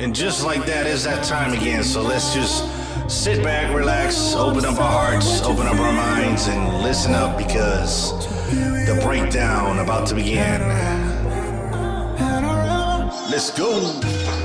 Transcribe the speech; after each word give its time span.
And 0.00 0.14
just 0.14 0.44
like 0.44 0.64
that, 0.66 0.86
it's 0.86 1.04
that 1.04 1.24
time 1.24 1.52
again. 1.52 1.82
So 1.82 2.02
let's 2.02 2.32
just 2.32 2.64
sit 3.10 3.42
back, 3.42 3.74
relax, 3.74 4.34
open 4.34 4.64
up 4.64 4.78
our 4.80 4.90
hearts, 4.90 5.42
open 5.42 5.66
up 5.66 5.76
our 5.76 5.92
minds, 5.92 6.46
and 6.46 6.82
listen 6.84 7.14
up 7.14 7.36
because 7.36 8.12
the 8.86 9.00
breakdown 9.02 9.80
about 9.80 10.06
to 10.08 10.14
begin. 10.14 10.60
Let's 13.28 13.50
go. 13.50 14.37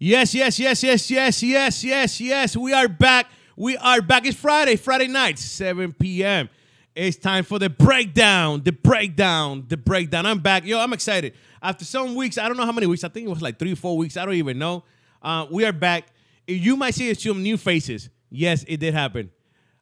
Yes, 0.00 0.32
yes, 0.32 0.60
yes, 0.60 0.80
yes, 0.84 1.10
yes, 1.10 1.42
yes, 1.42 1.82
yes, 1.82 2.20
yes. 2.20 2.56
We 2.56 2.72
are 2.72 2.86
back. 2.86 3.26
We 3.56 3.76
are 3.78 4.00
back. 4.00 4.26
It's 4.26 4.38
Friday, 4.38 4.76
Friday 4.76 5.08
night, 5.08 5.40
7 5.40 5.92
p.m. 5.92 6.48
It's 6.94 7.16
time 7.16 7.42
for 7.42 7.58
the 7.58 7.68
breakdown, 7.68 8.62
the 8.62 8.70
breakdown, 8.70 9.64
the 9.66 9.76
breakdown. 9.76 10.24
I'm 10.24 10.38
back. 10.38 10.64
Yo, 10.64 10.78
I'm 10.78 10.92
excited. 10.92 11.34
After 11.60 11.84
some 11.84 12.14
weeks, 12.14 12.38
I 12.38 12.46
don't 12.46 12.56
know 12.56 12.64
how 12.64 12.70
many 12.70 12.86
weeks, 12.86 13.02
I 13.02 13.08
think 13.08 13.26
it 13.26 13.30
was 13.30 13.42
like 13.42 13.58
three, 13.58 13.74
four 13.74 13.96
weeks. 13.96 14.16
I 14.16 14.24
don't 14.24 14.34
even 14.34 14.56
know. 14.56 14.84
Uh, 15.20 15.46
we 15.50 15.64
are 15.64 15.72
back. 15.72 16.06
You 16.46 16.76
might 16.76 16.94
see 16.94 17.12
some 17.14 17.42
new 17.42 17.56
faces. 17.56 18.08
Yes, 18.30 18.64
it 18.68 18.76
did 18.76 18.94
happen. 18.94 19.32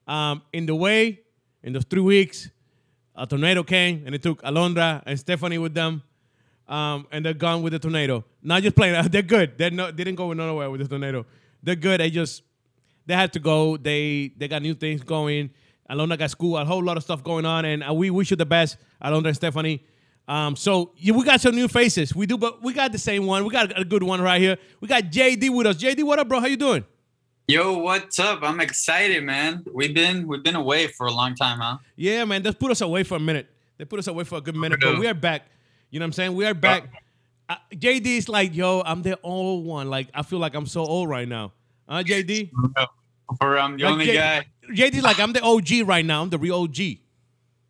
Um, 0.09 0.41
in 0.51 0.65
the 0.65 0.75
way, 0.75 1.21
in 1.63 1.75
those 1.75 1.85
three 1.85 2.01
weeks, 2.01 2.49
a 3.15 3.27
tornado 3.27 3.63
came 3.63 4.05
and 4.07 4.15
it 4.15 4.23
took 4.23 4.41
Alondra 4.41 5.03
and 5.05 5.21
Stephanie 5.21 5.59
with 5.59 5.75
them 5.75 6.03
um, 6.69 7.07
and 7.13 7.25
they're 7.25 7.35
gone 7.35 7.63
with 7.63 7.73
the 7.73 7.79
tornado. 7.79 8.25
Not 8.43 8.63
just 8.63 8.77
playing. 8.77 9.09
They're 9.11 9.23
good. 9.23 9.57
They're 9.57 9.71
no, 9.71 9.87
they 9.91 10.05
didn't 10.05 10.17
go 10.17 10.33
nowhere 10.33 10.71
with 10.71 10.81
the 10.81 10.89
tornado. 10.89 11.25
They're 11.63 11.77
good. 11.77 12.01
They 12.01 12.11
just 12.11 12.43
they 13.07 13.15
had 13.15 13.33
to 13.35 13.39
go. 13.39 13.77
They 13.77 14.33
they 14.37 14.49
got 14.49 14.63
new 14.63 14.75
things 14.75 15.03
going. 15.03 15.51
Alona 15.89 16.19
got 16.19 16.31
school, 16.31 16.57
a 16.57 16.65
whole 16.65 16.83
lot 16.83 16.97
of 16.97 17.05
stuff 17.05 17.23
going 17.23 17.47
on, 17.47 17.65
and 17.65 17.85
uh, 17.89 17.95
we 17.95 18.11
wish 18.11 18.31
you 18.31 18.37
the 18.37 18.47
best, 18.47 18.77
Alondra 19.01 19.29
and 19.29 19.37
Stephanie. 19.37 19.85
Um, 20.27 20.57
so 20.57 20.93
yeah, 20.97 21.15
we 21.15 21.25
got 21.25 21.41
some 21.41 21.55
new 21.55 21.69
faces. 21.69 22.15
We 22.15 22.27
do, 22.27 22.37
but 22.37 22.63
we 22.63 22.73
got 22.73 22.91
the 22.91 22.99
same 22.99 23.27
one. 23.27 23.45
We 23.45 23.51
got 23.51 23.79
a 23.79 23.85
good 23.85 24.03
one 24.03 24.21
right 24.21 24.41
here. 24.41 24.57
We 24.81 24.89
got 24.89 25.05
JD 25.05 25.55
with 25.55 25.69
us. 25.69 25.77
JD, 25.77 26.03
what 26.03 26.19
up, 26.19 26.29
bro? 26.29 26.41
How 26.41 26.47
you 26.47 26.57
doing? 26.57 26.85
Yo, 27.47 27.79
what's 27.79 28.19
up? 28.19 28.41
I'm 28.43 28.59
excited, 28.61 29.23
man. 29.23 29.65
We've 29.73 29.95
been 29.95 30.27
we've 30.27 30.43
been 30.43 30.57
away 30.57 30.89
for 30.89 31.07
a 31.07 31.13
long 31.13 31.37
time, 31.37 31.61
huh? 31.61 31.79
Yeah, 31.95 32.25
man. 32.25 32.43
They 32.43 32.53
put 32.53 32.73
us 32.73 32.81
away 32.81 33.05
for 33.05 33.15
a 33.15 33.21
minute. 33.21 33.49
They 33.79 33.85
put 33.85 34.01
us 34.01 34.09
away 34.09 34.25
for 34.25 34.39
a 34.39 34.41
good 34.41 34.57
minute, 34.57 34.81
but 34.83 34.99
we 34.99 35.07
are 35.07 35.15
back. 35.15 35.43
You 35.97 36.01
know 36.01 36.05
what 36.05 36.09
I'm 36.09 36.13
saying? 36.13 36.35
We 36.35 36.45
are 36.45 36.53
back. 36.53 36.91
Uh, 37.49 37.55
JD 37.73 38.05
is 38.19 38.29
like, 38.29 38.55
yo, 38.55 38.83
I'm 38.85 39.01
the 39.01 39.19
old 39.23 39.65
one. 39.65 39.89
Like, 39.89 40.09
I 40.13 40.21
feel 40.25 40.39
like 40.39 40.55
I'm 40.55 40.67
so 40.67 40.83
old 40.85 41.09
right 41.09 41.27
now. 41.27 41.55
Huh, 41.89 42.03
JD? 42.03 42.51
For 43.41 43.57
I'm 43.59 43.79
the 43.79 43.85
Like, 43.85 43.93
only 43.93 44.05
J- 44.05 44.15
guy, 44.15 44.45
JD's 44.75 45.03
like, 45.03 45.19
I'm 45.19 45.33
the 45.33 45.41
OG 45.43 45.89
right 45.89 46.05
now. 46.05 46.21
I'm 46.21 46.29
the 46.29 46.37
real 46.37 46.57
OG. 46.57 46.99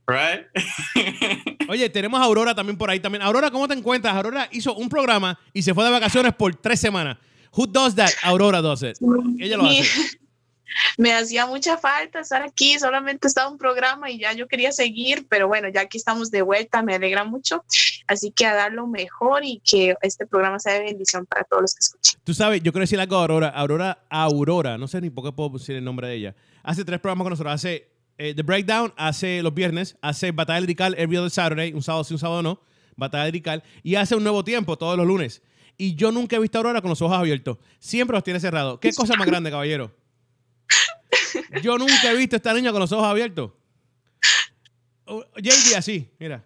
right? 0.08 0.44
Oye, 1.68 1.88
tenemos 1.88 2.18
a 2.18 2.24
Aurora 2.24 2.52
también 2.52 2.76
por 2.76 2.90
ahí 2.90 2.98
también. 2.98 3.22
Aurora, 3.22 3.48
¿cómo 3.52 3.68
te 3.68 3.74
encuentras? 3.74 4.12
Aurora 4.16 4.48
hizo 4.50 4.74
un 4.74 4.88
programa 4.88 5.38
y 5.52 5.62
se 5.62 5.72
fue 5.72 5.84
de 5.84 5.92
vacaciones 5.92 6.34
por 6.34 6.52
tres 6.56 6.80
semanas. 6.80 7.18
Who 7.56 7.68
does 7.68 7.94
that? 7.94 8.10
Aurora 8.24 8.60
does 8.60 8.82
it. 8.82 8.98
Ella 9.38 9.56
lo 9.56 9.66
hace. 9.66 9.84
Me 10.98 11.12
hacía 11.12 11.46
mucha 11.46 11.76
falta 11.78 12.20
estar 12.20 12.42
aquí, 12.42 12.78
solamente 12.78 13.28
estaba 13.28 13.50
un 13.50 13.58
programa 13.58 14.10
y 14.10 14.18
ya 14.18 14.32
yo 14.32 14.48
quería 14.48 14.72
seguir, 14.72 15.26
pero 15.28 15.48
bueno, 15.48 15.68
ya 15.68 15.82
aquí 15.82 15.98
estamos 15.98 16.30
de 16.30 16.42
vuelta, 16.42 16.82
me 16.82 16.94
alegra 16.94 17.24
mucho. 17.24 17.64
Así 18.06 18.30
que 18.30 18.46
a 18.46 18.54
dar 18.54 18.72
lo 18.72 18.86
mejor 18.86 19.44
y 19.44 19.60
que 19.64 19.94
este 20.02 20.26
programa 20.26 20.58
sea 20.58 20.74
de 20.74 20.84
bendición 20.84 21.26
para 21.26 21.44
todos 21.44 21.62
los 21.62 21.74
que 21.74 21.80
escuchen. 21.80 22.20
Tú 22.24 22.34
sabes, 22.34 22.62
yo 22.62 22.72
quiero 22.72 22.82
decir 22.82 23.00
algo 23.00 23.16
a 23.16 23.22
Aurora. 23.22 23.48
Aurora, 23.48 23.98
Aurora, 24.10 24.78
no 24.78 24.88
sé 24.88 25.00
ni 25.00 25.10
por 25.10 25.24
qué 25.24 25.32
puedo 25.32 25.50
decir 25.50 25.76
el 25.76 25.84
nombre 25.84 26.08
de 26.08 26.14
ella. 26.14 26.34
Hace 26.62 26.84
tres 26.84 27.00
programas 27.00 27.24
con 27.24 27.30
nosotros. 27.30 27.54
Hace 27.54 27.88
eh, 28.18 28.34
The 28.34 28.42
Breakdown, 28.42 28.92
hace 28.96 29.42
los 29.42 29.52
viernes, 29.52 29.96
hace 30.00 30.32
Batalla 30.32 30.60
Lirical 30.60 30.94
every 30.98 31.16
other 31.16 31.30
Saturday, 31.30 31.72
un 31.72 31.82
sábado 31.82 32.04
sí, 32.04 32.14
un 32.14 32.20
sábado 32.20 32.42
no, 32.42 32.60
Batalla 32.96 33.26
Lirical, 33.26 33.62
y 33.82 33.96
hace 33.96 34.14
un 34.14 34.22
nuevo 34.22 34.42
tiempo 34.42 34.78
todos 34.78 34.96
los 34.96 35.06
lunes. 35.06 35.42
Y 35.76 35.94
yo 35.94 36.10
nunca 36.10 36.36
he 36.36 36.38
visto 36.38 36.56
a 36.56 36.60
Aurora 36.60 36.80
con 36.80 36.88
los 36.88 37.02
ojos 37.02 37.18
abiertos. 37.18 37.58
Siempre 37.78 38.14
los 38.14 38.24
tiene 38.24 38.40
cerrados. 38.40 38.78
¿Qué 38.80 38.92
cosa 38.92 39.14
más 39.16 39.26
grande, 39.26 39.50
caballero? 39.50 39.92
Yo 41.62 41.78
nunca 41.78 42.10
he 42.10 42.16
visto 42.16 42.36
a 42.36 42.38
esta 42.38 42.52
niña 42.54 42.72
con 42.72 42.80
los 42.80 42.92
ojos 42.92 43.06
abiertos. 43.06 43.52
Oh, 45.04 45.24
JD 45.36 45.76
así, 45.76 46.08
mira. 46.18 46.44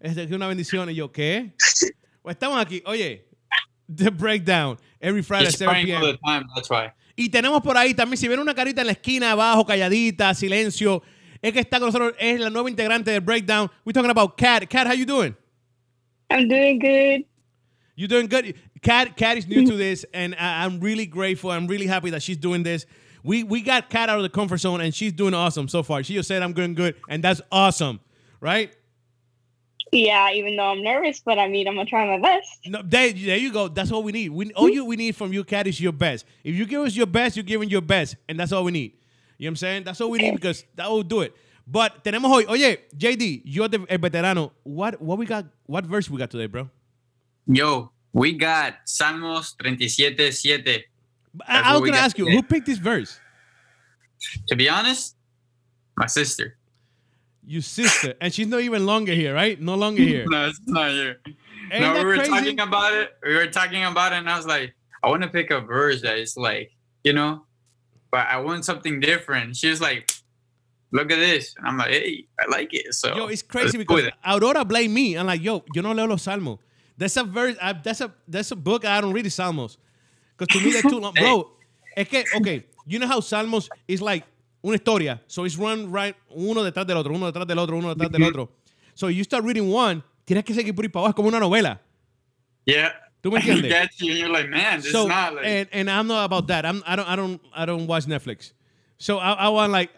Es 0.00 0.14
de 0.14 0.28
que 0.28 0.34
una 0.34 0.46
bendición. 0.46 0.88
Y 0.90 0.94
yo, 0.94 1.10
¿qué? 1.10 1.52
Pues 2.22 2.34
estamos 2.34 2.58
aquí. 2.60 2.82
Oye, 2.86 3.26
The 3.94 4.10
Breakdown, 4.10 4.78
every 5.00 5.22
Friday 5.22 5.46
He's 5.46 5.58
7 5.58 5.70
praying 5.70 5.94
all 5.94 6.00
p.m. 6.00 6.12
the 6.12 6.18
time. 6.24 6.46
That's 6.54 6.70
why. 6.70 6.92
Y 7.16 7.30
tenemos 7.30 7.62
por 7.62 7.76
ahí 7.76 7.94
también, 7.94 8.18
si 8.18 8.28
ven 8.28 8.38
una 8.38 8.54
carita 8.54 8.82
en 8.82 8.88
la 8.88 8.92
esquina 8.92 9.32
abajo, 9.32 9.64
calladita, 9.64 10.34
silencio, 10.34 11.02
es 11.40 11.52
que 11.52 11.60
está 11.60 11.78
con 11.78 11.88
nosotros, 11.88 12.14
es 12.18 12.38
la 12.38 12.50
nueva 12.50 12.68
integrante 12.68 13.10
de 13.10 13.20
Breakdown. 13.20 13.70
We're 13.84 13.94
talking 13.94 14.10
about 14.10 14.36
Kat. 14.36 14.68
Kat, 14.68 14.86
how 14.86 14.92
you 14.92 15.06
doing? 15.06 15.34
I'm 16.30 16.46
doing 16.48 16.78
good. 16.78 17.24
You 17.94 18.06
doing 18.06 18.28
good? 18.28 18.54
Kat, 18.82 19.16
Kat 19.16 19.38
is 19.38 19.46
new 19.46 19.66
to 19.66 19.76
this, 19.76 20.04
and 20.12 20.34
I'm 20.38 20.80
really 20.80 21.06
grateful. 21.06 21.50
I'm 21.50 21.66
really 21.66 21.86
happy 21.86 22.10
that 22.10 22.22
she's 22.22 22.36
doing 22.36 22.62
this. 22.62 22.86
We 23.26 23.42
we 23.42 23.60
got 23.60 23.90
Kat 23.90 24.08
out 24.08 24.18
of 24.18 24.22
the 24.22 24.28
comfort 24.28 24.58
zone, 24.58 24.80
and 24.80 24.94
she's 24.94 25.12
doing 25.12 25.34
awesome 25.34 25.66
so 25.66 25.82
far. 25.82 26.04
She 26.04 26.14
just 26.14 26.28
said 26.28 26.42
I'm 26.42 26.52
doing 26.52 26.74
good, 26.74 26.94
and 27.08 27.24
that's 27.24 27.40
awesome, 27.50 27.98
right? 28.40 28.72
Yeah, 29.90 30.30
even 30.30 30.56
though 30.56 30.70
I'm 30.70 30.82
nervous, 30.82 31.20
but 31.24 31.36
I 31.36 31.48
mean, 31.48 31.66
I'm 31.66 31.74
gonna 31.74 31.88
try 31.88 32.06
my 32.06 32.22
best. 32.22 32.60
No, 32.66 32.82
there, 32.84 33.12
there 33.12 33.36
you 33.36 33.52
go. 33.52 33.66
That's 33.66 33.90
all 33.90 34.04
we 34.04 34.12
need. 34.12 34.30
We, 34.30 34.52
all 34.52 34.68
you 34.68 34.84
we 34.84 34.94
need 34.94 35.16
from 35.16 35.32
you, 35.32 35.42
Kat, 35.42 35.66
is 35.66 35.80
your 35.80 35.92
best. 35.92 36.24
If 36.44 36.54
you 36.54 36.66
give 36.66 36.82
us 36.82 36.94
your 36.94 37.06
best, 37.06 37.36
you're 37.36 37.42
giving 37.42 37.68
your 37.68 37.80
best, 37.80 38.14
and 38.28 38.38
that's 38.38 38.52
all 38.52 38.62
we 38.62 38.70
need. 38.70 38.92
You 39.38 39.46
know 39.46 39.48
what 39.48 39.50
I'm 39.50 39.56
saying? 39.56 39.84
That's 39.84 40.00
all 40.00 40.10
we 40.10 40.18
need 40.18 40.36
because 40.36 40.64
that 40.76 40.88
will 40.88 41.02
do 41.02 41.22
it. 41.22 41.34
But 41.66 42.04
tenemos 42.04 42.30
hoy, 42.30 42.44
oye, 42.48 42.78
JD, 42.96 43.42
you're 43.44 43.66
the 43.66 43.84
el 43.88 43.98
veterano. 43.98 44.52
What 44.62 45.02
what 45.02 45.18
we 45.18 45.26
got? 45.26 45.46
What 45.64 45.84
verse 45.84 46.08
we 46.08 46.18
got 46.18 46.30
today, 46.30 46.46
bro? 46.46 46.70
Yo, 47.48 47.90
we 48.12 48.34
got 48.34 48.86
Salmos 48.86 49.54
37, 49.60 50.30
7. 50.30 50.82
I, 51.46 51.72
I 51.72 51.76
was 51.76 51.88
gonna 51.88 52.02
ask 52.02 52.18
you, 52.18 52.28
who 52.28 52.42
picked 52.42 52.66
this 52.66 52.78
verse? 52.78 53.18
To 54.48 54.56
be 54.56 54.68
honest, 54.68 55.16
my 55.96 56.06
sister. 56.06 56.56
Your 57.46 57.62
sister, 57.62 58.14
and 58.20 58.32
she's 58.34 58.46
not 58.46 58.60
even 58.60 58.86
longer 58.86 59.12
here, 59.12 59.34
right? 59.34 59.60
No 59.60 59.74
longer 59.74 60.02
here. 60.14 60.24
No, 60.28 60.48
it's 60.48 60.60
not 60.66 60.90
here. 60.90 61.20
Ain't 61.72 61.80
no, 61.80 61.94
we 61.94 62.04
were 62.04 62.16
crazy? 62.16 62.30
talking 62.30 62.60
about 62.60 62.92
it. 62.92 63.10
We 63.24 63.34
were 63.34 63.46
talking 63.46 63.84
about 63.84 64.12
it, 64.12 64.16
and 64.16 64.28
I 64.28 64.36
was 64.36 64.46
like, 64.46 64.74
I 65.02 65.08
want 65.08 65.22
to 65.22 65.28
pick 65.28 65.50
a 65.50 65.60
verse 65.60 66.02
that 66.02 66.18
is 66.18 66.36
like, 66.36 66.72
you 67.04 67.12
know, 67.12 67.44
but 68.10 68.26
I 68.26 68.38
want 68.38 68.64
something 68.64 69.00
different. 69.00 69.56
She 69.56 69.68
was 69.68 69.80
like, 69.80 70.10
look 70.92 71.10
at 71.12 71.18
this. 71.18 71.54
And 71.58 71.66
I'm 71.66 71.76
like, 71.76 71.90
hey, 71.90 72.26
I 72.40 72.46
like 72.50 72.72
it. 72.72 72.92
So 72.94 73.14
Yo, 73.14 73.26
it's 73.26 73.42
crazy 73.42 73.78
because 73.78 74.04
it. 74.04 74.14
Aurora 74.24 74.64
blame 74.64 74.94
me. 74.94 75.16
I'm 75.16 75.26
like, 75.26 75.42
yo, 75.42 75.64
yo 75.74 75.82
no 75.82 75.92
leo 75.92 76.06
los 76.06 76.24
salmos. 76.24 76.58
That's 76.96 77.16
a 77.16 77.24
verse. 77.24 77.56
I, 77.60 77.74
that's 77.74 78.00
a 78.00 78.12
that's 78.26 78.50
a 78.50 78.56
book 78.56 78.84
I 78.84 79.00
don't 79.00 79.12
read 79.12 79.26
the 79.26 79.30
salmos 79.30 79.76
because 80.36 80.58
to 80.58 80.64
me 80.64 80.72
they're 80.72 80.82
too 80.82 81.00
long, 81.00 81.14
bro. 81.20 81.50
Es 81.96 82.08
que 82.08 82.24
okay, 82.36 82.64
you 82.86 82.98
know 82.98 83.06
how 83.06 83.20
salmos 83.20 83.68
is 83.88 84.00
like 84.00 84.24
una 84.64 84.76
historia, 84.76 85.20
so 85.26 85.44
it's 85.44 85.56
run 85.56 85.90
right 85.90 86.14
uno 86.34 86.62
detrás 86.62 86.86
del 86.86 86.96
otro, 86.96 87.14
uno 87.14 87.30
detrás 87.30 87.46
del 87.46 87.58
otro, 87.58 87.76
uno 87.78 87.94
detrás 87.94 88.10
del 88.10 88.24
otro. 88.24 88.50
So 88.94 89.08
you 89.08 89.24
start 89.24 89.44
reading 89.44 89.70
one, 89.70 90.02
tienes 90.26 90.44
que 90.44 90.54
seguir 90.54 90.74
por 90.74 90.84
ahí 90.84 90.88
para 90.88 91.06
abajo 91.06 91.10
es 91.10 91.14
como 91.14 91.28
una 91.28 91.40
novela. 91.40 91.80
Yeah. 92.64 92.92
¿Tú 93.22 93.30
me 93.30 93.40
entiendes? 93.40 93.72
get 93.72 93.90
you. 93.98 94.10
And 94.10 94.18
you're 94.18 94.28
like, 94.28 94.48
man, 94.48 94.80
this 94.80 94.92
so 94.92 95.02
is 95.02 95.08
not 95.08 95.34
like. 95.34 95.46
and, 95.46 95.68
and 95.72 95.90
I'm 95.90 96.06
not 96.06 96.24
about 96.24 96.46
that. 96.48 96.64
I'm 96.64 96.82
I 96.86 96.96
don't 96.96 97.08
I 97.08 97.16
don't 97.16 97.40
I 97.54 97.66
don't 97.66 97.86
watch 97.86 98.06
Netflix. 98.06 98.52
So 98.98 99.18
I, 99.18 99.32
I 99.32 99.48
want 99.48 99.72
like 99.72 99.90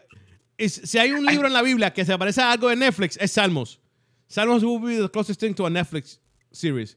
is, 0.59 0.81
si 0.85 0.99
hay 0.99 1.13
un 1.13 1.25
libro 1.25 1.47
en 1.47 1.53
la 1.53 1.63
Biblia 1.63 1.91
que 1.91 2.05
se 2.05 2.17
parece 2.17 2.39
a 2.39 2.53
algo 2.53 2.69
de 2.69 2.77
Netflix 2.77 3.17
es 3.21 3.33
Salmos. 3.33 3.79
Salmos 4.29 4.63
will 4.63 4.79
be 4.81 4.97
the 4.97 5.09
closest 5.09 5.41
thing 5.41 5.55
to 5.55 5.67
a 5.67 5.71
Netflix 5.71 6.19
series. 6.53 6.97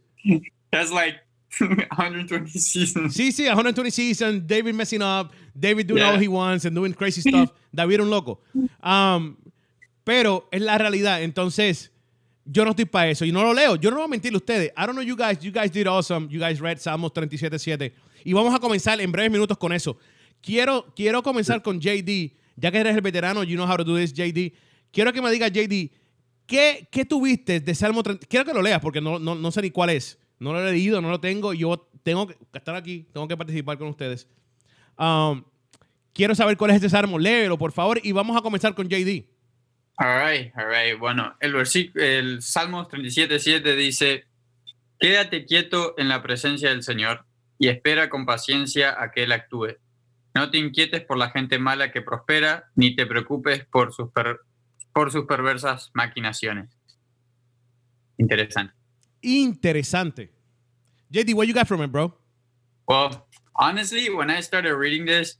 That's 0.71 0.91
like 0.91 1.15
120 1.59 2.49
seasons. 2.59 3.13
Sí, 3.13 3.31
sí, 3.31 3.43
120 3.43 3.91
seasons, 3.91 4.47
David 4.47 4.73
messing 4.73 5.01
up, 5.01 5.31
David 5.53 5.87
doing 5.87 6.01
Yeah. 6.01 6.11
all 6.13 6.19
he 6.21 6.27
wants 6.27 6.65
and 6.65 6.75
doing 6.75 6.93
crazy 6.93 7.21
stuff. 7.21 7.51
David 7.71 7.95
era 7.95 8.03
un 8.03 8.09
loco. 8.09 8.41
Um, 8.83 9.35
pero 10.03 10.47
es 10.51 10.61
la 10.61 10.77
realidad. 10.77 11.21
Entonces, 11.21 11.91
yo 12.45 12.63
no 12.65 12.71
estoy 12.71 12.85
para 12.85 13.09
eso. 13.09 13.25
Y 13.25 13.31
no 13.31 13.43
lo 13.43 13.53
leo. 13.53 13.75
Yo 13.75 13.91
no 13.91 13.97
voy 13.97 14.05
a 14.05 14.07
mentirle 14.07 14.37
a 14.37 14.39
ustedes. 14.39 14.71
I 14.77 14.85
don't 14.85 14.93
know 14.93 15.03
you 15.03 15.15
guys. 15.15 15.39
You 15.41 15.51
guys 15.51 15.71
did 15.71 15.87
awesome. 15.87 16.27
You 16.29 16.39
guys 16.39 16.59
read 16.59 16.77
Salmos 16.79 17.11
37.7. 17.13 17.91
Y 18.23 18.33
vamos 18.33 18.53
a 18.53 18.59
comenzar 18.59 18.99
en 19.01 19.11
breves 19.11 19.31
minutos 19.31 19.57
con 19.57 19.71
eso. 19.73 19.97
Quiero, 20.41 20.85
quiero 20.95 21.21
comenzar 21.21 21.61
con 21.61 21.79
JD. 21.79 22.31
Ya 22.55 22.71
que 22.71 22.77
eres 22.79 22.95
el 22.95 23.01
veterano, 23.01 23.43
you 23.43 23.55
know 23.55 23.65
how 23.67 23.77
to 23.77 23.83
do 23.83 23.95
this, 23.97 24.13
JD. 24.13 24.53
Quiero 24.91 25.13
que 25.13 25.21
me 25.21 25.31
digas, 25.31 25.51
JD, 25.51 25.89
¿qué, 26.45 26.87
qué 26.91 27.05
tuviste 27.05 27.59
de 27.59 27.75
Salmo 27.75 28.03
30? 28.03 28.27
Quiero 28.27 28.45
que 28.45 28.53
lo 28.53 28.61
leas 28.61 28.81
porque 28.81 29.01
no, 29.01 29.17
no, 29.19 29.35
no 29.35 29.51
sé 29.51 29.61
ni 29.61 29.71
cuál 29.71 29.91
es. 29.91 30.17
No 30.41 30.53
lo 30.53 30.67
he 30.67 30.71
leído, 30.71 31.01
no 31.01 31.11
lo 31.11 31.19
tengo. 31.19 31.53
Yo 31.53 31.87
tengo 32.01 32.25
que 32.25 32.35
estar 32.53 32.75
aquí, 32.75 33.07
tengo 33.13 33.27
que 33.27 33.37
participar 33.37 33.77
con 33.77 33.89
ustedes. 33.89 34.27
Um, 34.97 35.43
quiero 36.13 36.33
saber 36.33 36.57
cuál 36.57 36.71
es 36.71 36.77
este 36.77 36.89
salmo. 36.89 37.19
Léelo, 37.19 37.59
por 37.59 37.71
favor, 37.71 37.99
y 38.01 38.11
vamos 38.11 38.35
a 38.35 38.41
comenzar 38.41 38.73
con 38.73 38.89
JD. 38.89 39.23
All 39.97 40.19
right, 40.19 40.51
all 40.57 40.67
right. 40.67 40.97
Bueno, 40.97 41.35
el 41.39 41.53
versículo, 41.53 42.03
el 42.03 42.41
Salmos 42.41 42.87
37, 42.87 43.37
7 43.37 43.75
dice, 43.75 44.25
Quédate 44.99 45.45
quieto 45.45 45.93
en 45.99 46.09
la 46.09 46.23
presencia 46.23 46.69
del 46.69 46.81
Señor 46.81 47.23
y 47.59 47.67
espera 47.67 48.09
con 48.09 48.25
paciencia 48.25 48.99
a 48.99 49.11
que 49.11 49.23
Él 49.23 49.33
actúe. 49.33 49.77
No 50.33 50.49
te 50.49 50.57
inquietes 50.57 51.01
por 51.01 51.19
la 51.19 51.29
gente 51.29 51.59
mala 51.59 51.91
que 51.91 52.01
prospera, 52.01 52.71
ni 52.73 52.95
te 52.95 53.05
preocupes 53.05 53.63
por 53.65 53.93
sus, 53.93 54.09
por 54.91 55.11
sus 55.11 55.25
perversas 55.25 55.91
maquinaciones. 55.93 56.75
Interesante. 58.17 58.80
Interesante. 59.23 60.29
JD, 61.13 61.33
what 61.33 61.47
you 61.47 61.53
got 61.53 61.67
from 61.67 61.81
it, 61.81 61.91
bro? 61.91 62.13
Well, 62.87 63.27
honestly, 63.55 64.09
when 64.09 64.29
I 64.29 64.39
started 64.41 64.75
reading 64.75 65.05
this, 65.05 65.35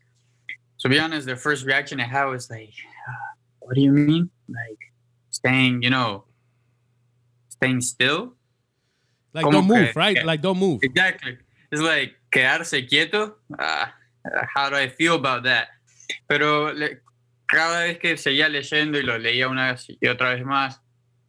to 0.80 0.90
be 0.90 1.00
honest, 1.00 1.28
the 1.28 1.36
first 1.36 1.66
reaction 1.66 2.00
I 2.00 2.06
had 2.06 2.26
was 2.26 2.50
like, 2.50 2.74
"Uh, 3.08 3.12
"What 3.60 3.76
do 3.76 3.82
you 3.82 3.92
mean? 3.92 4.30
Like 4.50 4.80
staying, 5.30 5.82
you 5.84 5.90
know, 5.90 6.26
staying 7.50 7.82
still?" 7.82 8.36
Like, 9.34 9.44
Como 9.46 9.60
don't 9.60 9.68
move, 9.68 9.88
que- 9.94 10.00
right? 10.00 10.18
que- 10.18 10.26
Like, 10.26 10.42
don't 10.42 10.60
move. 10.60 10.80
Exactly. 10.84 11.38
It's 11.72 11.82
like 11.82 12.16
quedarse 12.32 12.86
quieto. 12.88 13.36
Ah, 13.58 13.94
how 14.54 14.70
do 14.70 14.76
I 14.76 14.90
feel 14.90 15.16
about 15.16 15.44
that? 15.44 15.70
Pero 16.28 16.74
le- 16.74 17.00
cada 17.48 17.86
vez 17.88 17.98
que 18.00 18.18
seguía 18.18 18.50
leyendo 18.50 18.98
y 19.00 19.04
lo 19.04 19.18
leía 19.18 19.48
una 19.50 19.72
vez 19.72 19.88
y 19.90 20.08
otra 20.08 20.34
vez 20.36 20.44
más, 20.46 20.80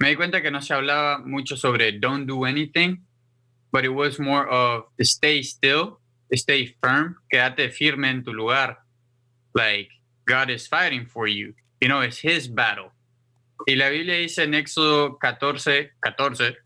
me 0.02 0.08
di 0.08 0.16
cuenta 0.16 0.42
que 0.42 0.50
no 0.50 0.60
se 0.60 0.74
hablaba 0.74 1.18
mucho 1.18 1.56
sobre 1.56 1.92
don't 1.92 2.26
do 2.26 2.44
anything, 2.44 3.06
but 3.70 3.84
it 3.84 3.88
was 3.88 4.18
more 4.18 4.48
of 4.50 4.86
stay 5.00 5.44
still, 5.44 6.00
stay 6.32 6.74
firm, 6.82 7.14
quédate 7.30 7.70
firme 7.70 8.10
en 8.10 8.24
tu 8.24 8.32
lugar. 8.32 8.78
Like 9.54 9.90
God 10.26 10.50
is 10.50 10.66
fighting 10.66 11.06
for 11.06 11.28
you. 11.28 11.54
You 11.80 11.88
know, 11.88 12.00
it's 12.00 12.18
his 12.18 12.52
battle. 12.52 12.90
Y 13.64 13.76
la 13.76 13.90
Biblia 13.90 14.16
dice 14.16 14.42
en 14.42 14.54
Éxodo 14.54 15.18
14, 15.20 15.92
14, 16.00 16.56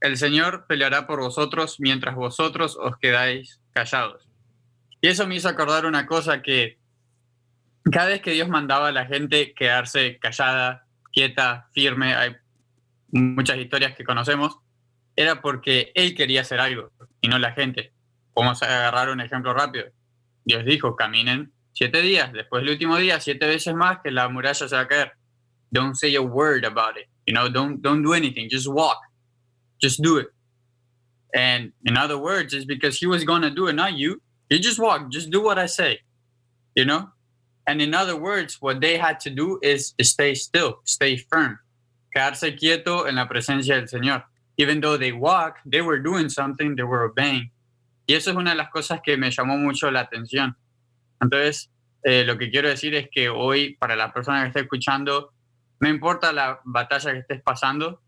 el 0.00 0.16
Señor 0.16 0.64
peleará 0.66 1.06
por 1.06 1.20
vosotros 1.20 1.76
mientras 1.80 2.14
vosotros 2.14 2.78
os 2.80 2.96
quedáis 2.96 3.60
callados. 3.74 4.26
Y 5.02 5.08
eso 5.08 5.26
me 5.26 5.34
hizo 5.34 5.50
acordar 5.50 5.84
una 5.84 6.06
cosa 6.06 6.40
que 6.40 6.78
cada 7.92 8.06
vez 8.06 8.22
que 8.22 8.32
Dios 8.32 8.48
mandaba 8.48 8.88
a 8.88 8.92
la 8.92 9.04
gente 9.04 9.52
quedarse 9.52 10.18
callada, 10.18 10.86
quieta, 11.12 11.68
firme, 11.74 12.14
muchas 13.12 13.58
historias 13.58 13.94
que 13.94 14.04
conocemos, 14.04 14.56
era 15.16 15.40
porque 15.40 15.92
Él 15.94 16.14
quería 16.14 16.42
hacer 16.42 16.60
algo 16.60 16.90
y 17.20 17.28
no 17.28 17.38
la 17.38 17.52
gente. 17.52 17.92
Vamos 18.34 18.62
a 18.62 18.66
agarrar 18.66 19.10
un 19.10 19.20
ejemplo 19.20 19.52
rápido. 19.52 19.86
Dios 20.44 20.64
dijo, 20.64 20.96
caminen 20.96 21.52
siete 21.72 22.00
días, 22.02 22.32
después 22.32 22.62
del 22.62 22.72
último 22.72 22.96
día, 22.96 23.20
siete 23.20 23.46
veces 23.46 23.74
más 23.74 23.98
que 24.02 24.10
la 24.10 24.28
muralla 24.28 24.54
se 24.54 24.74
va 24.74 24.82
a 24.82 24.88
caer. 24.88 25.12
Don't 25.72 25.94
say 25.94 26.14
a 26.16 26.22
word 26.22 26.64
about 26.64 26.96
it. 26.96 27.08
You 27.26 27.34
know, 27.34 27.48
don't, 27.48 27.80
don't 27.80 28.02
do 28.02 28.14
anything, 28.14 28.48
just 28.48 28.66
walk 28.66 28.98
just 29.80 30.02
do 30.02 30.18
it. 30.18 30.28
And 31.34 31.72
in 31.84 31.96
other 31.96 32.18
words, 32.18 32.54
it's 32.54 32.64
because 32.64 32.98
he 32.98 33.06
was 33.06 33.24
going 33.24 33.42
to 33.42 33.50
do 33.50 33.68
it, 33.68 33.74
not 33.74 33.94
you. 33.94 34.20
You 34.48 34.58
just 34.58 34.78
walk, 34.78 35.10
just 35.10 35.30
do 35.30 35.42
what 35.42 35.58
I 35.58 35.66
say, 35.66 36.00
you 36.74 36.84
know? 36.84 37.08
And 37.66 37.80
in 37.80 37.94
other 37.94 38.16
words, 38.16 38.56
what 38.60 38.80
they 38.80 38.98
had 38.98 39.20
to 39.20 39.30
do 39.30 39.60
is 39.62 39.94
stay 40.02 40.34
still, 40.34 40.80
stay 40.84 41.16
firm, 41.16 41.58
quedarse 42.10 42.56
quieto 42.56 43.06
en 43.06 43.14
la 43.14 43.28
presencia 43.28 43.76
del 43.76 43.88
Señor. 43.88 44.24
Even 44.56 44.80
though 44.80 44.98
they 44.98 45.12
walk, 45.12 45.56
they 45.64 45.80
were 45.80 46.02
doing 46.02 46.28
something, 46.28 46.74
they 46.76 46.84
were 46.84 47.04
obeying. 47.04 47.50
Y 48.06 48.14
eso 48.14 48.30
es 48.30 48.36
una 48.36 48.50
de 48.50 48.56
las 48.56 48.70
cosas 48.70 49.00
que 49.02 49.16
me 49.16 49.30
llamó 49.30 49.56
mucho 49.56 49.90
la 49.90 50.00
atención. 50.00 50.56
Entonces, 51.20 51.70
eh, 52.02 52.24
lo 52.24 52.36
que 52.38 52.50
quiero 52.50 52.68
decir 52.68 52.94
es 52.94 53.08
que 53.10 53.28
hoy, 53.28 53.76
para 53.76 53.94
la 53.94 54.12
persona 54.12 54.42
que 54.42 54.48
esté 54.48 54.60
escuchando, 54.60 55.32
no 55.78 55.88
importa 55.88 56.32
la 56.32 56.60
batalla 56.64 57.12
que 57.12 57.18
estés 57.20 57.42
pasando, 57.42 58.02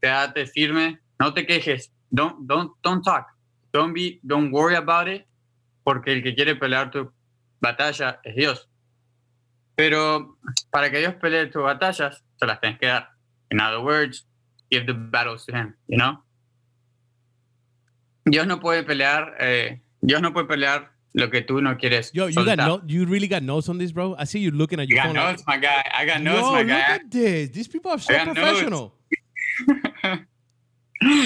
quédate 0.00 0.46
firme, 0.46 1.00
no 1.18 1.32
te 1.32 1.46
quejes, 1.46 1.92
don't, 2.10 2.40
don't, 2.40 2.72
don't 2.82 3.04
talk, 3.04 3.28
don't 3.72 3.94
be, 3.94 4.20
don't 4.22 4.52
worry 4.52 4.74
about 4.74 5.08
it, 5.08 5.26
porque 5.84 6.12
el 6.12 6.22
que 6.22 6.34
quiere 6.34 6.56
pelear 6.56 6.90
tu 6.90 7.12
batalla 7.60 8.20
es 8.24 8.34
Dios. 8.34 8.68
Pero 9.76 10.38
para 10.70 10.90
que 10.90 10.98
Dios 10.98 11.14
pelee 11.14 11.46
tus 11.46 11.62
batallas, 11.62 12.24
se 12.36 12.46
las 12.46 12.60
tienes 12.60 12.78
que 12.78 12.86
dar. 12.86 13.15
In 13.50 13.60
other 13.60 13.80
words, 13.80 14.24
give 14.70 14.86
the 14.86 14.94
battles 14.94 15.44
to 15.46 15.52
him, 15.52 15.74
you 15.88 15.96
know? 15.98 16.18
Dios 18.28 18.46
no 18.46 18.58
puede 18.58 18.84
pelear, 18.84 19.34
eh, 19.38 19.78
Dios 20.04 20.20
no 20.20 20.32
puede 20.32 20.48
pelear 20.48 20.88
lo 21.14 21.28
que 21.30 21.42
tú 21.42 21.62
no 21.62 21.76
quieres. 21.76 22.10
Yo, 22.12 22.26
you 22.26 22.34
got 22.44 22.58
soltar. 22.58 22.66
no, 22.66 22.82
you 22.86 23.06
really 23.06 23.28
got 23.28 23.42
notes 23.42 23.68
on 23.68 23.78
this, 23.78 23.92
bro? 23.92 24.16
I 24.18 24.24
see 24.24 24.40
you 24.40 24.50
looking 24.50 24.80
at 24.80 24.88
You 24.88 24.96
your 24.96 25.04
got 25.04 25.08
phone. 25.14 25.16
like- 25.16 25.30
notes, 25.36 25.44
my 25.46 25.56
guy. 25.58 25.84
I 25.94 26.04
got 26.04 26.20
notes, 26.22 26.40
Yo, 26.42 26.50
my 26.52 26.62
look 26.62 26.70
at 26.70 27.10
this. 27.10 27.50
These 27.50 27.68
people 27.68 27.92
are 27.92 27.98
so 28.00 28.12
professional. 28.24 28.94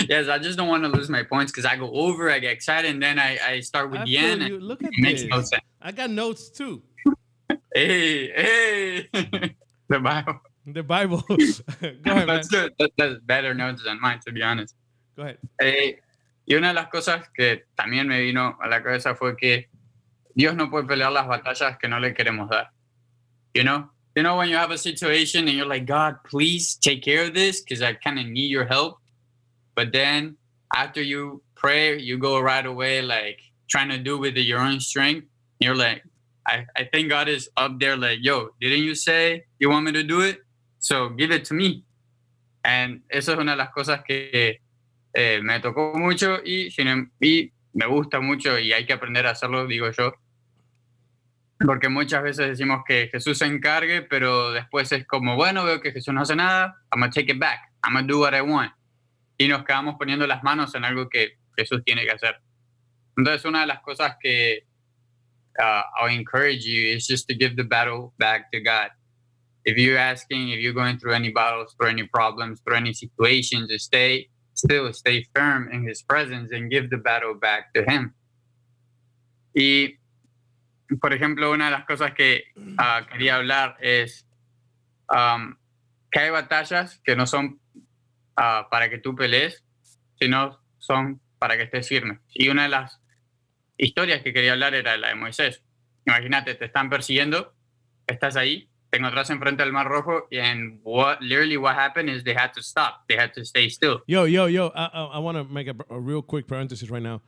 yes, 0.08 0.28
I 0.28 0.38
just 0.38 0.58
don't 0.58 0.68
want 0.68 0.82
to 0.84 0.88
lose 0.90 1.08
my 1.08 1.22
points 1.22 1.50
because 1.52 1.64
I 1.64 1.76
go 1.76 1.90
over, 1.90 2.30
I 2.30 2.38
get 2.38 2.52
excited, 2.52 2.90
and 2.90 3.02
then 3.02 3.18
I, 3.18 3.38
I 3.38 3.60
start 3.60 3.90
with 3.90 4.00
I 4.00 4.04
the 4.04 4.18
end. 4.18 4.42
you. 4.42 4.58
Look 4.60 4.82
at 4.82 4.90
it 4.92 5.00
makes 5.02 5.22
no 5.24 5.40
sense. 5.40 5.62
I 5.80 5.92
got 5.92 6.10
notes 6.10 6.50
too. 6.50 6.82
Hey, 7.72 8.26
hey, 8.32 9.08
the 9.88 10.00
Bible. 10.00 10.40
The 10.66 10.82
Bible. 10.82 11.22
Go 11.28 11.36
ahead, 11.36 12.04
man. 12.04 12.26
That's 12.26 12.48
good. 12.48 12.72
That, 12.78 12.90
that's 12.96 13.16
better 13.24 13.54
notes 13.54 13.82
than 13.84 14.00
mine, 14.00 14.20
to 14.26 14.32
be 14.32 14.42
honest. 14.42 14.74
Go 15.16 15.22
ahead. 15.22 15.38
Eh, 15.60 15.96
y 16.46 16.54
una 16.54 16.68
de 16.68 16.74
las 16.74 16.88
cosas 16.88 17.28
que 17.34 17.64
también 17.78 18.08
me 18.08 18.20
vino 18.20 18.56
a 18.60 18.68
la 18.68 18.82
cabeza 18.82 19.14
fue 19.14 19.36
que 19.36 19.68
Dios 20.34 20.54
no 20.54 20.70
puede 20.70 20.86
pelear 20.86 21.12
las 21.12 21.26
batallas 21.26 21.78
que 21.78 21.88
no 21.88 21.98
le 21.98 22.12
queremos 22.12 22.48
dar. 22.48 22.70
You 23.54 23.64
know? 23.64 23.90
You 24.16 24.22
know 24.24 24.36
when 24.36 24.48
you 24.48 24.56
have 24.56 24.72
a 24.72 24.78
situation 24.78 25.46
and 25.46 25.56
you're 25.56 25.66
like, 25.66 25.86
God, 25.86 26.16
please 26.24 26.74
take 26.74 27.02
care 27.02 27.24
of 27.24 27.34
this 27.34 27.60
because 27.60 27.80
I 27.80 27.94
kind 27.94 28.18
of 28.18 28.26
need 28.26 28.50
your 28.50 28.64
help. 28.64 28.98
But 29.76 29.92
then 29.92 30.36
after 30.74 31.00
you 31.00 31.42
pray, 31.54 31.98
you 31.98 32.18
go 32.18 32.40
right 32.40 32.66
away 32.66 33.02
like 33.02 33.38
trying 33.68 33.88
to 33.90 33.98
do 33.98 34.18
with 34.18 34.36
your 34.36 34.60
own 34.60 34.80
strength. 34.80 35.26
You're 35.60 35.76
like, 35.76 36.02
I, 36.46 36.66
I 36.76 36.84
think 36.84 37.08
God 37.08 37.28
is 37.28 37.48
up 37.56 37.78
there 37.78 37.96
like, 37.96 38.18
yo, 38.22 38.50
didn't 38.60 38.82
you 38.82 38.94
say 38.94 39.44
you 39.58 39.70
want 39.70 39.84
me 39.84 39.92
to 39.92 40.02
do 40.02 40.20
it? 40.22 40.40
So 40.80 41.14
give 41.16 41.32
it 41.32 41.46
to 41.48 41.54
me. 41.54 41.84
And 42.64 43.02
eso 43.08 43.32
es 43.32 43.38
una 43.38 43.52
de 43.52 43.58
las 43.58 43.70
cosas 43.70 44.02
que 44.04 44.60
eh, 45.14 45.40
me 45.42 45.60
tocó 45.60 45.92
mucho 45.94 46.40
y, 46.44 46.68
y 47.20 47.52
me 47.72 47.86
gusta 47.86 48.20
mucho 48.20 48.58
y 48.58 48.72
hay 48.72 48.84
que 48.86 48.92
aprender 48.92 49.26
a 49.26 49.30
hacerlo, 49.30 49.66
digo 49.66 49.90
yo. 49.90 50.14
Porque 51.64 51.90
muchas 51.90 52.22
veces 52.22 52.48
decimos 52.48 52.82
que 52.86 53.08
Jesús 53.08 53.38
se 53.38 53.44
encargue, 53.44 54.02
pero 54.02 54.50
después 54.50 54.90
es 54.92 55.06
como, 55.06 55.36
bueno, 55.36 55.64
veo 55.64 55.80
que 55.80 55.92
Jesús 55.92 56.14
no 56.14 56.22
hace 56.22 56.34
nada, 56.34 56.74
I'm 56.90 57.00
gonna 57.00 57.10
take 57.10 57.30
it 57.30 57.38
back, 57.38 57.60
I'm 57.84 57.92
gonna 57.92 58.06
do 58.06 58.20
what 58.20 58.34
I 58.34 58.40
want. 58.40 58.72
Y 59.36 59.46
nos 59.48 59.64
quedamos 59.64 59.96
poniendo 59.98 60.26
las 60.26 60.42
manos 60.42 60.74
en 60.74 60.84
algo 60.84 61.08
que 61.08 61.38
Jesús 61.56 61.82
tiene 61.84 62.04
que 62.04 62.12
hacer. 62.12 62.36
Entonces, 63.16 63.44
una 63.44 63.60
de 63.60 63.66
las 63.66 63.80
cosas 63.80 64.16
que 64.20 64.64
uh, 65.58 66.06
encourage 66.06 66.64
you 66.64 66.96
is 66.96 67.06
just 67.06 67.28
to 67.28 67.34
give 67.34 67.56
the 67.56 67.64
battle 67.64 68.12
back 68.18 68.50
to 68.52 68.60
God. 68.60 68.90
If 69.64 69.76
you're 69.76 69.98
asking, 69.98 70.50
if 70.50 70.60
you're 70.60 70.72
going 70.72 70.98
through 70.98 71.14
any 71.14 71.30
battles, 71.30 71.74
through 71.78 71.90
any 71.90 72.04
problems, 72.04 72.60
through 72.60 72.76
any 72.76 72.92
situations, 72.92 73.68
just 73.68 73.86
stay 73.86 74.28
still, 74.54 74.92
stay 74.92 75.26
firm 75.34 75.68
in 75.72 75.86
His 75.86 76.02
presence 76.02 76.50
and 76.52 76.70
give 76.70 76.90
the 76.90 76.96
battle 76.96 77.34
back 77.34 77.72
to 77.74 77.84
Him. 77.84 78.14
Y, 79.54 79.98
por 81.00 81.12
ejemplo, 81.12 81.50
una 81.50 81.66
de 81.66 81.70
las 81.72 81.84
cosas 81.84 82.14
que 82.14 82.44
ah, 82.78 83.06
quería 83.10 83.36
hablar 83.36 83.76
es 83.80 84.26
um, 85.08 85.56
que 86.10 86.20
hay 86.20 86.30
batallas 86.30 87.00
que 87.04 87.16
no 87.16 87.26
son 87.26 87.60
ah, 88.36 88.68
para 88.70 88.88
que 88.88 88.98
tú 88.98 89.14
pelees, 89.14 89.64
sino 90.18 90.60
son 90.78 91.20
para 91.38 91.56
que 91.56 91.64
estés 91.64 91.88
firme. 91.88 92.20
Y 92.34 92.48
una 92.48 92.64
de 92.64 92.68
las 92.68 93.00
historias 93.76 94.22
que 94.22 94.32
quería 94.32 94.52
hablar 94.52 94.74
era 94.74 94.96
la 94.96 95.08
de 95.08 95.14
Moisés. 95.14 95.62
Imagínate, 96.06 96.54
te 96.54 96.66
están 96.66 96.90
persiguiendo, 96.90 97.54
estás 98.06 98.36
ahí, 98.36 98.69
te 98.90 98.98
encontrás 98.98 99.30
enfrente 99.30 99.58
del 99.58 99.72
Mar 99.72 99.88
Rojo, 99.88 100.22
and 100.32 100.78
what 100.82 101.22
literally 101.22 101.56
what 101.56 101.74
happened 101.74 102.10
is 102.10 102.24
they 102.24 102.34
had 102.34 102.52
to 102.54 102.62
stop, 102.62 103.04
they 103.08 103.16
had 103.16 103.32
to 103.34 103.44
stay 103.44 103.68
still. 103.68 104.00
Yo, 104.06 104.24
yo, 104.24 104.46
yo. 104.46 104.68
I, 104.74 104.90
I, 104.92 105.04
I 105.04 105.18
want 105.18 105.36
to 105.36 105.44
make 105.44 105.68
a, 105.68 105.74
a 105.90 105.98
real 106.00 106.22
quick 106.22 106.46
parenthesis 106.46 106.90
right 106.90 107.02
now. 107.02 107.20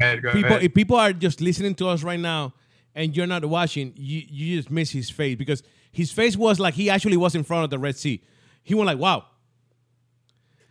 Ahead, 0.00 0.22
People, 0.22 0.44
ahead. 0.44 0.62
if 0.62 0.74
people 0.74 0.96
are 0.96 1.12
just 1.12 1.40
listening 1.40 1.74
to 1.76 1.88
us 1.88 2.02
right 2.02 2.18
now 2.18 2.54
and 2.94 3.16
you're 3.16 3.26
not 3.26 3.44
watching, 3.44 3.92
you, 3.96 4.22
you 4.28 4.56
just 4.56 4.70
miss 4.70 4.90
his 4.90 5.10
face 5.10 5.36
because 5.36 5.62
his 5.92 6.10
face 6.10 6.36
was 6.36 6.58
like 6.58 6.74
he 6.74 6.90
actually 6.90 7.16
was 7.16 7.34
in 7.34 7.44
front 7.44 7.64
of 7.64 7.70
the 7.70 7.78
Red 7.78 7.96
Sea. 7.96 8.22
He 8.62 8.74
went 8.74 8.86
like, 8.86 8.98
wow. 8.98 9.26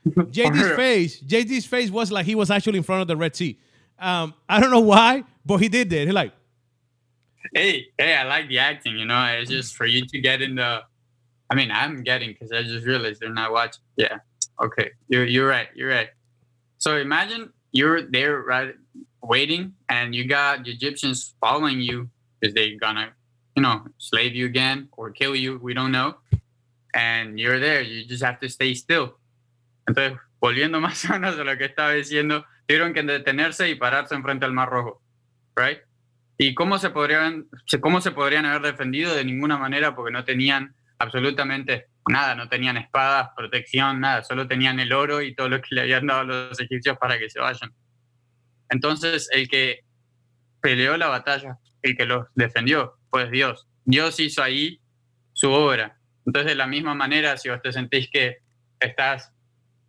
JD's 0.07 0.75
face, 0.75 1.21
JD's 1.21 1.65
face 1.65 1.89
was 1.89 2.11
like 2.11 2.25
he 2.25 2.35
was 2.35 2.51
actually 2.51 2.77
in 2.77 2.83
front 2.83 3.01
of 3.01 3.07
the 3.07 3.15
Red 3.15 3.35
Sea. 3.35 3.57
Um, 3.99 4.33
I 4.49 4.59
don't 4.59 4.71
know 4.71 4.81
why, 4.81 5.23
but 5.45 5.57
he 5.57 5.69
did 5.69 5.89
that. 5.91 6.07
He 6.07 6.11
like, 6.11 6.33
hey, 7.53 7.87
hey, 7.97 8.15
I 8.15 8.23
like 8.23 8.47
the 8.47 8.59
acting, 8.59 8.97
you 8.97 9.05
know, 9.05 9.25
it's 9.25 9.49
just 9.49 9.75
for 9.75 9.85
you 9.85 10.05
to 10.05 10.19
get 10.19 10.41
in 10.41 10.55
the, 10.55 10.81
I 11.49 11.55
mean, 11.55 11.71
I'm 11.71 12.03
getting, 12.03 12.29
because 12.29 12.51
I 12.51 12.63
just 12.63 12.85
realized 12.85 13.19
they're 13.21 13.33
not 13.33 13.51
watching. 13.51 13.83
Yeah, 13.97 14.19
okay, 14.61 14.91
you're, 15.07 15.25
you're 15.25 15.47
right, 15.47 15.67
you're 15.75 15.89
right. 15.89 16.09
So 16.77 16.97
imagine 16.97 17.51
you're 17.71 18.01
there, 18.01 18.41
right, 18.41 18.75
waiting, 19.21 19.73
and 19.89 20.15
you 20.15 20.25
got 20.25 20.63
the 20.63 20.71
Egyptians 20.71 21.35
following 21.39 21.81
you, 21.81 22.09
because 22.39 22.53
they're 22.53 22.77
gonna, 22.79 23.11
you 23.55 23.61
know, 23.61 23.85
slave 23.97 24.35
you 24.35 24.45
again 24.45 24.89
or 24.97 25.11
kill 25.11 25.35
you, 25.35 25.59
we 25.61 25.73
don't 25.73 25.91
know. 25.91 26.15
And 26.93 27.39
you're 27.39 27.59
there, 27.59 27.81
you 27.81 28.05
just 28.05 28.23
have 28.23 28.39
to 28.41 28.49
stay 28.49 28.73
still. 28.73 29.17
Entonces, 29.87 30.17
volviendo 30.41 30.79
más 30.81 31.03
o 31.05 31.13
menos 31.13 31.37
a 31.39 31.43
lo 31.43 31.57
que 31.57 31.65
estaba 31.65 31.93
diciendo, 31.93 32.45
tuvieron 32.67 32.93
que 32.93 33.03
detenerse 33.03 33.69
y 33.69 33.75
pararse 33.75 34.15
enfrente 34.15 34.45
al 34.45 34.53
Mar 34.53 34.69
Rojo, 34.69 35.01
right? 35.55 35.79
¿Y 36.43 36.55
cómo 36.55 36.77
se 36.77 36.89
podrían, 36.89 37.47
cómo 37.79 38.01
se 38.01 38.11
podrían 38.11 38.45
haber 38.45 38.73
defendido? 38.73 39.15
De 39.15 39.23
ninguna 39.23 39.57
manera, 39.57 39.95
porque 39.95 40.11
no 40.11 40.25
tenían 40.25 40.75
absolutamente 40.99 41.87
nada, 42.09 42.35
no 42.35 42.49
tenían 42.49 42.75
espadas, 42.75 43.29
protección, 43.33 44.01
nada, 44.01 44.25
solo 44.25 44.45
tenían 44.45 44.77
el 44.81 44.91
oro 44.91 45.21
y 45.21 45.33
todo 45.33 45.47
lo 45.47 45.61
que 45.61 45.73
le 45.73 45.81
habían 45.83 46.05
dado 46.05 46.25
los 46.25 46.59
egipcios 46.59 46.97
para 46.97 47.17
que 47.17 47.29
se 47.29 47.39
vayan. 47.39 47.73
Entonces, 48.67 49.29
el 49.31 49.47
que 49.47 49.85
peleó 50.61 50.97
la 50.97 51.07
batalla, 51.07 51.59
el 51.81 51.95
que 51.95 52.05
los 52.05 52.27
defendió, 52.35 52.97
pues 53.09 53.31
Dios. 53.31 53.65
Dios 53.85 54.19
hizo 54.19 54.43
ahí 54.43 54.81
su 55.31 55.49
obra. 55.49 55.97
Entonces, 56.25 56.51
de 56.51 56.55
la 56.55 56.67
misma 56.67 56.93
manera, 56.93 57.37
si 57.37 57.47
vos 57.47 57.61
te 57.61 57.71
sentís 57.71 58.09
que 58.11 58.39
estás, 58.81 59.31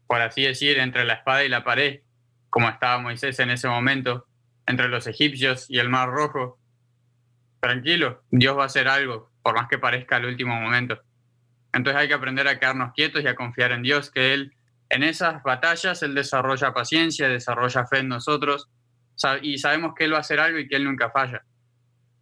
por 0.07 0.21
así 0.21 0.43
decir, 0.43 0.79
entre 0.79 1.05
la 1.05 1.15
espada 1.15 1.43
y 1.43 1.49
la 1.49 1.65
pared, 1.65 2.03
como 2.49 2.69
estaba 2.69 2.99
Moisés 2.99 3.41
en 3.41 3.51
ese 3.51 3.67
momento, 3.67 4.29
entre 4.67 4.89
los 4.89 5.07
egipcios 5.07 5.67
y 5.69 5.79
el 5.79 5.89
Mar 5.89 6.11
Rojo, 6.11 6.59
tranquilo, 7.61 8.23
Dios 8.31 8.57
va 8.57 8.65
a 8.65 8.67
hacer 8.67 8.89
algo, 8.89 9.31
por 9.43 9.55
más 9.55 9.69
que 9.69 9.79
parezca 9.79 10.17
el 10.17 10.27
último 10.27 10.59
momento. 10.59 11.01
Entonces 11.73 12.01
hay 12.01 12.09
que 12.09 12.15
aprender 12.15 12.47
a 12.49 12.59
quedarnos 12.59 12.93
quietos 12.95 13.23
y 13.23 13.27
a 13.27 13.35
confiar 13.35 13.73
en 13.73 13.83
Dios, 13.83 14.11
que 14.11 14.35
Él 14.35 14.55
en 14.91 15.03
esas 15.03 15.43
batallas, 15.43 16.03
Él 16.03 16.15
desarrolla 16.15 16.73
paciencia, 16.73 17.29
desarrolla 17.29 17.87
fe 17.87 17.99
en 17.99 18.09
nosotros 18.09 18.69
y 19.43 19.59
sabemos 19.59 19.95
que 19.97 20.05
Él 20.05 20.13
va 20.13 20.19
a 20.19 20.21
hacer 20.21 20.41
algo 20.41 20.59
y 20.59 20.69
que 20.69 20.77
Él 20.77 20.85
nunca 20.85 21.11
falla. 21.11 21.43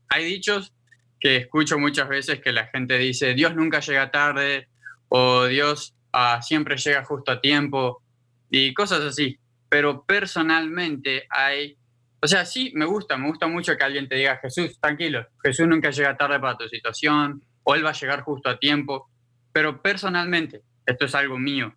Hay 0.08 0.24
dichos 0.24 0.72
que 1.20 1.36
escucho 1.36 1.78
muchas 1.78 2.08
veces 2.08 2.40
que 2.40 2.52
la 2.52 2.66
gente 2.66 2.98
dice, 2.98 3.34
Dios 3.34 3.54
nunca 3.54 3.80
llega 3.80 4.10
tarde 4.10 4.68
o 5.08 5.44
Dios 5.44 5.94
ah, 6.12 6.40
siempre 6.42 6.76
llega 6.76 7.04
justo 7.04 7.32
a 7.32 7.40
tiempo 7.40 8.02
y 8.50 8.74
cosas 8.74 9.00
así. 9.02 9.38
Pero 9.68 10.04
personalmente 10.04 11.26
hay, 11.30 11.76
o 12.24 12.28
sea, 12.28 12.46
sí, 12.46 12.70
me 12.76 12.84
gusta, 12.84 13.16
me 13.16 13.26
gusta 13.26 13.48
mucho 13.48 13.76
que 13.76 13.82
alguien 13.82 14.08
te 14.08 14.14
diga, 14.14 14.38
Jesús, 14.38 14.78
tranquilo, 14.80 15.26
Jesús 15.42 15.66
nunca 15.66 15.90
llega 15.90 16.16
tarde 16.16 16.38
para 16.38 16.56
tu 16.56 16.68
situación 16.68 17.44
o 17.64 17.74
Él 17.74 17.84
va 17.84 17.90
a 17.90 17.94
llegar 17.94 18.20
justo 18.20 18.48
a 18.48 18.60
tiempo. 18.60 19.10
Pero 19.52 19.82
personalmente, 19.82 20.62
esto 20.86 21.06
es 21.06 21.14
algo 21.16 21.36
mío. 21.36 21.74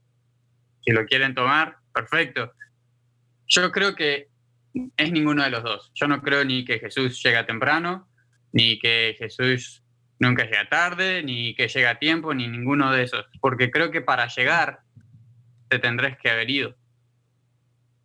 Si 0.82 0.92
lo 0.92 1.04
quieren 1.06 1.34
tomar, 1.34 1.78
perfecto. 1.92 2.54
Yo 3.48 3.72
creo 3.72 3.96
que 3.96 4.30
es 4.96 5.12
ninguno 5.12 5.44
de 5.44 5.50
los 5.50 5.64
dos. 5.64 5.92
Yo 5.96 6.08
no 6.08 6.22
creo 6.22 6.46
ni 6.46 6.64
que 6.64 6.78
Jesús 6.78 7.24
llega 7.24 7.48
temprano, 7.48 8.08
ni 8.52 8.78
que 8.78 9.16
Jesús 9.18 9.84
nunca 10.20 10.44
llega 10.44 10.70
tarde, 10.70 11.24
ni 11.24 11.56
que 11.56 11.68
llega 11.68 11.90
a 11.90 12.00
tiempo, 12.00 12.36
ni 12.36 12.48
ninguno 12.48 12.92
de 12.92 13.02
esos. 13.02 13.26
Porque 13.42 13.72
creo 13.72 13.90
que 13.90 14.02
para 14.02 14.28
llegar 14.28 14.82
te 15.70 15.80
tendrás 15.80 16.20
que 16.20 16.30
haber 16.30 16.52
ido. 16.52 16.76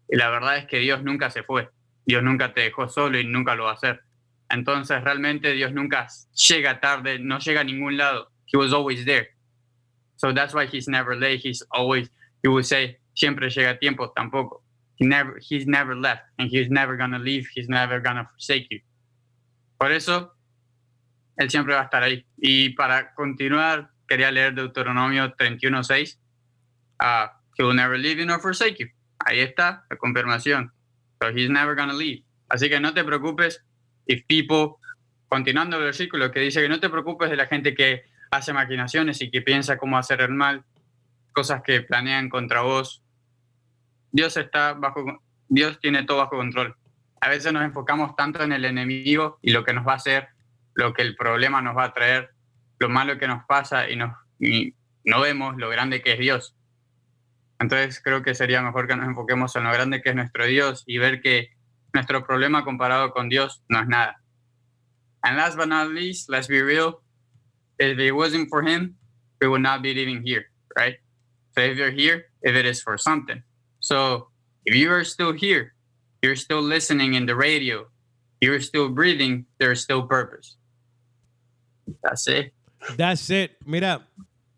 Y 0.09 0.17
la 0.17 0.31
verdad 0.31 0.57
es 0.57 0.65
que 0.65 0.79
Dios 0.79 1.05
nunca 1.05 1.29
se 1.29 1.43
fue. 1.43 1.69
Dios 2.07 2.23
nunca 2.23 2.53
te 2.53 2.63
dejó 2.63 2.89
solo 2.89 3.19
y 3.19 3.25
nunca 3.25 3.55
lo 3.55 3.65
va 3.65 3.71
a 3.71 3.75
hacer. 3.75 4.03
Entonces 4.49 5.03
realmente 5.03 5.53
Dios 5.53 5.73
nunca 5.73 6.09
llega 6.35 6.81
tarde, 6.81 7.19
no 7.19 7.39
llega 7.39 7.61
a 7.61 7.65
ningún 7.65 7.97
lado. 7.97 8.31
He 8.47 8.57
was 8.57 8.73
always 8.73 9.05
there. 9.05 9.29
So 10.17 10.33
that's 10.35 10.53
why 10.53 10.67
he's 10.67 10.89
never 10.89 11.17
late. 11.17 11.41
He's 11.41 11.63
always, 11.71 12.11
he 12.43 12.49
would 12.49 12.67
say, 12.67 12.99
siempre 13.15 13.49
llega 13.49 13.71
a 13.71 13.79
tiempo, 13.79 14.13
tampoco. 14.15 14.63
He 14.97 15.07
never, 15.07 15.39
he's 15.41 15.67
never 15.67 15.97
left, 15.97 16.23
and 16.39 16.51
he's 16.51 16.69
never 16.69 16.97
gonna 16.97 17.19
leave. 17.19 17.49
He's 17.55 17.69
never 17.69 18.01
gonna 18.01 18.29
forsake 18.35 18.67
you. 18.71 18.81
Por 19.79 19.93
eso, 19.93 20.33
él 21.39 21.49
siempre 21.51 21.75
va 21.75 21.81
a 21.81 21.85
estar 21.85 22.03
ahí. 22.03 22.27
Y 22.37 22.75
para 22.75 23.15
continuar, 23.15 23.91
quería 24.07 24.31
leer 24.31 24.55
Deuteronomio 24.55 25.35
31:6. 25.37 26.19
Uh, 27.01 27.29
he 27.57 27.63
will 27.63 27.75
never 27.75 27.97
leave 27.97 28.19
you 28.19 28.27
nor 28.27 28.41
forsake 28.41 28.79
you. 28.79 28.89
Ahí 29.25 29.41
está 29.41 29.85
la 29.89 29.97
confirmación. 29.97 30.71
So 31.23 31.29
he's 31.31 31.51
never 31.51 31.75
gonna 31.75 31.93
leave. 31.93 32.25
Así 32.49 32.69
que 32.69 32.81
no 32.81 32.95
te 32.95 33.05
preocupes 33.05 33.63
if 34.07 34.25
people, 34.27 34.77
continuando 35.29 35.77
el 35.77 35.85
versículo 35.85 36.31
que 36.31 36.41
dice 36.41 36.63
que 36.63 36.69
no 36.69 36.81
te 36.81 36.89
preocupes 36.89 37.31
de 37.31 37.37
la 37.37 37.47
gente 37.47 37.75
que 37.75 38.05
hace 38.31 38.53
maquinaciones 38.53 39.21
y 39.21 39.31
que 39.31 39.43
piensa 39.43 39.77
cómo 39.77 39.99
hacer 39.99 40.21
el 40.21 40.31
mal, 40.31 40.65
cosas 41.33 41.63
que 41.63 41.83
planean 41.83 42.29
contra 42.29 42.63
vos. 42.63 43.03
Dios 44.13 44.37
está 44.37 44.73
bajo, 44.73 45.23
Dios 45.49 45.79
tiene 45.81 46.05
todo 46.05 46.19
bajo 46.19 46.37
control. 46.37 46.75
A 47.21 47.29
veces 47.29 47.53
nos 47.53 47.63
enfocamos 47.63 48.17
tanto 48.17 48.43
en 48.43 48.53
el 48.53 48.65
enemigo 48.65 49.39
y 49.43 49.51
lo 49.51 49.65
que 49.65 49.75
nos 49.75 49.87
va 49.87 49.93
a 49.93 49.97
hacer, 49.97 50.29
lo 50.75 50.95
que 50.95 51.03
el 51.03 51.17
problema 51.17 51.61
nos 51.61 51.77
va 51.77 51.85
a 51.85 51.93
traer, 51.93 52.31
lo 52.79 52.89
malo 52.89 53.19
que 53.19 53.29
nos 53.29 53.45
pasa 53.45 53.91
y, 53.91 53.97
nos, 53.97 54.17
no 55.05 55.21
vemos 55.21 55.57
lo 55.59 55.69
grande 55.69 56.03
que 56.03 56.15
es 56.15 56.19
Dios. 56.19 56.57
Entonces 57.61 58.01
creo 58.03 58.23
que 58.23 58.35
sería 58.35 58.63
mejor 58.63 58.89
que 58.89 58.97
nos 58.97 59.07
enfoquemos 59.07 59.55
en 59.55 59.65
lo 59.65 59.73
grande 59.73 60.01
que 60.01 60.11
es 60.11 60.17
nuestro 60.17 60.47
Dios 60.47 60.83
y 60.87 60.97
ver 60.97 61.21
que 61.21 61.51
nuestro 61.93 62.27
problema 62.27 62.65
comparado 62.65 63.11
con 63.11 63.29
Dios 63.29 63.63
no 63.69 63.81
es 63.81 63.87
nada. 63.87 64.17
And 65.23 65.37
last 65.37 65.59
but 65.59 65.69
not 65.69 65.91
least, 65.91 66.31
let's 66.31 66.49
be 66.49 66.63
real, 66.63 67.03
if 67.79 67.99
it 67.99 68.13
wasn't 68.13 68.49
for 68.49 68.63
him, 68.63 68.97
we 69.41 69.49
would 69.49 69.61
not 69.61 69.83
be 69.83 69.93
living 69.93 70.23
here, 70.25 70.47
right? 70.75 70.97
So 71.55 71.61
if 71.61 71.77
you're 71.77 71.91
here, 71.91 72.25
if 72.43 72.57
it 72.57 72.65
is 72.65 72.81
for 72.81 72.97
something. 72.97 73.43
So 73.81 74.29
if 74.65 74.75
you 74.75 74.91
are 74.91 75.05
still 75.05 75.33
here, 75.33 75.75
you're 76.23 76.37
still 76.37 76.63
listening 76.63 77.15
in 77.15 77.27
the 77.27 77.35
radio, 77.35 77.87
you're 78.41 78.61
still 78.61 78.89
breathing, 78.89 79.45
there's 79.59 79.83
still 79.83 80.07
purpose. 80.07 80.57
That's 82.03 82.27
it. 82.27 82.55
That's 82.97 83.29
it. 83.29 83.59
Mira, 83.67 84.07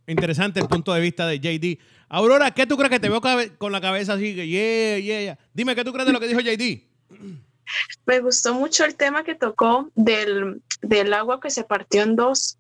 interesante 0.07 0.61
el 0.61 0.69
punto 0.69 0.93
de 0.93 1.01
vista 1.01 1.27
de 1.27 1.41
JD. 1.41 1.79
Aurora, 2.15 2.51
¿qué 2.51 2.67
tú 2.67 2.77
crees 2.77 2.91
que 2.91 3.01
te 3.01 3.09
veo 3.09 3.23
con 3.57 3.73
la 3.73 3.81
cabeza 3.81 4.13
así? 4.13 4.35
Yeah, 4.35 4.99
yeah, 4.99 5.21
yeah. 5.23 5.39
Dime, 5.55 5.75
¿qué 5.75 5.83
tú 5.83 5.95
crees 5.95 6.07
de 6.07 6.13
lo 6.13 6.21
que 6.21 6.29
dijo 6.29 6.41
JD? 6.41 6.83
Me 8.05 8.21
gustó 8.21 8.53
mucho 8.53 8.85
el 8.85 8.97
tema 8.97 9.25
que 9.25 9.35
tocó 9.35 9.91
del, 9.95 10.61
del 10.83 11.15
agua 11.15 11.41
que 11.41 11.49
se 11.49 11.65
partió 11.65 12.03
en 12.03 12.15
dos 12.15 12.59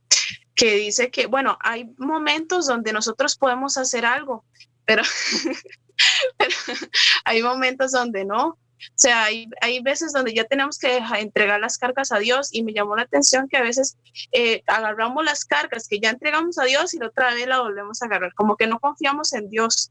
que 0.55 0.77
dice 0.77 1.11
que, 1.11 1.27
bueno, 1.27 1.59
hay 1.61 1.93
momentos 1.99 2.67
donde 2.67 2.95
nosotros 2.95 3.37
podemos 3.37 3.77
hacer 3.77 4.07
algo, 4.07 4.43
pero, 4.87 5.03
hay 7.27 7.43
momentos 7.43 7.93
donde 7.93 8.25
no. 8.25 8.57
O 8.91 8.95
sea, 8.97 9.25
hay, 9.25 9.49
hay, 9.61 9.81
veces 9.81 10.13
donde 10.13 10.35
ya 10.35 10.45
tenemos 10.45 10.79
que 10.79 10.99
entregar 11.19 11.61
las 11.61 11.79
cargas 11.79 12.13
a 12.13 12.19
Dios 12.19 12.49
y 12.53 12.63
me 12.63 12.73
llamó 12.73 12.97
la 12.97 13.03
atención 13.03 13.49
que 13.49 13.57
a 13.57 13.63
veces 13.63 13.97
eh, 14.33 14.63
agarramos 14.67 15.25
las 15.25 15.45
cargas 15.45 15.87
que 15.89 16.01
ya 16.01 16.11
entregamos 16.11 16.59
a 16.59 16.65
Dios 16.65 16.95
y 16.95 16.99
la 16.99 17.07
otra 17.09 17.35
vez 17.35 17.47
la 17.47 17.61
volvemos 17.61 18.03
a 18.03 18.07
agarrar, 18.07 18.35
como 18.35 18.57
que 18.57 18.67
no 18.67 18.79
confiamos 18.81 19.33
en 19.33 19.49
Dios. 19.49 19.91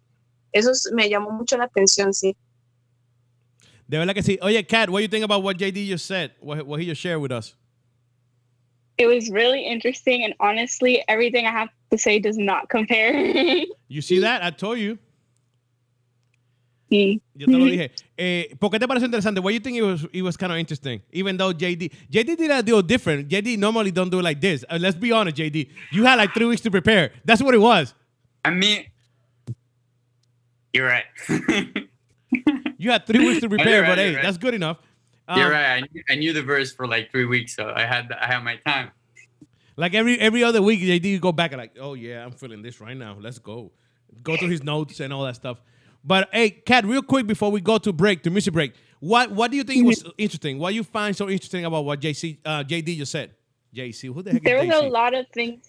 Eso 0.51 0.71
me 0.93 1.09
llamó 1.09 1.31
mucho 1.31 1.57
la 1.57 1.65
atención, 1.65 2.13
sí. 2.13 2.35
De 3.87 3.97
verdad 3.97 4.13
que 4.13 4.23
sí. 4.23 4.39
Oye, 4.41 4.65
Kat, 4.65 4.89
what 4.89 4.99
do 4.99 5.03
you 5.03 5.09
think 5.09 5.23
about 5.23 5.43
what 5.43 5.55
JD 5.57 5.89
just 5.89 6.05
said? 6.05 6.31
What, 6.39 6.65
what 6.65 6.79
he 6.79 6.85
just 6.85 7.01
shared 7.01 7.21
with 7.21 7.31
us? 7.31 7.55
it 9.01 9.07
was 9.07 9.29
really 9.31 9.65
interesting 9.65 10.23
and 10.23 10.33
honestly 10.39 11.03
everything 11.07 11.47
i 11.47 11.51
have 11.51 11.69
to 11.91 11.97
say 11.97 12.19
does 12.19 12.37
not 12.37 12.69
compare 12.69 13.13
you 13.87 14.01
see 14.01 14.19
that 14.19 14.43
i 14.43 14.49
told 14.49 14.77
you 14.77 14.97
sí. 16.91 17.21
Yo 17.35 17.47
te 17.47 17.53
lo 17.53 17.65
dije. 17.65 17.91
Eh, 18.17 18.55
¿Por 18.59 18.69
qué 18.69 18.79
te 18.79 18.87
parece 18.87 19.05
interesante? 19.05 19.39
Why 19.39 19.53
you 19.53 19.59
think 19.59 19.77
it 19.77 19.83
was 19.83 20.07
it 20.11 20.21
was 20.21 20.37
kind 20.37 20.51
of 20.51 20.59
interesting? 20.59 21.01
Even 21.11 21.37
though 21.37 21.53
JD 21.53 21.91
JD 22.09 22.37
did 22.37 22.51
a 22.51 22.61
deal 22.61 22.81
different. 22.81 23.29
JD 23.29 23.57
normally 23.57 23.91
don't 23.91 24.09
do 24.09 24.19
it 24.19 24.23
like 24.23 24.41
this. 24.41 24.63
Uh, 24.69 24.77
let's 24.79 24.97
be 24.97 25.11
honest, 25.11 25.37
JD. 25.37 25.69
You 25.91 26.03
had 26.05 26.17
like 26.17 26.33
three 26.33 26.45
weeks 26.45 26.61
to 26.61 26.71
prepare. 26.71 27.11
That's 27.25 27.41
what 27.41 27.55
it 27.55 27.59
was. 27.59 27.93
I 28.43 28.51
mean, 28.51 28.85
you're 30.73 30.87
right. 30.87 31.05
you 32.77 32.91
had 32.91 33.05
three 33.05 33.25
weeks 33.25 33.41
to 33.41 33.49
prepare, 33.55 33.81
right, 33.81 33.87
but 33.87 33.97
hey, 33.97 34.15
right. 34.15 34.23
that's 34.23 34.37
good 34.37 34.53
enough. 34.53 34.77
Um, 35.27 35.39
You're 35.39 35.51
right. 35.51 35.65
I 35.65 35.79
knew, 35.79 36.03
I 36.09 36.15
knew, 36.15 36.33
the 36.33 36.41
verse 36.41 36.73
for 36.73 36.87
like 36.87 37.11
three 37.11 37.25
weeks, 37.25 37.55
so 37.55 37.71
I 37.73 37.85
had 37.85 38.11
I 38.11 38.27
had 38.27 38.43
my 38.43 38.57
time. 38.65 38.91
Like 39.77 39.93
every 39.93 40.19
every 40.19 40.43
other 40.43 40.61
week, 40.61 40.81
JD 40.81 41.01
do 41.01 41.19
go 41.19 41.31
back 41.31 41.51
and 41.51 41.59
like, 41.61 41.77
oh 41.79 41.93
yeah, 41.93 42.25
I'm 42.25 42.31
feeling 42.31 42.61
this 42.61 42.81
right 42.81 42.97
now. 42.97 43.17
Let's 43.19 43.39
go, 43.39 43.71
go 44.23 44.35
through 44.35 44.49
his 44.49 44.63
notes 44.63 44.99
and 44.99 45.13
all 45.13 45.23
that 45.23 45.35
stuff. 45.35 45.61
But 46.03 46.29
hey, 46.31 46.49
Kat, 46.49 46.85
real 46.85 47.01
quick 47.01 47.27
before 47.27 47.51
we 47.51 47.61
go 47.61 47.77
to 47.77 47.93
break, 47.93 48.23
to 48.23 48.29
music 48.29 48.53
break, 48.53 48.73
what 48.99 49.31
what 49.31 49.51
do 49.51 49.57
you 49.57 49.63
think 49.63 49.85
was 49.85 50.03
interesting? 50.17 50.59
What 50.59 50.73
you 50.73 50.83
find 50.83 51.15
so 51.15 51.29
interesting 51.29 51.65
about 51.65 51.85
what 51.85 51.99
JC 51.99 52.39
uh, 52.45 52.63
JD 52.63 52.97
just 52.97 53.11
said? 53.11 53.35
JC, 53.75 54.13
who 54.13 54.21
the 54.21 54.33
heck? 54.33 54.43
There 54.43 54.65
was 54.65 54.75
a 54.75 54.87
lot 54.87 55.13
of 55.13 55.27
things. 55.33 55.65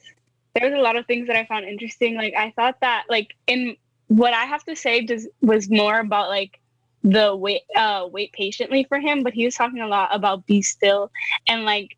There 0.54 0.68
was 0.68 0.78
a 0.78 0.82
lot 0.82 0.96
of 0.96 1.06
things 1.06 1.28
that 1.28 1.36
I 1.36 1.46
found 1.46 1.64
interesting. 1.64 2.16
Like 2.16 2.34
I 2.36 2.52
thought 2.56 2.80
that 2.80 3.04
like 3.08 3.34
in 3.46 3.76
what 4.08 4.34
I 4.34 4.44
have 4.44 4.64
to 4.64 4.76
say 4.76 5.04
just 5.04 5.28
was 5.40 5.70
more 5.70 6.00
about 6.00 6.28
like 6.28 6.60
the 7.04 7.34
wait 7.34 7.62
uh 7.74 8.06
wait 8.10 8.32
patiently 8.32 8.84
for 8.84 9.00
him 9.00 9.22
but 9.22 9.32
he 9.32 9.44
was 9.44 9.54
talking 9.54 9.80
a 9.80 9.88
lot 9.88 10.08
about 10.14 10.46
be 10.46 10.62
still 10.62 11.10
and 11.48 11.64
like 11.64 11.96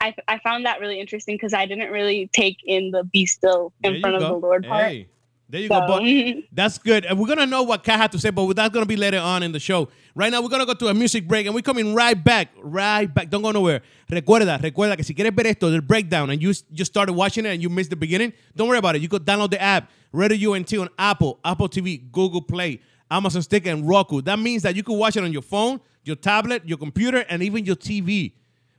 i 0.00 0.14
i 0.28 0.38
found 0.40 0.66
that 0.66 0.78
really 0.78 1.00
interesting 1.00 1.36
because 1.36 1.54
i 1.54 1.64
didn't 1.64 1.90
really 1.90 2.28
take 2.34 2.58
in 2.66 2.90
the 2.90 3.02
be 3.04 3.24
still 3.24 3.72
in 3.82 4.00
front 4.00 4.14
of 4.14 4.20
the 4.20 4.32
lord 4.32 4.66
part 4.66 4.88
hey. 4.88 5.08
There 5.52 5.60
you 5.60 5.68
so. 5.68 5.80
go. 5.80 5.86
But 5.86 6.02
mhm. 6.02 6.48
that's 6.50 6.78
good. 6.78 7.04
And 7.04 7.18
we're 7.18 7.28
gonna 7.28 7.44
know 7.44 7.62
what 7.62 7.84
Kat 7.84 8.00
had 8.00 8.12
to 8.12 8.18
say, 8.18 8.30
but 8.30 8.50
that's 8.56 8.72
gonna 8.72 8.86
be 8.86 8.96
later 8.96 9.18
on 9.18 9.42
in 9.42 9.52
the 9.52 9.60
show. 9.60 9.90
Right 10.14 10.32
now, 10.32 10.40
we're 10.40 10.48
gonna 10.48 10.64
go 10.64 10.72
to 10.72 10.86
a 10.88 10.94
music 10.94 11.28
break, 11.28 11.44
and 11.44 11.54
we're 11.54 11.60
coming 11.60 11.94
right 11.94 12.14
back, 12.14 12.48
right 12.56 13.12
back. 13.12 13.28
Don't 13.28 13.42
go 13.42 13.52
nowhere. 13.52 13.82
Recuerda, 14.10 14.58
recuerda 14.62 14.96
que 14.96 15.04
si 15.04 15.14
quieres 15.14 15.34
ver 15.34 15.46
esto, 15.46 15.68
the 15.70 15.82
breakdown, 15.82 16.30
and 16.30 16.40
you 16.42 16.54
just 16.72 16.86
started 16.90 17.12
watching 17.12 17.44
it 17.44 17.50
and 17.50 17.62
you 17.62 17.68
missed 17.68 17.90
the 17.90 17.96
beginning, 17.96 18.32
don't 18.56 18.66
worry 18.66 18.78
about 18.78 18.96
it. 18.96 19.02
You 19.02 19.10
could 19.10 19.26
download 19.26 19.50
the 19.50 19.60
app, 19.60 19.90
Radio 20.10 20.54
UNT 20.54 20.72
on 20.72 20.88
Apple, 20.98 21.38
Apple 21.44 21.68
TV, 21.68 22.10
Google 22.10 22.40
Play, 22.40 22.80
Amazon 23.10 23.42
Stick, 23.42 23.66
and 23.66 23.86
Roku. 23.86 24.22
That 24.22 24.38
means 24.38 24.62
that 24.62 24.74
you 24.74 24.82
can 24.82 24.96
watch 24.96 25.18
it 25.18 25.22
on 25.22 25.34
your 25.34 25.42
phone, 25.42 25.80
your 26.02 26.16
tablet, 26.16 26.62
your 26.64 26.78
computer, 26.78 27.26
and 27.28 27.42
even 27.42 27.66
your 27.66 27.76
TV. 27.76 28.32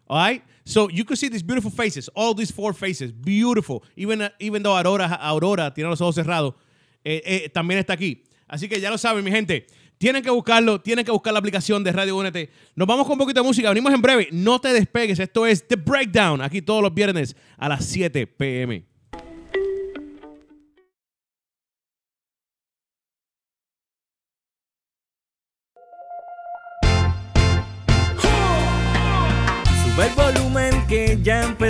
All 0.07 0.17
right. 0.17 0.43
So 0.65 0.89
you 0.89 1.03
can 1.03 1.17
see 1.17 1.29
these 1.29 1.43
beautiful 1.43 1.71
faces, 1.71 2.09
all 2.15 2.33
these 2.33 2.51
four 2.51 2.73
faces, 2.73 3.11
beautiful. 3.11 3.83
Even, 3.95 4.21
uh, 4.21 4.29
even 4.39 4.63
though 4.63 4.77
Aurora, 4.77 5.05
Aurora 5.21 5.73
tiene 5.73 5.89
los 5.89 5.99
ojos 5.99 6.15
cerrados, 6.15 6.53
eh, 7.03 7.21
eh, 7.25 7.49
también 7.49 7.79
está 7.79 7.93
aquí. 7.93 8.23
Así 8.47 8.69
que 8.69 8.79
ya 8.79 8.89
lo 8.89 8.97
saben, 8.97 9.23
mi 9.23 9.31
gente. 9.31 9.65
Tienen 9.97 10.23
que 10.23 10.29
buscarlo, 10.29 10.81
tienen 10.81 11.05
que 11.05 11.11
buscar 11.11 11.33
la 11.33 11.39
aplicación 11.39 11.83
de 11.83 11.91
Radio 11.91 12.17
Únete. 12.17 12.49
Nos 12.75 12.87
vamos 12.87 13.05
con 13.05 13.13
un 13.13 13.19
poquito 13.19 13.41
de 13.41 13.47
música, 13.47 13.69
venimos 13.69 13.93
en 13.93 14.01
breve. 14.01 14.27
No 14.31 14.59
te 14.59 14.73
despegues, 14.73 15.19
esto 15.19 15.45
es 15.45 15.67
The 15.67 15.75
Breakdown, 15.75 16.41
aquí 16.41 16.61
todos 16.61 16.81
los 16.81 16.93
viernes 16.93 17.35
a 17.57 17.69
las 17.69 17.85
7 17.85 18.27
pm. 18.27 18.92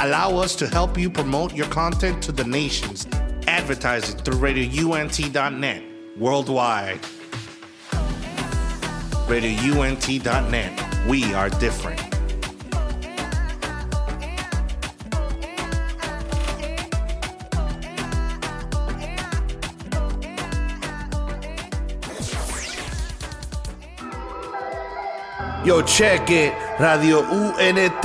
Allow 0.00 0.36
us 0.36 0.54
to 0.54 0.68
help 0.68 0.96
you 0.96 1.10
promote 1.10 1.54
your 1.54 1.66
content 1.66 2.22
to 2.22 2.30
the 2.30 2.44
nations. 2.44 3.08
Advertising 3.48 4.18
through 4.18 4.38
radiount.net 4.38 5.82
worldwide. 6.16 7.00
radiount.net. 9.26 11.06
We 11.08 11.34
are 11.34 11.50
different. 11.50 12.00
Yo, 25.64 25.82
check 25.82 26.30
it. 26.30 26.54
Radio 26.80 27.18
UNT 27.24 28.04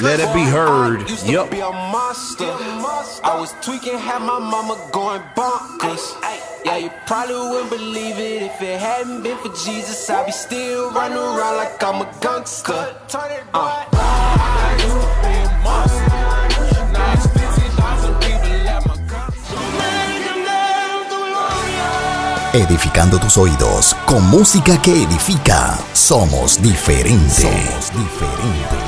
let 0.00 0.20
it 0.20 0.32
be 0.34 0.42
heard. 0.42 1.08
Yup. 1.24 1.52
I 1.52 3.36
was 3.38 3.54
tweaking, 3.62 3.98
had 3.98 4.20
my 4.20 4.38
mama 4.38 4.76
going 4.92 5.22
bonkers. 5.36 6.14
Yeah, 6.64 6.76
you 6.76 6.90
probably 7.06 7.34
wouldn't 7.34 7.70
believe 7.70 8.18
it 8.18 8.42
if 8.42 8.60
it 8.62 8.80
hadn't 8.80 9.22
been 9.22 9.38
for 9.38 9.48
Jesus. 9.64 10.08
I'd 10.10 10.26
be 10.26 10.32
still 10.32 10.90
running 10.92 11.18
around 11.18 11.56
like 11.56 11.82
I'm 11.82 12.02
a 12.02 12.12
gangster. 12.20 12.96
Uh. 13.54 13.84
Edificando 22.54 23.20
tus 23.20 23.36
oídos 23.36 23.94
con 24.06 24.28
música 24.30 24.80
que 24.82 25.04
edifica. 25.04 25.78
Somos 25.92 26.60
diferentes. 26.60 27.42
Somos 27.42 27.92
diferentes. 27.92 28.87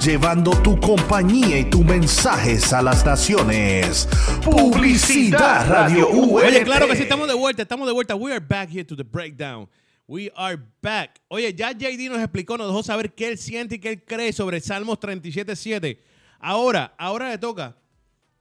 llevando 0.00 0.50
tu 0.62 0.78
compañía 0.80 1.58
y 1.58 1.64
tus 1.64 1.84
mensajes 1.84 2.72
a 2.72 2.82
las 2.82 3.04
naciones. 3.04 4.08
Publicidad 4.44 5.68
Radio 5.68 6.08
UNT. 6.08 6.44
Oye, 6.44 6.62
claro 6.64 6.86
que 6.86 6.96
sí, 6.96 7.02
estamos 7.02 7.28
de 7.28 7.34
vuelta, 7.34 7.62
estamos 7.62 7.86
de 7.86 7.92
vuelta. 7.92 8.14
We 8.14 8.32
are 8.32 8.44
back 8.44 8.70
here 8.70 8.84
to 8.84 8.96
the 8.96 9.02
breakdown. 9.04 9.68
We 10.06 10.32
are 10.36 10.58
back. 10.80 11.20
Oye, 11.28 11.52
ya 11.54 11.72
JD 11.72 12.08
nos 12.10 12.18
explicó, 12.20 12.56
nos 12.56 12.68
dejó 12.68 12.82
saber 12.82 13.12
qué 13.12 13.28
él 13.28 13.38
siente 13.38 13.74
y 13.76 13.78
qué 13.78 13.90
él 13.90 14.04
cree 14.04 14.32
sobre 14.32 14.60
Salmos 14.60 14.98
37.7. 15.00 15.98
Ahora, 16.40 16.94
ahora 16.96 17.28
le 17.30 17.38
toca 17.38 17.76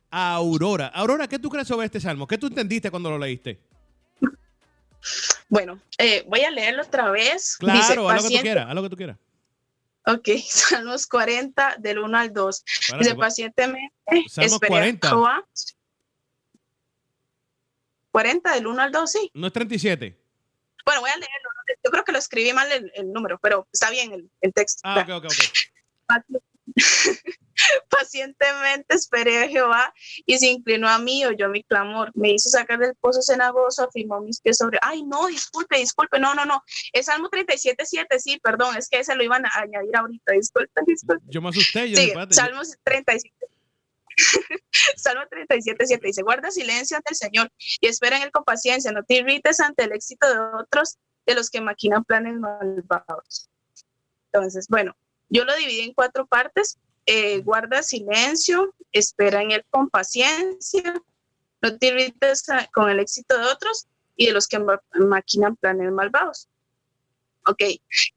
a 0.10 0.34
Aurora. 0.36 0.88
Aurora, 0.88 1.28
¿qué 1.28 1.40
tú 1.40 1.50
crees 1.50 1.68
sobre 1.68 1.86
este 1.88 2.00
salmo? 2.00 2.28
¿Qué 2.28 2.38
tú 2.38 2.48
entendiste 2.48 2.90
cuando 2.90 3.10
lo 3.10 3.18
leíste? 3.18 3.60
Bueno, 5.50 5.80
eh, 5.98 6.24
voy 6.28 6.42
a 6.42 6.50
leerlo 6.52 6.84
otra 6.84 7.10
vez. 7.12 7.58
Claro, 7.58 7.80
Dice, 7.80 7.94
haz 7.94 7.98
lo 7.98 8.08
que 8.08 8.14
tú 8.14 8.22
"Paciente- 8.24 8.42
quieras, 8.44 8.66
haz 8.70 8.76
lo 8.76 8.84
que 8.84 8.90
tú 8.90 8.96
quieras. 8.98 9.18
Ok, 10.08 10.30
Salmos 10.48 11.06
40 11.08 11.78
del 11.80 12.00
1 12.00 12.18
al 12.18 12.34
2. 12.34 12.64
Párate, 12.90 13.04
Dice 13.04 13.16
pacientemente, 13.16 13.94
Salmos 14.30 14.54
esperé 14.54 14.74
a 14.74 14.80
40. 14.80 15.10
Jehová. 15.10 15.48
40 18.12 18.54
del 18.54 18.68
1 18.68 18.82
al 18.82 18.92
2, 18.92 19.12
sí. 19.12 19.32
No 19.34 19.48
es 19.48 19.54
37. 19.54 20.18
Bueno, 20.86 21.02
voy 21.02 21.10
a 21.10 21.18
leerlo. 21.18 21.50
Yo 21.84 21.92
creo 21.92 22.04
que 22.04 22.14
lo 22.14 22.18
escribí 22.18 22.54
mal 22.54 22.72
el, 22.72 22.92
el 22.96 23.12
número, 23.12 23.38
pero 23.40 23.68
está 23.72 23.90
bien 23.92 24.14
el, 24.14 24.32
el 24.40 24.54
texto. 24.54 24.82
Ah, 24.84 25.06
ok, 25.06 25.10
ok, 25.10 25.26
ok. 25.26 26.42
Pacientemente 27.90 28.96
esperé 28.96 29.44
a 29.44 29.48
Jehová 29.48 29.94
y 30.26 30.38
se 30.38 30.48
inclinó 30.48 30.88
a 30.88 31.00
mí, 31.00 31.26
oyó 31.26 31.50
mi 31.50 31.64
clamor. 31.64 32.12
Me 32.16 32.32
hizo 32.32 32.50
sacar 32.50 32.80
del 32.80 32.96
pozo 32.96 33.22
cenagoso, 33.22 33.84
afirmó 33.84 34.22
mis 34.22 34.42
pies 34.42 34.58
sobre. 34.58 34.80
Ay, 34.82 35.04
no, 35.04 35.28
disculpe, 35.28 35.78
disculpe, 35.78 36.20
no, 36.20 36.34
no, 36.34 36.46
no. 36.46 36.62
Es 36.94 37.08
Salmo 37.08 37.30
37, 37.30 37.86
7, 37.86 38.20
sí, 38.20 38.40
perdón, 38.42 38.78
es 38.78 38.90
que 38.90 39.00
ese 39.00 39.16
lo 39.16 39.24
iban 39.24 39.46
a 39.46 39.50
añadir 39.56 39.96
ahorita. 39.96 40.34
Disculpen, 40.34 40.86
disculpen. 40.86 41.30
Yo 41.30 41.42
me 41.42 41.50
asusté. 41.50 41.90
Yo 41.90 41.98
Sí, 41.98 42.14
Salmos 42.32 42.76
37. 42.84 43.48
Salmo 44.96 45.24
37, 45.30 45.86
7 45.86 46.02
dice, 46.08 46.24
guarda 46.24 46.52
silencio 46.52 46.98
ante 46.98 47.12
el 47.12 47.16
Señor 47.16 47.52
y 47.80 47.88
espera 47.88 48.18
en 48.18 48.24
él 48.24 48.32
con 48.32 48.44
paciencia, 48.44 48.92
no 48.92 49.04
te 49.04 49.16
irrites 49.16 49.60
ante 49.60 49.84
el 49.84 49.92
éxito 49.92 50.28
de 50.28 50.40
otros, 50.40 50.98
de 51.26 51.36
los 51.36 51.50
que 51.50 51.62
maquinan 51.62 52.04
planes 52.04 52.36
malvados. 52.40 53.50
Entonces, 54.32 54.68
bueno, 54.70 54.96
yo 55.30 55.46
lo 55.46 55.56
dividí 55.56 55.82
en 55.82 55.94
cuatro 55.94 56.26
partes. 56.26 56.80
Eh, 57.10 57.40
guarda 57.40 57.84
silencio, 57.84 58.76
espera 58.92 59.42
en 59.42 59.52
él 59.52 59.66
con 59.70 59.90
paciencia, 59.90 61.02
no 61.62 61.78
te 61.78 61.88
irrites 61.88 62.44
con 62.74 62.90
el 62.90 63.00
éxito 63.00 63.38
de 63.38 63.46
otros 63.46 63.88
y 64.18 64.28
de 64.28 64.34
los 64.34 64.46
que 64.48 64.60
maquinan 64.94 65.56
planes 65.56 65.90
malvados. 65.92 66.50
Ok, 67.46 67.62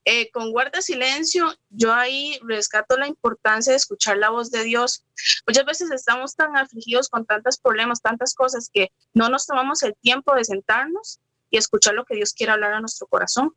eh, 0.07 0.31
con 0.33 0.51
guarda 0.51 0.83
silencio, 0.83 1.55
yo 1.69 1.95
ahí 1.95 2.41
rescato 2.43 2.97
la 2.97 3.07
importancia 3.07 3.73
de 3.73 3.77
escuchar 3.77 4.19
la 4.19 4.31
voz 4.31 4.51
de 4.51 4.65
Dios. 4.65 5.05
Muchas 5.47 5.65
veces 5.65 5.93
estamos 5.93 6.35
tan 6.35 6.57
afligidos 6.57 7.09
con 7.09 7.25
tantos 7.25 7.59
problemas, 7.59 8.03
tantas 8.03 8.35
cosas, 8.35 8.69
que 8.75 8.91
no 9.15 9.29
nos 9.29 9.47
tomamos 9.47 9.85
el 9.85 9.95
tiempo 9.95 10.35
de 10.35 10.45
sentarnos 10.45 11.21
y 11.49 11.59
escuchar 11.59 11.95
lo 11.95 12.05
que 12.05 12.17
Dios 12.17 12.33
quiere 12.33 12.51
hablar 12.51 12.73
a 12.73 12.81
nuestro 12.81 13.07
corazón. 13.07 13.55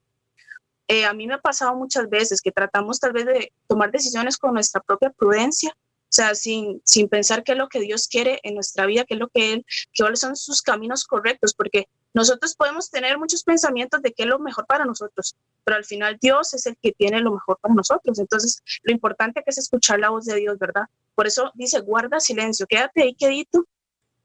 Eh, 0.87 1.05
a 1.05 1.13
mí 1.13 1.27
me 1.27 1.35
ha 1.35 1.41
pasado 1.41 1.75
muchas 1.75 2.09
veces 2.09 2.41
que 2.41 2.51
tratamos 2.51 2.99
tal 2.99 3.13
vez 3.13 3.25
de 3.25 3.53
tomar 3.67 3.91
decisiones 3.91 4.37
con 4.37 4.53
nuestra 4.53 4.81
propia 4.81 5.09
prudencia, 5.11 5.71
o 5.71 6.15
sea, 6.15 6.35
sin, 6.35 6.81
sin 6.85 7.09
pensar 7.09 7.43
qué 7.43 7.53
es 7.53 7.57
lo 7.57 7.69
que 7.69 7.79
Dios 7.79 8.07
quiere 8.07 8.39
en 8.43 8.53
nuestra 8.53 8.85
vida, 8.85 9.03
qué 9.03 9.15
es 9.15 9.19
lo 9.19 9.29
que 9.29 9.53
Él, 9.53 9.65
cuáles 9.97 10.19
son 10.19 10.35
sus 10.35 10.61
caminos 10.61 11.05
correctos, 11.05 11.53
porque 11.55 11.87
nosotros 12.13 12.55
podemos 12.55 12.91
tener 12.91 13.17
muchos 13.17 13.43
pensamientos 13.43 14.01
de 14.03 14.13
qué 14.13 14.23
es 14.23 14.29
lo 14.29 14.37
mejor 14.37 14.67
para 14.67 14.85
nosotros, 14.85 15.35
pero 15.63 15.77
al 15.77 15.85
final 15.85 16.19
Dios 16.21 16.53
es 16.53 16.67
el 16.67 16.77
que 16.77 16.91
tiene 16.91 17.19
lo 17.19 17.31
mejor 17.31 17.57
para 17.59 17.73
nosotros. 17.73 18.19
Entonces, 18.19 18.61
lo 18.83 18.91
importante 18.91 19.41
es 19.45 19.57
escuchar 19.57 19.99
la 19.99 20.09
voz 20.09 20.25
de 20.25 20.35
Dios, 20.35 20.59
¿verdad? 20.59 20.83
Por 21.15 21.25
eso 21.25 21.51
dice, 21.55 21.79
guarda 21.79 22.19
silencio, 22.19 22.67
quédate 22.67 23.01
ahí 23.01 23.15
quedito 23.15 23.65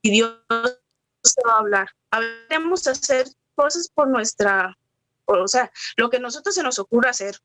y 0.02 0.10
Dios 0.10 0.36
te 0.48 1.42
va 1.46 1.54
a 1.54 1.58
hablar. 1.58 1.88
Hablemos 2.10 2.86
hacer 2.86 3.26
cosas 3.54 3.88
por 3.88 4.08
nuestra, 4.08 4.76
o 5.28 5.48
sea, 5.48 5.70
lo 5.96 6.10
que 6.10 6.18
a 6.18 6.20
nosotros 6.20 6.54
se 6.54 6.62
nos 6.62 6.78
ocurra 6.78 7.10
hacer. 7.10 7.36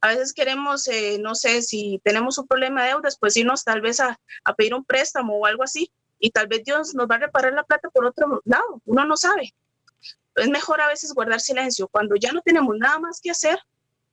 A 0.00 0.08
veces 0.08 0.34
queremos, 0.34 0.86
eh, 0.88 1.18
no 1.20 1.34
sé, 1.34 1.62
si 1.62 2.00
tenemos 2.04 2.36
un 2.38 2.46
problema 2.46 2.82
de 2.82 2.90
deudas, 2.90 3.16
pues 3.18 3.36
irnos 3.36 3.64
tal 3.64 3.80
vez 3.80 4.00
a, 4.00 4.20
a 4.44 4.54
pedir 4.54 4.74
un 4.74 4.84
préstamo 4.84 5.38
o 5.38 5.46
algo 5.46 5.62
así, 5.62 5.90
y 6.18 6.30
tal 6.30 6.48
vez 6.48 6.62
Dios 6.64 6.94
nos 6.94 7.06
va 7.06 7.14
a 7.14 7.20
reparar 7.20 7.54
la 7.54 7.64
plata 7.64 7.88
por 7.88 8.04
otro 8.04 8.42
lado, 8.44 8.82
uno 8.84 9.06
no 9.06 9.16
sabe 9.16 9.54
es 10.36 10.48
mejor 10.48 10.80
a 10.80 10.88
veces 10.88 11.12
guardar 11.12 11.40
silencio. 11.40 11.88
Cuando 11.88 12.16
ya 12.16 12.32
no 12.32 12.40
tenemos 12.42 12.76
nada 12.78 12.98
más 12.98 13.20
que 13.20 13.30
hacer, 13.30 13.58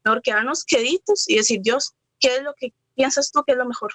mejor 0.03 0.21
quedarnos 0.21 0.63
queditos 0.63 1.29
y 1.29 1.37
decir, 1.37 1.61
Dios, 1.61 1.93
¿qué 2.19 2.35
es 2.37 2.43
lo 2.43 2.53
que 2.53 2.73
piensas 2.95 3.31
tú 3.31 3.43
que 3.43 3.53
es 3.53 3.57
lo 3.57 3.65
mejor? 3.65 3.93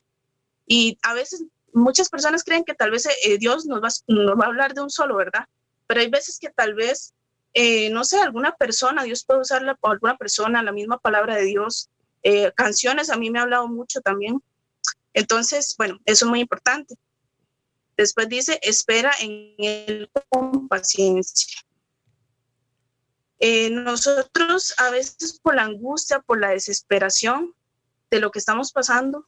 Y 0.67 0.99
a 1.03 1.15
veces 1.15 1.45
muchas 1.73 2.09
personas 2.09 2.45
creen 2.45 2.65
que 2.65 2.75
tal 2.75 2.91
vez 2.91 3.07
eh, 3.07 3.39
Dios 3.39 3.67
nos 3.67 3.83
va, 3.83 3.89
nos 4.07 4.39
va, 4.39 4.45
a 4.45 4.49
hablar 4.49 4.75
de 4.75 4.83
un 4.83 4.91
solo, 4.91 5.17
¿verdad? 5.17 5.47
Pero 5.87 6.01
hay 6.01 6.09
veces 6.09 6.39
que 6.39 6.51
tal 6.51 6.75
vez, 6.75 7.13
eh, 7.55 7.91
no 7.91 8.05
sé, 8.05 8.21
alguna 8.21 8.53
persona, 8.57 9.03
Dios 9.03 9.25
puede 9.25 9.41
usarla 9.41 9.75
por 9.75 9.93
alguna 9.93 10.17
persona, 10.17 10.63
la 10.63 10.73
misma 10.73 10.99
palabra 10.99 11.37
de 11.37 11.45
Dios. 11.45 11.91
Eh, 12.23 12.53
canciones 12.57 13.11
a 13.11 13.17
mí 13.17 13.31
me 13.31 13.39
ha 13.39 13.43
hablado 13.43 13.69
mucho 13.69 14.01
también. 14.01 14.43
Entonces, 15.13 15.75
bueno, 15.77 15.99
eso 16.05 16.25
es 16.25 16.29
muy 16.31 16.41
importante. 16.41 16.95
Después 17.97 18.29
dice, 18.29 18.59
espera 18.63 19.13
en 19.21 19.55
él 19.59 20.11
con 20.31 20.67
paciencia. 20.69 21.63
Eh, 23.39 23.71
nosotros 23.71 24.75
a 24.79 24.91
veces 24.91 25.39
por 25.43 25.57
la 25.57 25.65
angustia, 25.65 26.21
por 26.21 26.41
la 26.41 26.51
desesperación 26.51 27.55
de 28.11 28.21
lo 28.21 28.31
que 28.31 28.39
estamos 28.39 28.73
pasando, 28.73 29.27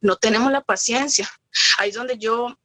no 0.00 0.16
tenemos 0.16 0.52
la 0.52 0.62
paciencia. 0.62 1.28
Ahí 1.78 1.90
es 1.90 1.94
donde 1.94 2.18
yo 2.18 2.58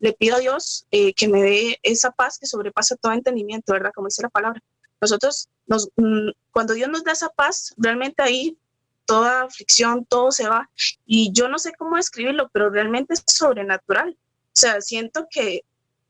le 0.00 0.12
pido 0.12 0.36
a 0.36 0.40
Dios 0.40 0.86
eh, 0.90 1.14
que 1.14 1.28
me 1.28 1.42
dé 1.42 1.78
esa 1.82 2.10
paz 2.10 2.38
que 2.38 2.46
sobrepasa 2.46 2.96
todo 2.96 3.12
entendimiento, 3.12 3.72
¿verdad? 3.72 3.92
Como 3.94 4.08
dice 4.08 4.22
la 4.22 4.28
palabra. 4.28 4.60
Nosotros, 5.00 5.48
nos, 5.66 5.88
mm, 5.96 6.30
cuando 6.50 6.74
Dios 6.74 6.88
nos 6.88 7.04
da 7.04 7.12
esa 7.12 7.28
paz, 7.28 7.74
realmente 7.76 8.22
ahí 8.22 8.58
toda 9.06 9.42
aflicción, 9.42 10.04
todo 10.04 10.32
se 10.32 10.48
va. 10.48 10.68
Y 11.06 11.32
yo 11.32 11.48
no 11.48 11.58
sé 11.58 11.72
cómo 11.78 11.96
describirlo, 11.96 12.50
pero 12.52 12.70
realmente 12.70 13.14
es 13.14 13.22
sobrenatural. 13.26 14.16
O 14.46 14.50
sea, 14.52 14.80
siento 14.80 15.26
que 15.30 15.64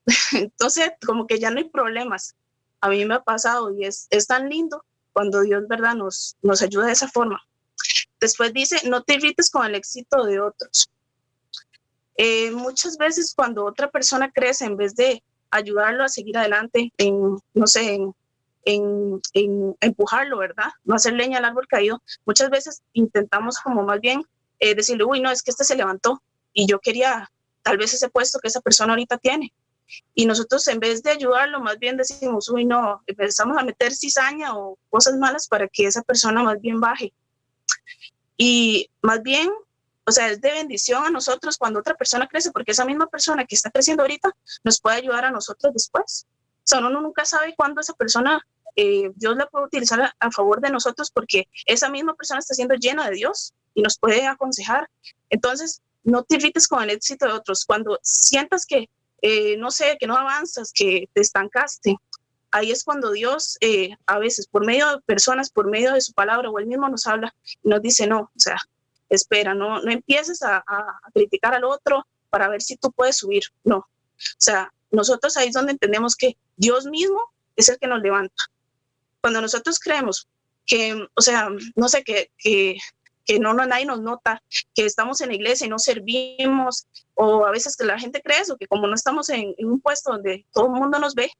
entonces 0.33 0.93
como 1.07 1.27
que 1.27 1.39
ya 1.39 1.51
no 1.51 1.59
hay 1.59 1.69
problemas 1.69 2.35
a 2.81 2.89
mí 2.89 3.05
me 3.05 3.15
ha 3.15 3.23
pasado 3.23 3.73
y 3.73 3.85
es, 3.85 4.07
es 4.11 4.27
tan 4.27 4.49
lindo 4.49 4.85
cuando 5.13 5.43
Dios, 5.43 5.67
¿verdad?, 5.69 5.95
nos, 5.95 6.37
nos 6.43 6.63
ayuda 6.63 6.87
de 6.87 6.93
esa 6.93 7.09
forma. 7.09 7.43
Después 8.21 8.53
dice, 8.53 8.89
no 8.89 9.03
te 9.03 9.15
irrites 9.15 9.51
con 9.51 9.67
el 9.67 9.75
éxito 9.75 10.25
de 10.25 10.41
otros. 10.41 10.91
Eh, 12.23 12.51
muchas 12.51 12.99
veces 12.99 13.33
cuando 13.35 13.65
otra 13.65 13.91
persona 13.91 14.31
crece, 14.31 14.67
en 14.67 14.77
vez 14.77 14.95
de 14.95 15.25
ayudarlo 15.51 16.05
a 16.05 16.09
seguir 16.11 16.37
adelante, 16.37 16.93
en, 16.99 17.39
no 17.55 17.67
sé, 17.67 17.95
en, 17.95 18.15
en, 18.67 19.23
en, 19.33 19.75
empujarlo, 19.81 20.37
¿verdad? 20.37 20.69
No 20.85 20.97
hacer 20.97 21.15
leña 21.15 21.39
al 21.39 21.47
árbol 21.47 21.67
caído. 21.67 22.03
Muchas 22.27 22.51
veces 22.51 22.83
intentamos 22.93 23.59
como 23.59 23.85
más 23.85 24.03
bien 24.03 24.23
eh, 24.59 24.75
decirle, 24.75 25.05
uy, 25.05 25.21
no, 25.21 25.31
es 25.31 25.43
que 25.43 25.51
este 25.51 25.65
se 25.65 25.77
levantó 25.77 26.23
y 26.53 26.67
yo 26.67 26.79
quería 26.79 27.33
tal 27.63 27.79
vez 27.79 27.95
ese 27.95 28.11
puesto 28.11 28.39
que 28.39 28.49
esa 28.49 28.61
persona 28.61 28.93
ahorita 28.93 29.17
tiene. 29.17 29.55
Y 30.15 30.27
nosotros 30.27 30.69
en 30.69 30.79
vez 30.79 31.03
de 31.03 31.13
ayudarlo, 31.13 31.59
más 31.59 31.79
bien 31.79 31.97
decimos, 31.97 32.51
uy, 32.51 32.67
no, 32.67 33.03
empezamos 33.07 33.57
a 33.57 33.65
meter 33.65 33.95
cizaña 33.95 34.55
o 34.59 34.77
cosas 34.91 35.17
malas 35.17 35.49
para 35.49 35.67
que 35.69 35.87
esa 35.87 36.03
persona 36.03 36.43
más 36.43 36.61
bien 36.61 36.81
baje. 36.81 37.15
Y 38.37 38.91
más 39.01 39.23
bien, 39.23 39.51
o 40.11 40.13
sea, 40.13 40.29
es 40.29 40.41
de 40.41 40.51
bendición 40.51 41.05
a 41.05 41.11
nosotros 41.11 41.57
cuando 41.57 41.79
otra 41.79 41.95
persona 41.95 42.27
crece, 42.27 42.51
porque 42.51 42.73
esa 42.73 42.85
misma 42.85 43.07
persona 43.07 43.45
que 43.45 43.55
está 43.55 43.71
creciendo 43.71 44.03
ahorita 44.03 44.35
nos 44.65 44.81
puede 44.81 44.97
ayudar 44.97 45.25
a 45.25 45.31
nosotros 45.31 45.73
después. 45.73 46.27
O 46.59 46.63
sea, 46.65 46.81
uno 46.81 47.01
nunca 47.01 47.25
sabe 47.25 47.55
cuándo 47.57 47.81
esa 47.81 47.95
persona, 47.95 48.45
eh, 48.75 49.13
Dios 49.15 49.37
la 49.37 49.47
puede 49.47 49.67
utilizar 49.67 50.13
a, 50.19 50.31
favor 50.33 50.61
de 50.61 50.71
nosotros, 50.71 51.13
porque 51.13 51.47
esa 51.65 51.89
misma 51.89 52.15
persona 52.15 52.41
está 52.41 52.55
siendo 52.55 52.75
llena 52.75 53.09
de 53.09 53.15
Dios 53.15 53.55
y 53.73 53.83
nos 53.83 53.99
puede 53.99 54.27
aconsejar. 54.27 54.91
Entonces, 55.29 55.81
no 56.03 56.25
te 56.25 56.35
irrites 56.35 56.67
con 56.67 56.83
el 56.83 56.91
éxito 56.91 57.27
de 57.27 57.33
otros. 57.33 57.65
Cuando 57.65 58.01
sientas 58.03 58.67
que 58.67 58.91
eh, 59.23 59.57
no 59.59 59.71
sé, 59.71 59.97
que 60.01 60.07
no 60.07 60.17
avanzas, 60.17 60.73
que 60.75 61.09
te 61.13 61.21
estancaste. 61.21 61.97
Ahí 62.51 62.73
es 62.73 62.83
cuando 62.83 63.13
Dios, 63.13 63.59
eh, 63.61 63.91
a 64.07 64.19
veces 64.19 64.49
por 64.49 64.67
medio 64.67 64.91
de 64.91 65.01
personas, 65.03 65.51
por 65.51 65.71
medio 65.71 65.93
de 65.93 66.01
su 66.01 66.13
palabra 66.15 66.51
o 66.51 66.59
él 66.59 66.67
mismo 66.67 66.89
nos 66.89 67.07
habla 67.07 67.33
y 67.63 67.69
nos 67.69 67.81
dice, 67.81 68.07
no, 68.07 68.21
o 68.21 68.31
sea, 68.39 68.57
espera, 69.11 69.55
no, 69.55 69.81
no 69.83 69.91
empieces 69.91 70.43
a, 70.43 70.59
a 70.67 71.01
criticar 71.13 71.55
al 71.55 71.65
otro 71.65 72.07
para 72.31 72.49
ver 72.49 72.63
si 72.63 72.77
tú 72.77 72.91
puedes 72.93 73.17
subir, 73.17 73.43
no. 73.65 73.79
O 73.79 74.39
sea, 74.39 74.73
nosotros 74.91 75.37
ahí 75.37 75.49
es 75.49 75.55
donde 75.55 75.73
entendemos 75.73 76.17
que 76.17 76.37
Dios 76.57 76.87
mismo 76.87 77.21
es 77.57 77.69
el 77.69 77.79
que 77.79 77.87
nos 77.87 78.01
levanta. 78.01 78.45
Cuando 79.21 79.41
nosotros 79.41 79.79
creemos 79.79 80.29
que, 80.67 81.07
o 81.15 81.21
sea, 81.21 81.49
no 81.75 81.89
sé, 81.89 82.03
que, 82.05 82.31
que 82.39 82.79
que 83.31 83.39
no, 83.39 83.55
no 83.55 83.65
nadie 83.65 83.87
nos 83.87 84.01
nota, 84.01 84.43
que 84.75 84.85
estamos 84.85 85.21
en 85.21 85.29
la 85.29 85.37
iglesia 85.37 85.65
y 85.65 85.71
no 85.71 85.79
servimos, 85.79 86.89
o 87.15 87.47
a 87.47 87.53
veces 87.53 87.77
que 87.77 87.85
la 87.85 87.97
gente 87.97 88.21
cree 88.23 88.41
eso, 88.41 88.57
que 88.57 88.67
como 88.67 88.89
no 88.89 88.95
estamos 88.95 89.29
en, 89.29 89.55
un 89.59 89.81
puesto 89.81 90.11
donde 90.11 90.47
todo 90.53 90.67
el 90.67 90.73
mundo 90.73 90.99
nos 90.99 91.15
ve, 91.15 91.31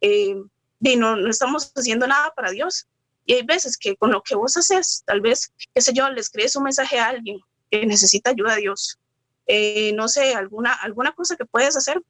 eh, 0.00 0.36
y 0.80 0.96
no, 0.96 1.16
no 1.16 1.28
estamos 1.28 1.70
haciendo 1.76 2.06
nada 2.06 2.32
para 2.34 2.50
Dios. 2.50 2.86
Y 3.28 3.34
hay 3.34 3.42
veces 3.42 3.76
que 3.76 3.94
con 3.94 4.10
lo 4.10 4.22
que 4.22 4.34
vos 4.34 4.56
haces, 4.56 5.02
tal 5.04 5.20
vez, 5.20 5.52
qué 5.74 5.82
sé 5.82 5.92
yo, 5.92 6.08
les 6.08 6.30
crees 6.30 6.56
un 6.56 6.62
mensaje 6.62 6.98
a 6.98 7.08
alguien 7.08 7.38
que 7.70 7.84
necesita 7.84 8.30
ayuda 8.30 8.54
de 8.54 8.62
Dios. 8.62 8.98
Eh, 9.46 9.92
no 9.92 10.08
sé, 10.08 10.34
alguna, 10.34 10.72
alguna 10.72 11.12
cosa 11.12 11.36
que 11.36 11.44
puedes 11.44 11.76
hacer, 11.76 12.00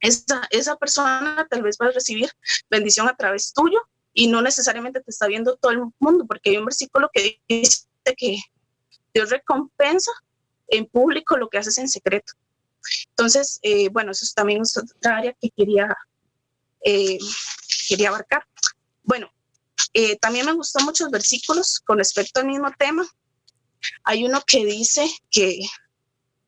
esa, 0.00 0.48
esa 0.50 0.74
persona 0.74 1.46
tal 1.48 1.62
vez 1.62 1.78
va 1.80 1.86
a 1.86 1.92
recibir 1.92 2.28
bendición 2.68 3.08
a 3.08 3.14
través 3.14 3.52
tuyo 3.52 3.78
y 4.12 4.26
no 4.26 4.42
necesariamente 4.42 5.00
te 5.00 5.12
está 5.12 5.28
viendo 5.28 5.56
todo 5.58 5.70
el 5.70 5.82
mundo, 6.00 6.26
porque 6.26 6.50
hay 6.50 6.56
un 6.56 6.64
versículo 6.64 7.08
que 7.12 7.40
dice 7.48 7.86
que 8.16 8.40
Dios 9.14 9.30
recompensa 9.30 10.10
en 10.66 10.86
público 10.86 11.36
lo 11.36 11.48
que 11.48 11.58
haces 11.58 11.78
en 11.78 11.88
secreto. 11.88 12.32
Entonces, 13.10 13.60
eh, 13.62 13.90
bueno, 13.90 14.10
eso 14.10 14.26
también 14.34 14.62
es 14.62 14.76
otra 14.76 15.18
área 15.18 15.36
que 15.40 15.50
quería, 15.50 15.96
eh, 16.84 17.18
quería 17.88 18.08
abarcar. 18.08 18.44
Bueno, 19.04 19.30
eh, 19.92 20.16
también 20.18 20.46
me 20.46 20.52
gustó 20.52 20.80
muchos 20.84 21.10
versículos 21.10 21.80
con 21.80 21.98
respecto 21.98 22.40
al 22.40 22.46
mismo 22.46 22.68
tema. 22.78 23.06
Hay 24.04 24.24
uno 24.24 24.42
que 24.46 24.64
dice 24.64 25.08
que 25.30 25.60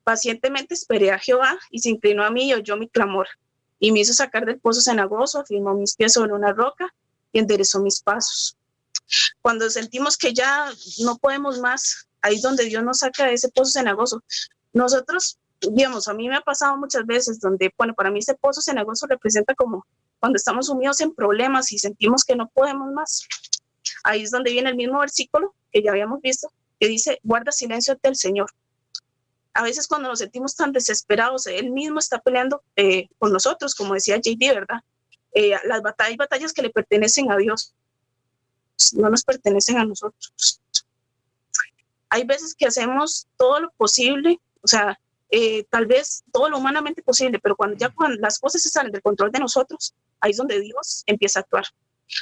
pacientemente 0.03 0.73
esperé 0.73 1.11
a 1.11 1.19
Jehová 1.19 1.57
y 1.69 1.79
se 1.79 1.89
inclinó 1.89 2.23
a 2.23 2.31
mí 2.31 2.49
y 2.49 2.53
oyó 2.53 2.77
mi 2.77 2.87
clamor 2.87 3.27
y 3.79 3.91
me 3.91 4.01
hizo 4.01 4.13
sacar 4.13 4.45
del 4.45 4.59
pozo 4.59 4.81
cenagoso, 4.81 5.39
afirmó 5.39 5.73
mis 5.73 5.95
pies 5.95 6.13
sobre 6.13 6.33
una 6.33 6.53
roca 6.53 6.93
y 7.31 7.39
enderezó 7.39 7.81
mis 7.81 8.01
pasos. 8.01 8.57
Cuando 9.41 9.69
sentimos 9.69 10.17
que 10.17 10.33
ya 10.33 10.71
no 10.99 11.17
podemos 11.17 11.59
más, 11.59 12.07
ahí 12.21 12.35
es 12.35 12.41
donde 12.41 12.65
Dios 12.65 12.83
nos 12.83 12.99
saca 12.99 13.25
de 13.25 13.33
ese 13.33 13.49
pozo 13.49 13.71
cenagoso. 13.71 14.23
Nosotros, 14.71 15.39
digamos, 15.59 16.07
a 16.07 16.13
mí 16.13 16.29
me 16.29 16.35
ha 16.35 16.41
pasado 16.41 16.77
muchas 16.77 17.05
veces 17.05 17.39
donde, 17.39 17.73
bueno, 17.77 17.93
para 17.95 18.11
mí 18.11 18.19
ese 18.19 18.35
pozo 18.35 18.61
cenagoso 18.61 19.07
representa 19.07 19.55
como 19.55 19.85
cuando 20.21 20.37
estamos 20.37 20.67
sumidos 20.67 21.01
en 21.01 21.15
problemas 21.15 21.71
y 21.71 21.79
sentimos 21.79 22.23
que 22.23 22.35
no 22.35 22.47
podemos 22.47 22.93
más. 22.93 23.27
Ahí 24.03 24.21
es 24.21 24.29
donde 24.29 24.51
viene 24.51 24.69
el 24.69 24.75
mismo 24.75 24.99
versículo 24.99 25.55
que 25.71 25.81
ya 25.81 25.89
habíamos 25.89 26.21
visto, 26.21 26.53
que 26.79 26.87
dice, 26.87 27.19
guarda 27.23 27.51
silencio 27.51 27.93
ante 27.93 28.07
el 28.07 28.15
Señor. 28.15 28.51
a 29.55 29.63
veces 29.63 29.87
cuando 29.87 30.09
nos 30.09 30.19
sentimos 30.19 30.55
tan 30.55 30.71
desesperados, 30.71 31.47
Él 31.47 31.71
mismo 31.71 31.97
está 31.97 32.19
peleando 32.19 32.63
eh, 32.75 33.09
nosotros, 33.19 33.73
como 33.73 33.95
decía 33.95 34.17
JD, 34.17 34.53
¿verdad? 34.53 34.79
Eh, 35.33 35.55
las 35.65 35.81
batallas, 35.81 36.17
batallas 36.17 36.53
que 36.53 36.61
le 36.61 36.69
pertenecen 36.69 37.31
a 37.31 37.37
Dios, 37.37 37.73
no 38.93 39.09
nos 39.09 39.23
pertenecen 39.23 39.79
a 39.79 39.85
nosotros. 39.85 40.61
Hay 42.09 42.25
veces 42.25 42.53
que 42.53 42.67
hacemos 42.67 43.27
todo 43.37 43.59
lo 43.59 43.71
posible, 43.71 44.39
o 44.61 44.67
sea, 44.67 44.99
eh, 45.31 45.63
tal 45.69 45.85
vez 45.85 46.23
todo 46.31 46.49
lo 46.49 46.57
humanamente 46.57 47.01
posible, 47.01 47.39
pero 47.39 47.55
cuando 47.55 47.77
ya 47.77 47.89
cuando 47.89 48.17
las 48.17 48.37
cosas 48.37 48.61
se 48.61 48.69
salen 48.69 48.91
del 48.91 49.01
control 49.01 49.31
de 49.31 49.39
nosotros, 49.39 49.95
ahí 50.19 50.31
es 50.31 50.37
donde 50.37 50.59
Dios 50.59 51.03
empieza 51.05 51.39
a 51.39 51.41
actuar. 51.41 51.63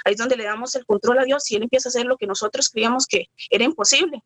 Ahí 0.05 0.13
es 0.13 0.19
donde 0.19 0.37
le 0.37 0.43
damos 0.43 0.75
el 0.75 0.85
control 0.85 1.17
a 1.17 1.23
Dios 1.23 1.49
y 1.49 1.55
Él 1.55 1.63
empieza 1.63 1.89
a 1.89 1.91
hacer 1.91 2.05
lo 2.05 2.17
que 2.17 2.27
nosotros 2.27 2.69
creíamos 2.69 3.07
que 3.07 3.29
era 3.49 3.63
imposible. 3.63 4.23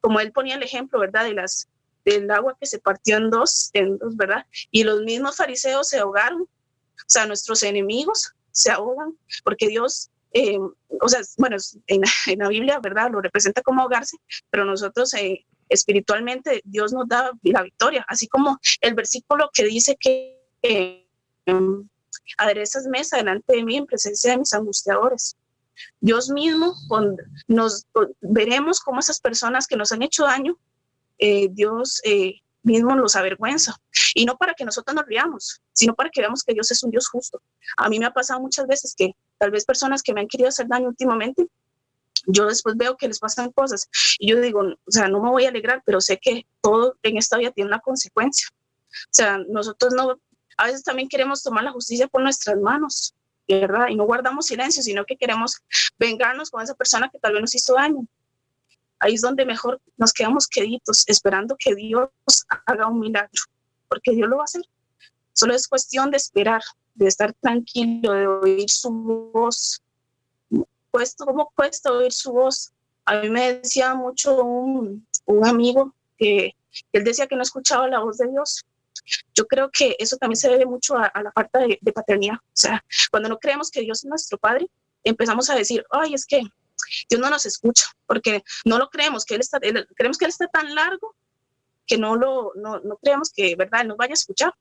Como 0.00 0.20
Él 0.20 0.30
ponía 0.30 0.54
el 0.54 0.62
ejemplo, 0.62 1.00
¿verdad? 1.00 1.24
De 1.24 1.34
las, 1.34 1.68
del 2.04 2.30
agua 2.30 2.56
que 2.58 2.66
se 2.66 2.78
partió 2.78 3.16
en 3.16 3.30
dos, 3.30 3.70
en 3.72 3.98
dos, 3.98 4.16
¿verdad? 4.16 4.46
Y 4.70 4.84
los 4.84 5.00
mismos 5.00 5.36
fariseos 5.36 5.88
se 5.88 5.98
ahogaron. 5.98 6.42
O 6.42 7.08
sea, 7.08 7.26
nuestros 7.26 7.64
enemigos 7.64 8.32
se 8.52 8.70
ahogan 8.70 9.18
porque 9.42 9.66
Dios 9.66 10.10
eh, 10.32 10.58
o 11.00 11.08
sea, 11.08 11.20
bueno, 11.38 11.56
en, 11.86 12.38
la 12.38 12.48
Biblia, 12.48 12.78
¿verdad? 12.80 13.10
Lo 13.10 13.20
representa 13.20 13.62
como 13.62 13.82
ahogarse, 13.82 14.16
pero 14.50 14.64
nosotros 14.64 15.12
eh, 15.14 15.46
espiritualmente 15.70 16.60
Dios 16.64 16.92
nos 16.92 17.08
da 17.08 17.30
la 17.42 17.62
victoria, 17.62 18.04
así 18.08 18.28
como 18.28 18.58
el 18.80 18.94
versículo 18.94 19.50
que 19.52 19.64
dice 19.64 19.96
que 19.98 20.38
eh, 20.62 21.06
aderezas 22.36 22.86
mesa 22.86 23.16
delante 23.16 23.56
de 23.56 23.64
mí 23.64 23.76
en 23.76 23.86
presencia 23.86 24.32
de 24.32 24.38
mis 24.38 24.52
angustiadores. 24.52 25.36
Dios 26.00 26.28
mismo, 26.28 26.74
nos 27.48 27.86
veremos 28.20 28.80
como 28.80 29.00
esas 29.00 29.20
personas 29.20 29.66
que 29.66 29.76
nos 29.76 29.92
han 29.92 30.02
hecho 30.02 30.24
daño, 30.24 30.58
eh, 31.18 31.48
Dios 31.50 32.02
eh, 32.04 32.34
mismo 32.62 32.94
los 32.96 33.16
avergüenza. 33.16 33.76
Y 34.14 34.26
no 34.26 34.36
para 34.36 34.54
que 34.54 34.64
nosotros 34.64 34.94
nos 34.94 35.06
riamos, 35.06 35.60
sino 35.72 35.94
para 35.94 36.10
que 36.10 36.20
veamos 36.20 36.42
que 36.42 36.52
Dios 36.52 36.70
es 36.70 36.82
un 36.82 36.90
Dios 36.90 37.08
justo. 37.08 37.40
A 37.76 37.88
mí 37.88 37.98
me 37.98 38.06
ha 38.06 38.12
pasado 38.12 38.40
muchas 38.40 38.66
veces 38.66 38.94
que 38.96 39.12
tal 39.38 39.50
vez 39.50 39.64
personas 39.64 40.02
que 40.02 40.12
me 40.12 40.20
han 40.20 40.28
querido 40.28 40.48
hacer 40.48 40.66
daño 40.68 40.88
últimamente, 40.88 41.46
yo 42.32 42.46
después 42.46 42.76
veo 42.76 42.96
que 42.96 43.08
les 43.08 43.18
pasan 43.18 43.52
cosas 43.52 43.88
y 44.18 44.30
yo 44.30 44.40
digo, 44.40 44.60
o 44.60 44.90
sea, 44.90 45.08
no 45.08 45.22
me 45.22 45.30
voy 45.30 45.44
a 45.44 45.48
alegrar, 45.48 45.82
pero 45.84 46.00
sé 46.00 46.18
que 46.18 46.46
todo 46.60 46.96
en 47.02 47.16
esta 47.16 47.36
vida 47.38 47.50
tiene 47.50 47.68
una 47.68 47.80
consecuencia. 47.80 48.48
O 48.52 49.12
sea, 49.12 49.38
nosotros 49.48 49.94
no, 49.94 50.18
a 50.56 50.66
veces 50.66 50.82
también 50.82 51.08
queremos 51.08 51.42
tomar 51.42 51.64
la 51.64 51.72
justicia 51.72 52.08
por 52.08 52.22
nuestras 52.22 52.58
manos, 52.58 53.14
¿verdad? 53.48 53.88
Y 53.88 53.96
no 53.96 54.04
guardamos 54.04 54.46
silencio, 54.46 54.82
sino 54.82 55.04
que 55.04 55.16
queremos 55.16 55.56
vengarnos 55.98 56.50
con 56.50 56.62
esa 56.62 56.74
persona 56.74 57.08
que 57.08 57.18
tal 57.18 57.32
vez 57.32 57.40
nos 57.40 57.54
hizo 57.54 57.74
daño. 57.74 58.06
Ahí 58.98 59.14
es 59.14 59.22
donde 59.22 59.46
mejor 59.46 59.80
nos 59.96 60.12
quedamos 60.12 60.46
queditos, 60.46 61.04
esperando 61.06 61.56
que 61.58 61.74
Dios 61.74 62.10
haga 62.66 62.86
un 62.86 63.00
milagro, 63.00 63.42
porque 63.88 64.12
Dios 64.12 64.28
lo 64.28 64.36
va 64.36 64.42
a 64.42 64.44
hacer. 64.44 64.62
Solo 65.32 65.54
es 65.54 65.66
cuestión 65.66 66.10
de 66.10 66.18
esperar, 66.18 66.62
de 66.94 67.06
estar 67.06 67.32
tranquilo, 67.40 68.12
de 68.12 68.26
oír 68.26 68.68
su 68.68 68.90
voz, 68.90 69.80
cuesta, 70.90 71.24
cómo 71.24 71.52
cuesta 71.54 71.92
oír 71.92 72.12
su 72.12 72.32
voz. 72.32 72.72
A 73.04 73.16
mí 73.20 73.30
me 73.30 73.54
decía 73.54 73.94
mucho 73.94 74.42
un, 74.42 75.06
un 75.26 75.46
amigo 75.46 75.94
que, 76.18 76.54
él 76.92 77.04
decía 77.04 77.26
que 77.26 77.36
no 77.36 77.42
escuchaba 77.42 77.88
la 77.88 78.00
voz 78.00 78.18
de 78.18 78.28
Dios. 78.28 78.64
Yo 79.34 79.46
creo 79.46 79.70
que 79.70 79.96
eso 79.98 80.16
también 80.16 80.36
se 80.36 80.48
debe 80.48 80.66
mucho 80.66 80.96
a, 80.96 81.10
la 81.22 81.32
falta 81.32 81.60
de, 81.60 81.92
paternidad. 81.92 82.36
O 82.36 82.52
sea, 82.52 82.84
cuando 83.10 83.28
no 83.28 83.38
creemos 83.38 83.70
que 83.70 83.80
Dios 83.80 84.04
es 84.04 84.08
nuestro 84.08 84.38
Padre, 84.38 84.68
empezamos 85.02 85.48
a 85.50 85.54
decir, 85.54 85.84
ay, 85.90 86.14
es 86.14 86.26
que 86.26 86.42
Dios 87.08 87.20
no 87.20 87.30
nos 87.30 87.46
escucha, 87.46 87.86
porque 88.06 88.42
no 88.64 88.78
lo 88.78 88.88
creemos, 88.88 89.24
que 89.24 89.34
Él 89.34 89.40
está, 89.40 89.58
creemos 89.60 90.18
que 90.18 90.24
Él 90.24 90.30
está 90.30 90.46
tan 90.48 90.74
largo 90.74 91.14
que 91.86 91.98
no 91.98 92.14
lo, 92.16 92.52
no, 92.54 92.78
no 92.80 92.96
creemos 92.98 93.32
que, 93.34 93.56
¿verdad?, 93.56 93.82
Él 93.82 93.88
nos 93.88 93.96
vaya 93.96 94.12
a 94.12 94.14
escuchar. 94.14 94.54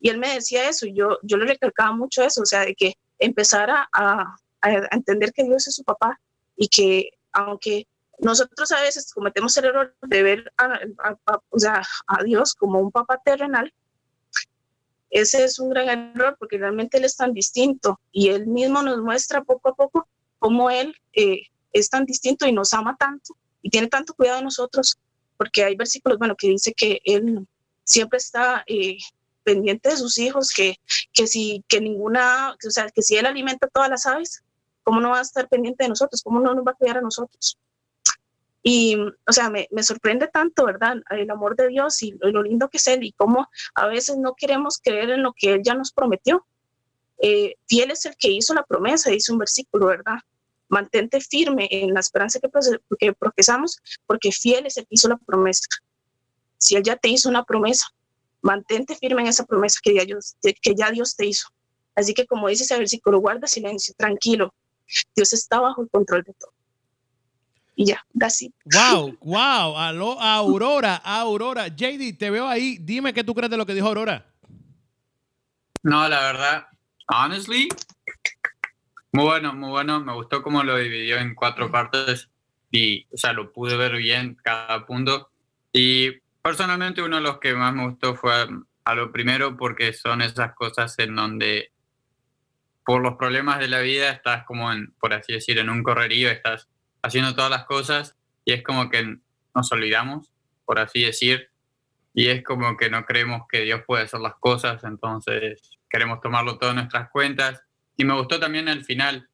Y 0.00 0.08
Él 0.08 0.18
me 0.18 0.34
decía 0.34 0.68
eso, 0.68 0.86
y 0.86 0.94
yo, 0.94 1.18
yo 1.22 1.36
le 1.36 1.46
recalcaba 1.46 1.92
mucho 1.92 2.22
eso, 2.22 2.42
o 2.42 2.46
sea, 2.46 2.64
de 2.64 2.74
que 2.74 2.94
empezara 3.18 3.88
a, 3.92 4.36
a, 4.64 4.88
entender 4.94 5.32
que 5.32 5.44
Dios 5.44 5.66
es 5.66 5.74
su 5.74 5.84
papá 5.84 6.20
y 6.56 6.68
que 6.68 7.10
aunque 7.32 7.86
nosotros 8.18 8.70
a 8.72 8.80
veces 8.80 9.12
cometemos 9.12 9.56
el 9.56 9.66
error 9.66 9.96
de 10.02 10.22
ver 10.22 10.52
a, 10.56 10.80
o 11.50 11.58
sea, 11.58 11.82
a 12.06 12.22
Dios 12.22 12.54
como 12.54 12.78
un 12.80 12.90
papá 12.90 13.20
terrenal, 13.24 13.72
ese 15.10 15.44
es 15.44 15.58
un 15.58 15.70
gran 15.70 15.88
error 15.88 16.36
porque 16.38 16.58
realmente 16.58 16.98
Él 16.98 17.04
es 17.04 17.16
tan 17.16 17.32
distinto 17.32 18.00
y 18.12 18.28
Él 18.28 18.46
mismo 18.46 18.82
nos 18.82 18.98
muestra 18.98 19.42
poco 19.42 19.68
a 19.68 19.74
poco 19.74 20.08
cómo 20.38 20.70
Él 20.70 20.94
eh, 21.12 21.42
es 21.72 21.88
tan 21.88 22.04
distinto 22.04 22.46
y 22.46 22.52
nos 22.52 22.72
ama 22.72 22.96
tanto 22.98 23.36
y 23.62 23.70
tiene 23.70 23.88
tanto 23.88 24.12
cuidado 24.12 24.38
de 24.38 24.44
nosotros, 24.44 24.98
porque 25.38 25.64
hay 25.64 25.74
versículos, 25.74 26.18
bueno, 26.18 26.36
que 26.36 26.48
dice 26.48 26.74
que 26.74 27.00
Él 27.04 27.46
siempre 27.82 28.18
está 28.18 28.62
eh, 28.66 28.98
pendiente 29.42 29.88
de 29.88 29.96
sus 29.96 30.18
hijos, 30.18 30.50
que, 30.50 30.76
que 31.12 31.26
si 31.26 31.64
que 31.66 31.80
ninguna, 31.80 32.52
o 32.52 32.70
sea, 32.70 32.90
que 32.90 33.02
si 33.02 33.16
Él 33.16 33.24
alimenta 33.24 33.66
todas 33.68 33.88
las 33.88 34.04
aves, 34.04 34.42
¿Cómo 34.84 35.00
no 35.00 35.10
va 35.10 35.18
a 35.18 35.22
estar 35.22 35.48
pendiente 35.48 35.84
de 35.84 35.88
nosotros? 35.88 36.22
¿Cómo 36.22 36.38
no 36.40 36.54
nos 36.54 36.64
va 36.64 36.72
a 36.72 36.74
cuidar 36.74 36.98
a 36.98 37.00
nosotros? 37.00 37.58
Y, 38.62 38.96
o 38.96 39.32
sea, 39.32 39.50
me, 39.50 39.68
me 39.72 39.82
sorprende 39.82 40.28
tanto, 40.28 40.64
¿verdad? 40.64 40.96
El 41.10 41.30
amor 41.30 41.54
de 41.54 41.68
Dios 41.68 42.02
y 42.02 42.16
lo, 42.20 42.42
lindo 42.42 42.68
que 42.70 42.78
es 42.78 42.86
Él 42.86 43.04
y 43.04 43.12
cómo 43.12 43.46
a 43.74 43.86
veces 43.86 44.16
no 44.16 44.34
queremos 44.34 44.78
creer 44.82 45.10
en 45.10 45.22
lo 45.22 45.34
que 45.34 45.52
Él 45.52 45.62
ya 45.62 45.74
nos 45.74 45.92
prometió. 45.92 46.46
Eh, 47.18 47.56
fiel 47.66 47.90
es 47.90 48.06
el 48.06 48.16
que 48.16 48.30
hizo 48.30 48.54
la 48.54 48.64
promesa, 48.64 49.10
dice 49.10 49.32
un 49.32 49.38
versículo, 49.38 49.86
¿verdad? 49.86 50.16
Mantente 50.68 51.20
firme 51.20 51.68
en 51.70 51.92
la 51.92 52.00
esperanza 52.00 52.40
que, 52.40 52.48
que 52.98 53.12
profesamos, 53.12 53.82
porque 54.06 54.32
fiel 54.32 54.66
es 54.66 54.78
el 54.78 54.84
que 54.84 54.94
hizo 54.94 55.08
la 55.08 55.18
promesa. 55.18 55.66
Si 56.56 56.74
Él 56.74 56.82
ya 56.82 56.96
te 56.96 57.08
hizo 57.08 57.28
una 57.28 57.44
promesa, 57.44 57.86
mantente 58.40 58.94
firme 58.94 59.22
en 59.22 59.28
esa 59.28 59.44
promesa 59.44 59.78
que 59.82 59.94
ya 59.94 60.04
Dios, 60.06 60.36
que 60.40 60.74
ya 60.74 60.90
Dios 60.90 61.16
te 61.16 61.26
hizo. 61.26 61.48
Así 61.94 62.14
que 62.14 62.26
como 62.26 62.48
dice 62.48 62.64
ese 62.64 62.78
versículo, 62.78 63.20
guarda 63.20 63.46
silencio, 63.46 63.94
tranquilo, 63.96 64.54
Dios 65.14 65.32
está 65.32 65.60
bajo 65.60 65.82
el 65.82 65.90
control 65.90 66.22
de 66.24 66.34
todo. 66.34 66.52
Y 67.76 67.86
ya, 67.86 68.04
así. 68.20 68.54
Wow, 68.64 69.18
wow. 69.20 69.76
Aló, 69.76 70.20
Aurora, 70.20 70.96
Aurora. 70.96 71.68
JD, 71.68 72.16
te 72.18 72.30
veo 72.30 72.46
ahí. 72.46 72.78
Dime 72.80 73.12
qué 73.12 73.24
tú 73.24 73.34
crees 73.34 73.50
de 73.50 73.56
lo 73.56 73.66
que 73.66 73.74
dijo 73.74 73.88
Aurora. 73.88 74.26
No, 75.82 76.08
la 76.08 76.20
verdad, 76.20 76.66
honestly, 77.08 77.68
muy 79.12 79.24
bueno, 79.24 79.52
muy 79.54 79.70
bueno. 79.70 80.00
Me 80.00 80.14
gustó 80.14 80.42
cómo 80.42 80.62
lo 80.62 80.76
dividió 80.76 81.18
en 81.18 81.34
cuatro 81.34 81.70
partes 81.70 82.30
y, 82.70 83.06
o 83.12 83.16
sea, 83.16 83.32
lo 83.32 83.52
pude 83.52 83.76
ver 83.76 83.96
bien 83.96 84.36
cada 84.42 84.86
punto. 84.86 85.30
Y 85.72 86.12
personalmente 86.42 87.02
uno 87.02 87.16
de 87.16 87.22
los 87.22 87.38
que 87.38 87.54
más 87.54 87.74
me 87.74 87.86
gustó 87.86 88.14
fue 88.14 88.48
a 88.84 88.94
lo 88.94 89.12
primero 89.12 89.56
porque 89.56 89.92
son 89.92 90.22
esas 90.22 90.54
cosas 90.54 90.98
en 90.98 91.16
donde 91.16 91.72
por 92.84 93.02
los 93.02 93.16
problemas 93.16 93.58
de 93.58 93.68
la 93.68 93.80
vida 93.80 94.10
estás 94.10 94.44
como, 94.44 94.70
por 95.00 95.14
así 95.14 95.32
decir, 95.32 95.58
en 95.58 95.70
un 95.70 95.82
correrío, 95.82 96.30
estás 96.30 96.68
haciendo 97.02 97.34
todas 97.34 97.50
las 97.50 97.64
cosas 97.64 98.16
y 98.44 98.52
es 98.52 98.62
como 98.62 98.90
que 98.90 99.18
nos 99.54 99.72
olvidamos, 99.72 100.30
por 100.64 100.78
así 100.78 101.04
decir, 101.04 101.50
y 102.12 102.28
es 102.28 102.44
como 102.44 102.76
que 102.76 102.90
no 102.90 103.04
creemos 103.04 103.42
que 103.48 103.62
Dios 103.62 103.82
puede 103.86 104.04
hacer 104.04 104.20
las 104.20 104.36
cosas, 104.36 104.84
entonces 104.84 105.78
queremos 105.90 106.20
tomarlo 106.20 106.58
todo 106.58 106.70
en 106.70 106.76
nuestras 106.76 107.10
cuentas. 107.10 107.62
Y 107.96 108.04
me 108.04 108.14
gustó 108.14 108.38
también 108.38 108.68
al 108.68 108.84
final, 108.84 109.28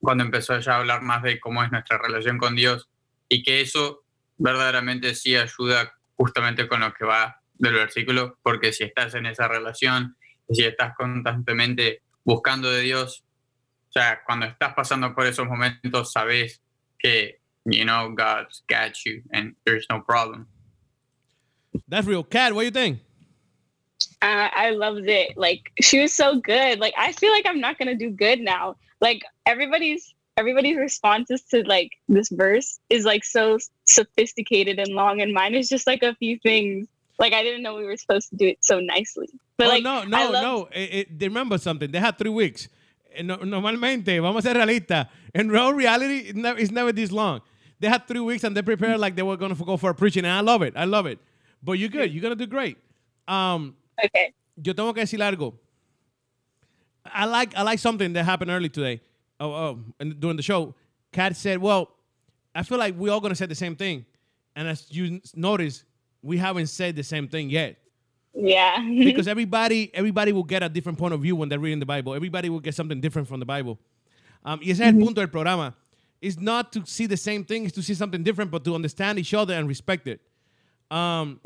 cuando 0.00 0.24
empezó 0.24 0.58
ya 0.58 0.74
a 0.74 0.78
hablar 0.78 1.02
más 1.02 1.22
de 1.22 1.38
cómo 1.38 1.62
es 1.62 1.70
nuestra 1.70 1.98
relación 1.98 2.38
con 2.38 2.56
Dios 2.56 2.88
y 3.28 3.42
que 3.42 3.60
eso 3.60 4.04
verdaderamente 4.36 5.14
sí 5.14 5.36
ayuda 5.36 5.94
justamente 6.16 6.66
con 6.66 6.80
lo 6.80 6.92
que 6.94 7.04
va 7.04 7.40
del 7.54 7.74
versículo, 7.74 8.38
porque 8.42 8.72
si 8.72 8.84
estás 8.84 9.14
en 9.14 9.26
esa 9.26 9.48
relación, 9.48 10.16
si 10.48 10.64
estás 10.64 10.94
constantemente 10.96 12.02
buscando 12.28 12.70
de 12.70 12.82
Dios, 12.82 13.24
o 13.88 13.92
sea, 13.92 14.20
cuando 14.26 14.44
estás 14.44 14.74
pasando 14.74 15.14
por 15.14 15.26
esos 15.26 15.46
momentos, 15.46 16.12
sabes 16.12 16.60
que, 16.98 17.40
you 17.64 17.86
know, 17.86 18.10
God's 18.14 18.62
got 18.68 19.04
you 19.06 19.22
and 19.32 19.56
there's 19.64 19.86
no 19.88 20.02
problem. 20.02 20.46
That's 21.88 22.06
real. 22.06 22.22
Cat, 22.22 22.52
what 22.52 22.62
do 22.62 22.66
you 22.66 22.70
think? 22.70 23.00
Uh, 24.20 24.50
I 24.54 24.70
loved 24.70 25.08
it. 25.08 25.38
Like 25.38 25.72
she 25.80 26.00
was 26.00 26.12
so 26.12 26.38
good. 26.38 26.80
Like 26.80 26.92
I 26.98 27.12
feel 27.12 27.32
like 27.32 27.46
I'm 27.46 27.60
not 27.60 27.78
gonna 27.78 27.94
do 27.94 28.10
good 28.10 28.40
now. 28.40 28.76
Like 29.00 29.22
everybody's 29.46 30.14
everybody's 30.36 30.76
responses 30.76 31.42
to 31.50 31.62
like 31.64 31.92
this 32.08 32.28
verse 32.28 32.78
is 32.90 33.04
like 33.04 33.24
so 33.24 33.58
sophisticated 33.86 34.78
and 34.78 34.94
long, 34.94 35.22
and 35.22 35.32
mine 35.32 35.54
is 35.54 35.68
just 35.68 35.86
like 35.86 36.02
a 36.02 36.14
few 36.16 36.38
things. 36.40 36.88
Like 37.18 37.32
I 37.32 37.42
didn't 37.42 37.62
know 37.62 37.74
we 37.74 37.84
were 37.84 37.96
supposed 37.96 38.30
to 38.30 38.36
do 38.36 38.46
it 38.46 38.58
so 38.60 38.80
nicely. 38.80 39.28
But 39.56 39.66
oh, 39.66 39.70
like, 39.70 39.82
no, 39.82 40.04
no, 40.04 40.30
no. 40.30 40.68
It, 40.72 41.08
it, 41.10 41.22
remember 41.22 41.58
something. 41.58 41.90
They 41.90 41.98
had 41.98 42.16
three 42.16 42.30
weeks. 42.30 42.68
Eh, 43.12 43.22
no, 43.22 43.36
normalmente, 43.38 44.20
vamos 44.20 44.44
a 44.44 44.48
ser 44.48 44.54
realistas. 44.54 45.08
In 45.34 45.50
real 45.50 45.72
reality, 45.72 46.28
it's 46.28 46.34
never, 46.34 46.58
it's 46.58 46.70
never 46.70 46.92
this 46.92 47.10
long. 47.10 47.40
They 47.80 47.88
had 47.88 48.06
three 48.06 48.20
weeks 48.20 48.44
and 48.44 48.56
they 48.56 48.62
prepared 48.62 49.00
like 49.00 49.16
they 49.16 49.22
were 49.22 49.36
going 49.36 49.54
to 49.54 49.64
go 49.64 49.76
for 49.76 49.90
a 49.90 49.94
preaching. 49.94 50.24
And 50.24 50.32
I 50.32 50.40
love 50.40 50.62
it. 50.62 50.74
I 50.76 50.84
love 50.84 51.06
it. 51.06 51.18
But 51.62 51.72
you're 51.72 51.88
good. 51.88 52.12
You're 52.12 52.22
going 52.22 52.36
to 52.36 52.46
do 52.46 52.48
great. 52.48 52.78
Um, 53.26 53.76
okay. 54.04 54.32
Yo 54.62 54.72
tengo 54.72 54.92
que 54.92 55.02
decir 55.02 55.18
algo. 55.20 55.54
I 57.04 57.24
like 57.24 57.56
I 57.56 57.62
like 57.62 57.78
something 57.78 58.12
that 58.14 58.24
happened 58.24 58.50
early 58.50 58.68
today. 58.68 59.00
Oh, 59.40 59.52
oh, 59.52 59.78
and 60.00 60.18
during 60.18 60.36
the 60.36 60.42
show, 60.42 60.74
Kat 61.12 61.36
said, 61.36 61.58
"Well, 61.58 61.90
I 62.54 62.62
feel 62.62 62.78
like 62.78 62.94
we're 62.96 63.12
all 63.12 63.20
gonna 63.20 63.34
say 63.36 63.46
the 63.46 63.54
same 63.54 63.76
thing." 63.76 64.04
And 64.56 64.68
as 64.68 64.86
you 64.90 65.20
notice, 65.34 65.84
we 66.28 66.36
haven't 66.38 66.68
said 66.68 66.94
the 66.94 67.02
same 67.02 67.26
thing 67.28 67.50
yet. 67.50 67.76
Yeah. 68.34 68.82
because 68.86 69.26
everybody 69.34 69.90
everybody 69.94 70.32
will 70.32 70.44
get 70.44 70.62
a 70.62 70.68
different 70.68 70.98
point 70.98 71.14
of 71.14 71.20
view 71.20 71.34
when 71.34 71.48
they're 71.48 71.58
reading 71.58 71.80
the 71.80 71.86
Bible. 71.86 72.14
Everybody 72.14 72.48
will 72.50 72.60
get 72.60 72.74
something 72.74 73.00
different 73.00 73.26
from 73.26 73.40
the 73.40 73.46
Bible. 73.46 73.78
Um, 74.44 74.60
y 74.60 74.70
ese 74.70 74.80
es 74.80 74.86
el 74.86 74.98
punto 74.98 75.20
del 75.20 75.28
programa. 75.28 75.74
It's 76.20 76.38
not 76.38 76.72
to 76.72 76.84
see 76.84 77.06
the 77.06 77.16
same 77.16 77.44
thing, 77.44 77.64
it's 77.64 77.74
to 77.74 77.82
see 77.82 77.94
something 77.94 78.22
different, 78.22 78.50
but 78.50 78.64
to 78.64 78.74
understand 78.74 79.18
each 79.18 79.34
other 79.34 79.54
and 79.54 79.66
respect 79.68 80.06
it. 80.06 80.20
Um, 80.90 81.40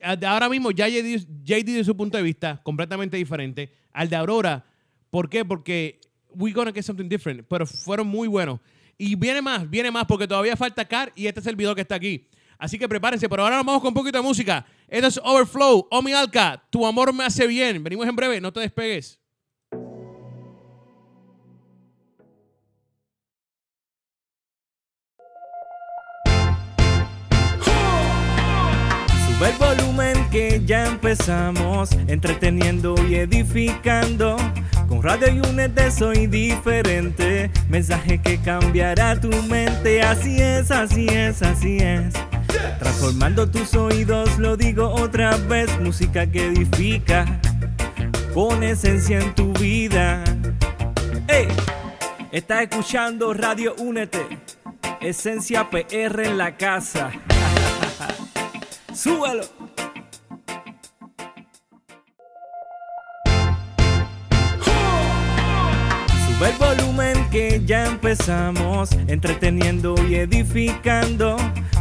a- 0.00 0.16
de 0.16 0.26
Ahora 0.26 0.48
mismo 0.48 0.70
ya 0.70 0.86
JD, 0.88 1.26
JD 1.44 1.64
dio 1.64 1.84
su 1.84 1.94
punto 1.94 2.16
de 2.16 2.22
vista 2.24 2.60
completamente 2.64 3.16
diferente 3.16 3.70
al 3.92 4.08
de 4.08 4.16
Aurora. 4.16 4.64
¿Por 5.10 5.28
qué? 5.28 5.44
Porque 5.44 6.00
we're 6.34 6.52
gonna 6.54 6.72
get 6.72 6.84
something 6.84 7.08
different. 7.08 7.46
Pero 7.48 7.66
fueron 7.66 8.06
muy 8.08 8.28
buenos. 8.28 8.58
Y 8.98 9.14
viene 9.14 9.42
más, 9.42 9.68
viene 9.68 9.90
más, 9.90 10.06
porque 10.06 10.26
todavía 10.26 10.56
falta 10.56 10.84
Car 10.84 11.12
y 11.14 11.26
este 11.26 11.40
es 11.40 11.46
el 11.46 11.56
video 11.56 11.74
que 11.74 11.82
está 11.82 11.94
aquí. 11.96 12.26
Así 12.58 12.78
que 12.78 12.88
prepárense, 12.88 13.28
pero 13.28 13.42
ahora 13.42 13.56
nos 13.56 13.66
vamos 13.66 13.82
con 13.82 13.88
un 13.88 13.94
poquito 13.94 14.18
de 14.18 14.22
música. 14.22 14.64
Esto 14.88 15.08
es 15.08 15.20
Overflow, 15.22 15.88
Omi 15.90 16.12
Alca, 16.12 16.62
Tu 16.70 16.86
amor 16.86 17.12
me 17.12 17.24
hace 17.24 17.46
bien. 17.46 17.82
Venimos 17.82 18.06
en 18.06 18.16
breve, 18.16 18.40
no 18.40 18.52
te 18.52 18.60
despegues. 18.60 19.20
Sube 29.26 29.50
el 29.50 29.58
volumen 29.58 30.30
que 30.30 30.62
ya 30.64 30.86
empezamos, 30.86 31.92
entreteniendo 32.08 32.94
y 33.06 33.16
edificando. 33.16 34.36
Con 34.88 35.02
Radio 35.02 35.28
y 35.28 35.40
Únete 35.40 35.90
soy 35.90 36.26
diferente, 36.26 37.50
mensaje 37.68 38.18
que 38.22 38.38
cambiará 38.38 39.20
tu 39.20 39.30
mente. 39.42 40.00
Así 40.02 40.40
es, 40.40 40.70
así 40.70 41.06
es, 41.08 41.42
así 41.42 41.78
es. 41.78 42.14
Transformando 42.78 43.48
tus 43.50 43.74
oídos, 43.74 44.38
lo 44.38 44.56
digo 44.56 44.88
otra 44.88 45.36
vez, 45.36 45.68
música 45.80 46.26
que 46.26 46.46
edifica, 46.46 47.40
con 48.34 48.62
esencia 48.62 49.18
en 49.18 49.34
tu 49.34 49.52
vida. 49.54 50.22
¡Ey! 51.28 51.48
Estás 52.32 52.62
escuchando 52.62 53.32
Radio 53.32 53.74
Únete, 53.78 54.26
esencia 55.00 55.70
PR 55.70 56.26
en 56.26 56.38
la 56.38 56.56
casa. 56.56 57.10
Súbalo. 58.94 59.44
Sube 66.26 66.50
el 66.50 66.56
volumen 66.58 67.30
que 67.30 67.62
ya 67.64 67.86
empezamos, 67.86 68.90
entreteniendo 69.06 69.94
y 70.06 70.16
edificando. 70.16 71.36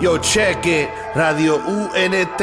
Yo, 0.00 0.18
check 0.18 0.66
it. 0.66 0.90
Radio 1.14 1.54
UNT 1.56 2.42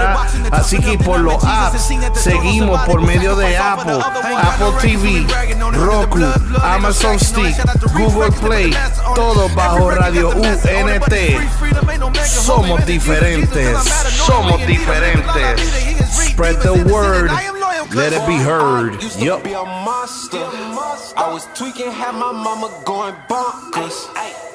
Así 0.51 0.79
que 0.79 0.97
por 0.97 1.19
los 1.19 1.43
apps, 1.43 1.89
seguimos 2.15 2.79
por 2.81 3.01
medio 3.01 3.35
de 3.35 3.57
Apple, 3.57 3.99
Apple 4.01 4.73
TV, 4.81 5.25
Roku, 5.73 6.19
Amazon 6.63 7.19
Stick, 7.19 7.55
Google 7.93 8.31
Play. 8.31 8.75
Todo 9.15 9.49
bajo 9.49 9.91
Radio 9.91 10.29
UNT. 10.29 11.13
Somos 12.25 12.85
diferentes. 12.85 13.77
Somos 14.25 14.65
diferentes. 14.65 15.61
Spread 16.11 16.61
the 16.61 16.83
word. 16.91 17.31
Let 17.93 18.13
it 18.13 18.25
be 18.25 18.37
heard. 18.37 19.01
Yup. 19.19 19.43
I 21.15 21.31
was 21.31 21.47
tweaking, 21.55 21.91
had 21.91 22.13
my 22.15 22.31
mama 22.31 22.69
going 22.85 23.15
bonkers. 23.27 24.07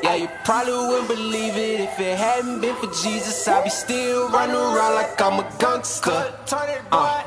Yeah, 0.03 0.15
you 0.15 0.29
probably 0.45 0.73
wouldn't 0.73 1.09
believe 1.09 1.57
it 1.57 1.81
if 1.81 2.01
it 2.01 2.19
hadn't 2.19 2.61
been 2.61 2.77
for 2.77 2.87
Jesus. 3.03 3.47
I'd 3.49 3.65
be 3.65 3.71
still 3.71 4.29
running 4.31 4.57
around 4.57 4.95
like 4.95 5.21
I'm 5.21 5.41
a 5.41 5.49
gangster. 5.59 6.35
Uh. 6.93 7.23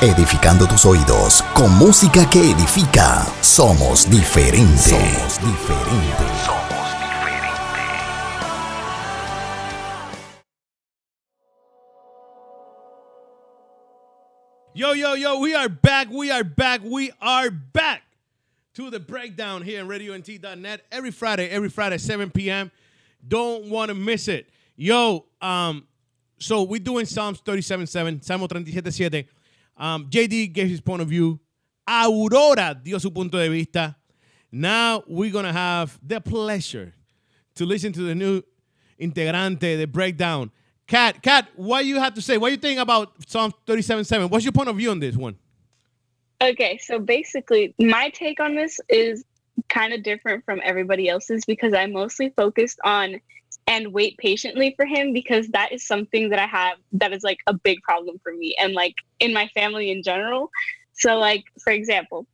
Edificando 0.00 0.68
tus 0.68 0.86
oídos 0.86 1.42
con 1.54 1.76
música 1.76 2.30
que 2.30 2.52
edifica. 2.52 3.26
Somos 3.40 4.08
diferentes. 4.08 4.92
Somos 4.92 5.40
diferentes. 5.40 6.37
Yo, 14.78 14.92
yo, 14.92 15.14
yo, 15.14 15.40
we 15.40 15.56
are 15.56 15.68
back. 15.68 16.08
We 16.08 16.30
are 16.30 16.44
back. 16.44 16.82
We 16.84 17.10
are 17.20 17.50
back 17.50 18.04
to 18.74 18.90
the 18.90 19.00
breakdown 19.00 19.62
here 19.62 19.82
on 19.82 19.88
RadioNT.net 19.88 20.86
every 20.92 21.10
Friday, 21.10 21.48
every 21.48 21.68
Friday, 21.68 21.98
7 21.98 22.30
p.m. 22.30 22.70
Don't 23.26 23.70
want 23.70 23.88
to 23.88 23.96
miss 23.96 24.28
it. 24.28 24.48
Yo, 24.76 25.26
um, 25.40 25.84
so 26.38 26.62
we're 26.62 26.78
doing 26.78 27.06
Psalms 27.06 27.40
37.7, 27.40 28.22
Salmo 28.22 28.46
37.7. 28.46 29.26
Um, 29.76 30.08
JD 30.08 30.52
gave 30.52 30.68
his 30.68 30.80
point 30.80 31.02
of 31.02 31.08
view. 31.08 31.40
Aurora 31.88 32.80
dio 32.80 32.98
su 32.98 33.10
punto 33.10 33.36
de 33.36 33.48
vista. 33.48 33.96
Now 34.52 35.02
we're 35.08 35.32
going 35.32 35.44
to 35.44 35.52
have 35.52 35.98
the 36.06 36.20
pleasure 36.20 36.94
to 37.56 37.66
listen 37.66 37.92
to 37.94 38.02
the 38.02 38.14
new 38.14 38.42
integrante, 39.00 39.76
the 39.76 39.86
breakdown. 39.86 40.52
Kat, 40.88 41.22
Kat, 41.22 41.46
what 41.54 41.84
you 41.84 42.00
have 42.00 42.14
to 42.14 42.22
say? 42.22 42.38
What 42.38 42.50
you 42.50 42.56
think 42.56 42.80
about 42.80 43.12
Psalm 43.28 43.52
37.7? 43.66 44.30
What's 44.30 44.44
your 44.44 44.52
point 44.52 44.70
of 44.70 44.76
view 44.76 44.90
on 44.90 44.98
this 44.98 45.16
one? 45.16 45.36
Okay, 46.40 46.78
so 46.78 46.98
basically, 46.98 47.74
my 47.78 48.10
take 48.10 48.40
on 48.40 48.54
this 48.54 48.80
is 48.88 49.24
kind 49.68 49.92
of 49.92 50.02
different 50.02 50.44
from 50.44 50.60
everybody 50.64 51.08
else's 51.08 51.44
because 51.44 51.74
I 51.74 51.86
mostly 51.86 52.30
focused 52.30 52.78
on 52.84 53.20
and 53.66 53.92
wait 53.92 54.16
patiently 54.16 54.72
for 54.76 54.86
him 54.86 55.12
because 55.12 55.48
that 55.48 55.72
is 55.72 55.86
something 55.86 56.30
that 56.30 56.38
I 56.38 56.46
have 56.46 56.78
that 56.92 57.12
is 57.12 57.22
like 57.22 57.38
a 57.46 57.52
big 57.52 57.82
problem 57.82 58.18
for 58.22 58.32
me 58.32 58.54
and 58.58 58.72
like 58.72 58.94
in 59.20 59.34
my 59.34 59.48
family 59.48 59.90
in 59.90 60.02
general. 60.02 60.50
So 60.94 61.18
like 61.18 61.44
for 61.62 61.70
example, 61.70 62.26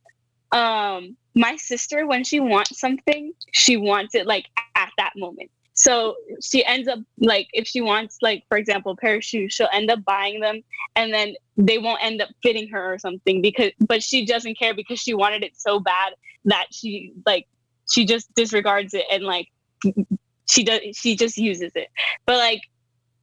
um 0.51 1.17
my 1.33 1.57
sister 1.57 2.07
when 2.07 2.23
she 2.23 2.39
wants 2.39 2.79
something, 2.79 3.33
she 3.51 3.75
wants 3.75 4.15
it 4.15 4.25
like 4.25 4.45
at 4.75 4.91
that 4.97 5.13
moment. 5.17 5.51
So 5.75 6.15
she 6.41 6.65
ends 6.65 6.87
up 6.87 6.99
like 7.19 7.49
if 7.51 7.67
she 7.67 7.81
wants 7.81 8.17
like 8.21 8.45
for 8.47 8.57
example 8.57 8.95
pair 8.95 9.15
of 9.15 9.23
shoes, 9.23 9.53
she'll 9.53 9.67
end 9.73 9.91
up 9.91 10.03
buying 10.05 10.39
them 10.39 10.63
and 10.95 11.13
then 11.13 11.35
they 11.57 11.77
won't 11.77 12.01
end 12.01 12.21
up 12.21 12.29
fitting 12.41 12.69
her 12.69 12.93
or 12.93 12.97
something 12.97 13.41
because 13.41 13.71
but 13.79 14.01
she 14.01 14.25
doesn't 14.25 14.57
care 14.57 14.73
because 14.73 14.99
she 14.99 15.13
wanted 15.13 15.43
it 15.43 15.51
so 15.57 15.81
bad 15.81 16.13
that 16.45 16.67
she 16.71 17.13
like 17.25 17.45
she 17.91 18.05
just 18.05 18.33
disregards 18.35 18.93
it 18.93 19.03
and 19.11 19.23
like 19.23 19.49
she 20.49 20.63
does 20.63 20.79
she 20.93 21.13
just 21.15 21.37
uses 21.37 21.73
it. 21.75 21.89
But 22.25 22.37
like 22.37 22.61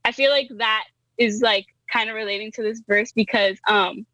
I 0.05 0.13
feel 0.13 0.31
like 0.31 0.51
that 0.59 0.85
is 1.17 1.41
like 1.41 1.67
kind 1.91 2.11
of 2.11 2.17
relating 2.17 2.53
to 2.53 2.63
this 2.63 2.83
verse 2.87 3.13
because 3.13 3.57
um 3.67 4.05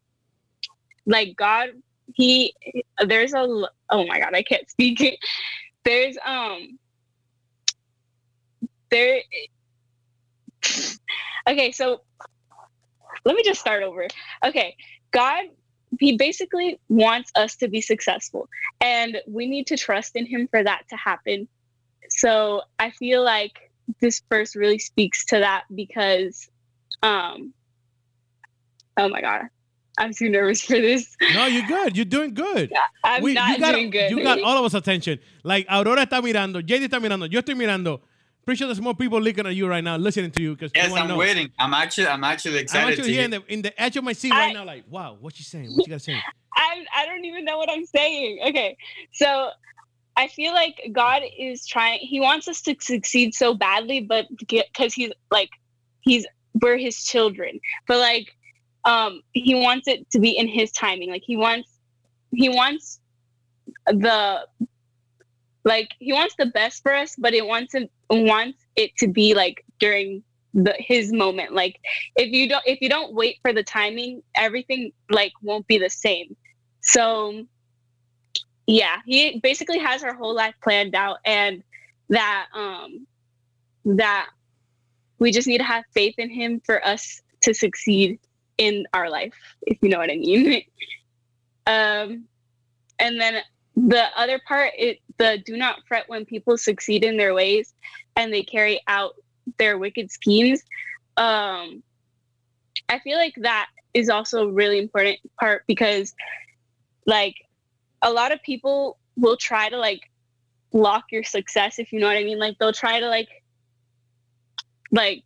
like 1.07 1.34
God 1.36 1.70
he 2.14 2.55
there's 3.05 3.34
a 3.34 3.41
oh 3.91 4.07
my 4.07 4.20
god 4.20 4.32
I 4.34 4.45
can't 4.45 4.70
speak 4.70 5.01
it. 5.01 5.18
There's 5.84 6.16
um 6.24 6.78
there 8.91 9.20
okay 11.49 11.72
so 11.72 12.01
let 13.24 13.34
me 13.34 13.43
just 13.43 13.61
start 13.61 13.82
over 13.82 14.07
okay 14.45 14.74
god 15.11 15.45
he 16.01 16.16
basically 16.16 16.78
wants 16.89 17.30
us 17.34 17.57
to 17.57 17.68
be 17.68 17.80
successful 17.80 18.49
and 18.80 19.18
we 19.26 19.47
need 19.47 19.66
to 19.66 19.76
trust 19.76 20.16
in 20.16 20.26
him 20.26 20.47
for 20.51 20.62
that 20.62 20.82
to 20.91 20.97
happen 20.97 21.49
so 22.11 22.62
i 22.78 22.91
feel 22.91 23.22
like 23.24 23.53
this 24.01 24.22
verse 24.30 24.55
really 24.55 24.78
speaks 24.78 25.24
to 25.24 25.39
that 25.39 25.64
because 25.74 26.49
um 27.03 27.53
oh 28.99 29.09
my 29.09 29.20
god 29.20 29.43
i'm 29.99 30.12
too 30.12 30.28
nervous 30.28 30.62
for 30.62 30.74
this 30.78 31.16
No, 31.34 31.47
you're 31.47 31.62
good. 31.62 31.97
You're 31.97 32.05
doing 32.05 32.34
good. 32.34 32.72
i'm 33.05 33.22
We- 33.22 33.34
not 33.34 33.51
you 33.51 33.59
got, 33.59 33.72
doing 33.72 33.91
good 33.91 34.11
You 34.11 34.22
got 34.22 34.41
all 34.43 34.59
of 34.59 34.64
us 34.64 34.74
attention. 34.74 35.18
Like 35.43 35.66
Aurora 35.70 36.07
está 36.07 36.20
mirando, 36.22 36.62
JD 36.62 36.84
está 36.89 37.01
mirando, 37.01 37.30
yo 37.30 37.41
estoy 37.41 37.55
mirando. 37.57 38.01
Pretty 38.49 38.61
sure 38.61 38.68
there's 38.68 38.80
more 38.80 38.94
people 38.94 39.20
looking 39.20 39.46
at 39.46 39.55
you 39.55 39.68
right 39.68 39.84
now, 39.84 39.99
listening 39.99 40.30
to 40.30 40.40
you 40.40 40.55
because 40.55 40.72
Yes, 40.74 40.90
I'm 40.94 41.14
waiting. 41.18 41.51
I'm 41.59 41.74
actually, 41.74 42.07
I'm 42.07 42.24
actually 42.24 42.61
excited. 42.61 42.82
I'm 42.82 42.92
excited 42.92 43.01
actually 43.01 43.05
to 43.05 43.11
here 43.11 43.20
hear. 43.20 43.24
in 43.24 43.30
the 43.30 43.53
in 43.53 43.61
the 43.61 43.82
edge 43.82 43.96
of 43.99 44.05
my 44.05 44.14
seat 44.14 44.30
right 44.30 44.55
now. 44.55 44.64
Like, 44.64 44.84
wow, 44.88 45.18
what 45.20 45.38
you 45.38 45.44
saying? 45.44 45.66
What 45.66 45.86
you 45.86 45.90
gotta 45.90 46.01
say? 46.01 46.14
I 46.57 46.86
I 46.96 47.05
don't 47.05 47.26
even 47.26 47.44
know 47.44 47.59
what 47.59 47.70
I'm 47.70 47.84
saying. 47.84 48.38
Okay, 48.49 48.78
so 49.12 49.51
I 50.16 50.28
feel 50.28 50.55
like 50.55 50.80
God 50.92 51.24
is 51.38 51.66
trying. 51.66 51.99
He 51.99 52.20
wants 52.20 52.49
us 52.49 52.62
to 52.62 52.74
succeed 52.80 53.34
so 53.34 53.53
badly, 53.53 54.01
but 54.01 54.24
because 54.38 54.94
he's 54.94 55.12
like 55.30 55.51
he's 56.01 56.26
we're 56.62 56.78
his 56.78 57.05
children, 57.05 57.61
but 57.86 57.99
like 57.99 58.34
um 58.86 59.20
he 59.32 59.57
wants 59.57 59.88
it 59.88 60.09
to 60.12 60.20
be 60.20 60.30
in 60.30 60.49
his 60.49 60.72
timing. 60.72 61.11
Like 61.11 61.22
he 61.22 61.36
wants 61.36 61.68
he 62.32 62.49
wants 62.49 62.99
the 63.88 64.46
like 65.69 65.91
he 65.99 66.14
wants 66.14 66.35
the 66.39 66.47
best 66.47 66.83
for 66.83 66.95
us, 66.95 67.14
but 67.16 67.35
it 67.35 67.47
wants 67.47 67.75
it 67.75 67.91
wants 68.09 68.64
it 68.75 68.97
to 68.97 69.07
be 69.07 69.35
like 69.35 69.64
during 69.79 70.23
the 70.55 70.75
his 70.79 71.12
moment. 71.12 71.53
Like 71.53 71.79
if 72.16 72.33
you 72.33 72.49
don't 72.49 72.64
if 72.66 72.81
you 72.81 72.89
don't 72.89 73.14
wait 73.14 73.37
for 73.43 73.53
the 73.53 73.62
timing, 73.62 74.23
everything 74.35 74.93
like 75.11 75.33
won't 75.43 75.66
be 75.66 75.77
the 75.77 75.91
same. 75.91 76.35
So 76.81 77.45
yeah, 78.66 78.97
he 79.05 79.41
basically 79.41 79.79
has 79.79 80.03
our 80.03 80.14
whole 80.14 80.35
life 80.35 80.55
planned 80.62 80.95
out 80.95 81.19
and 81.27 81.62
that 82.09 82.47
um 82.55 83.07
that 83.85 84.29
we 85.19 85.31
just 85.31 85.47
need 85.47 85.59
to 85.59 85.64
have 85.64 85.85
faith 85.93 86.14
in 86.16 86.31
him 86.31 86.62
for 86.64 86.83
us 86.85 87.21
to 87.43 87.53
succeed 87.53 88.19
in 88.57 88.87
our 88.95 89.11
life, 89.11 89.35
if 89.66 89.77
you 89.83 89.91
know 89.91 89.99
what 89.99 90.11
I 90.11 90.16
mean. 90.16 90.62
um 91.66 92.25
and 92.99 93.21
then 93.21 93.43
the 93.87 94.07
other 94.16 94.41
part 94.47 94.72
it 94.76 94.99
the 95.18 95.39
do 95.45 95.57
not 95.57 95.87
fret 95.87 96.09
when 96.09 96.24
people 96.24 96.57
succeed 96.57 97.05
in 97.05 97.16
their 97.16 97.35
ways 97.35 97.74
and 98.16 98.33
they 98.33 98.43
carry 98.43 98.81
out 98.89 99.14
their 99.59 99.79
wicked 99.79 100.11
schemes. 100.11 100.62
Um 101.16 101.83
I 102.89 102.99
feel 103.05 103.18
like 103.18 103.35
that 103.39 103.68
is 103.95 104.09
also 104.09 104.49
a 104.49 104.53
really 104.53 104.79
important 104.79 105.18
part 105.39 105.62
because 105.66 106.14
like 107.07 107.35
a 108.03 108.11
lot 108.11 108.33
of 108.33 108.43
people 108.43 108.99
will 109.16 109.37
try 109.37 109.68
to 109.68 109.79
like 109.79 110.11
block 110.72 111.05
your 111.11 111.24
success 111.24 111.79
if 111.79 111.93
you 111.93 112.01
know 112.01 112.07
what 112.07 112.16
I 112.16 112.24
mean. 112.24 112.39
Like 112.39 112.57
they'll 112.59 112.72
try 112.72 113.01
to 113.01 113.09
like 113.09 113.29
like 114.91 115.22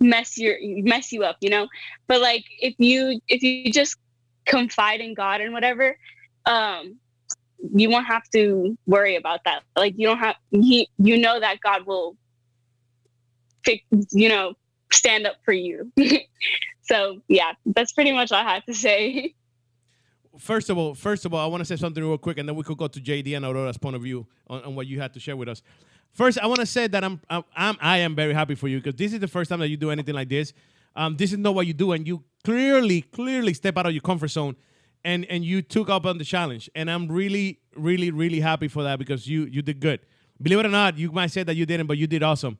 mess 0.00 0.36
your 0.36 0.56
mess 0.62 1.12
you 1.12 1.22
up, 1.22 1.36
you 1.40 1.50
know? 1.50 1.68
But 2.06 2.20
like 2.20 2.44
if 2.60 2.74
you 2.78 3.20
if 3.28 3.42
you 3.42 3.72
just 3.72 3.96
confide 4.44 5.00
in 5.00 5.14
God 5.14 5.40
and 5.40 5.52
whatever, 5.52 5.96
um 6.46 6.96
you 7.74 7.90
won't 7.90 8.06
have 8.06 8.28
to 8.30 8.76
worry 8.86 9.16
about 9.16 9.40
that. 9.44 9.62
Like 9.76 9.94
you 9.96 10.06
don't 10.06 10.18
have 10.18 10.36
he 10.50 10.88
you 10.98 11.18
know 11.18 11.40
that 11.40 11.60
God 11.60 11.86
will 11.86 12.16
fix 13.64 13.82
you 14.12 14.28
know 14.28 14.54
stand 14.92 15.26
up 15.26 15.36
for 15.44 15.52
you. 15.52 15.92
so 16.82 17.22
yeah, 17.28 17.52
that's 17.66 17.92
pretty 17.92 18.12
much 18.12 18.32
all 18.32 18.38
I 18.38 18.54
have 18.54 18.64
to 18.66 18.74
say. 18.74 19.34
First 20.38 20.68
of 20.68 20.76
all, 20.76 20.94
first 20.94 21.24
of 21.24 21.32
all, 21.32 21.40
I 21.42 21.46
want 21.46 21.62
to 21.62 21.64
say 21.64 21.76
something 21.76 22.04
real 22.04 22.18
quick, 22.18 22.36
and 22.36 22.46
then 22.46 22.54
we 22.54 22.62
could 22.62 22.76
go 22.76 22.88
to 22.88 23.00
JD 23.00 23.34
and 23.34 23.46
Aurora's 23.46 23.78
point 23.78 23.96
of 23.96 24.02
view 24.02 24.26
on, 24.48 24.64
on 24.64 24.74
what 24.74 24.86
you 24.86 25.00
had 25.00 25.14
to 25.14 25.20
share 25.20 25.34
with 25.34 25.48
us. 25.48 25.62
First, 26.12 26.38
I 26.38 26.46
want 26.46 26.60
to 26.60 26.66
say 26.66 26.86
that 26.88 27.02
I'm, 27.02 27.22
I'm, 27.30 27.42
I'm 27.56 27.76
I 27.80 27.98
am 27.98 28.14
very 28.14 28.34
happy 28.34 28.54
for 28.54 28.68
you 28.68 28.78
because 28.78 28.96
this 28.96 29.14
is 29.14 29.20
the 29.20 29.28
first 29.28 29.48
time 29.48 29.60
that 29.60 29.68
you 29.68 29.78
do 29.78 29.90
anything 29.90 30.14
like 30.14 30.28
this. 30.28 30.52
Um, 30.94 31.16
this 31.16 31.32
is 31.32 31.38
not 31.38 31.54
what 31.54 31.66
you 31.66 31.72
do, 31.72 31.92
and 31.92 32.06
you 32.06 32.22
clearly, 32.44 33.00
clearly 33.00 33.54
step 33.54 33.78
out 33.78 33.86
of 33.86 33.92
your 33.92 34.02
comfort 34.02 34.28
zone, 34.28 34.56
and 35.06 35.24
and 35.30 35.44
you 35.44 35.62
took 35.62 35.88
up 35.88 36.04
on 36.04 36.18
the 36.18 36.24
challenge, 36.24 36.68
and 36.74 36.90
I'm 36.90 37.06
really, 37.08 37.60
really, 37.76 38.10
really 38.10 38.40
happy 38.40 38.68
for 38.68 38.82
that 38.82 38.98
because 38.98 39.26
you 39.26 39.44
you 39.46 39.62
did 39.62 39.80
good. 39.80 40.00
Believe 40.42 40.58
it 40.58 40.66
or 40.66 40.74
not, 40.82 40.98
you 40.98 41.10
might 41.12 41.30
say 41.30 41.42
that 41.44 41.54
you 41.54 41.64
didn't, 41.64 41.86
but 41.86 41.96
you 41.96 42.06
did 42.06 42.22
awesome. 42.22 42.58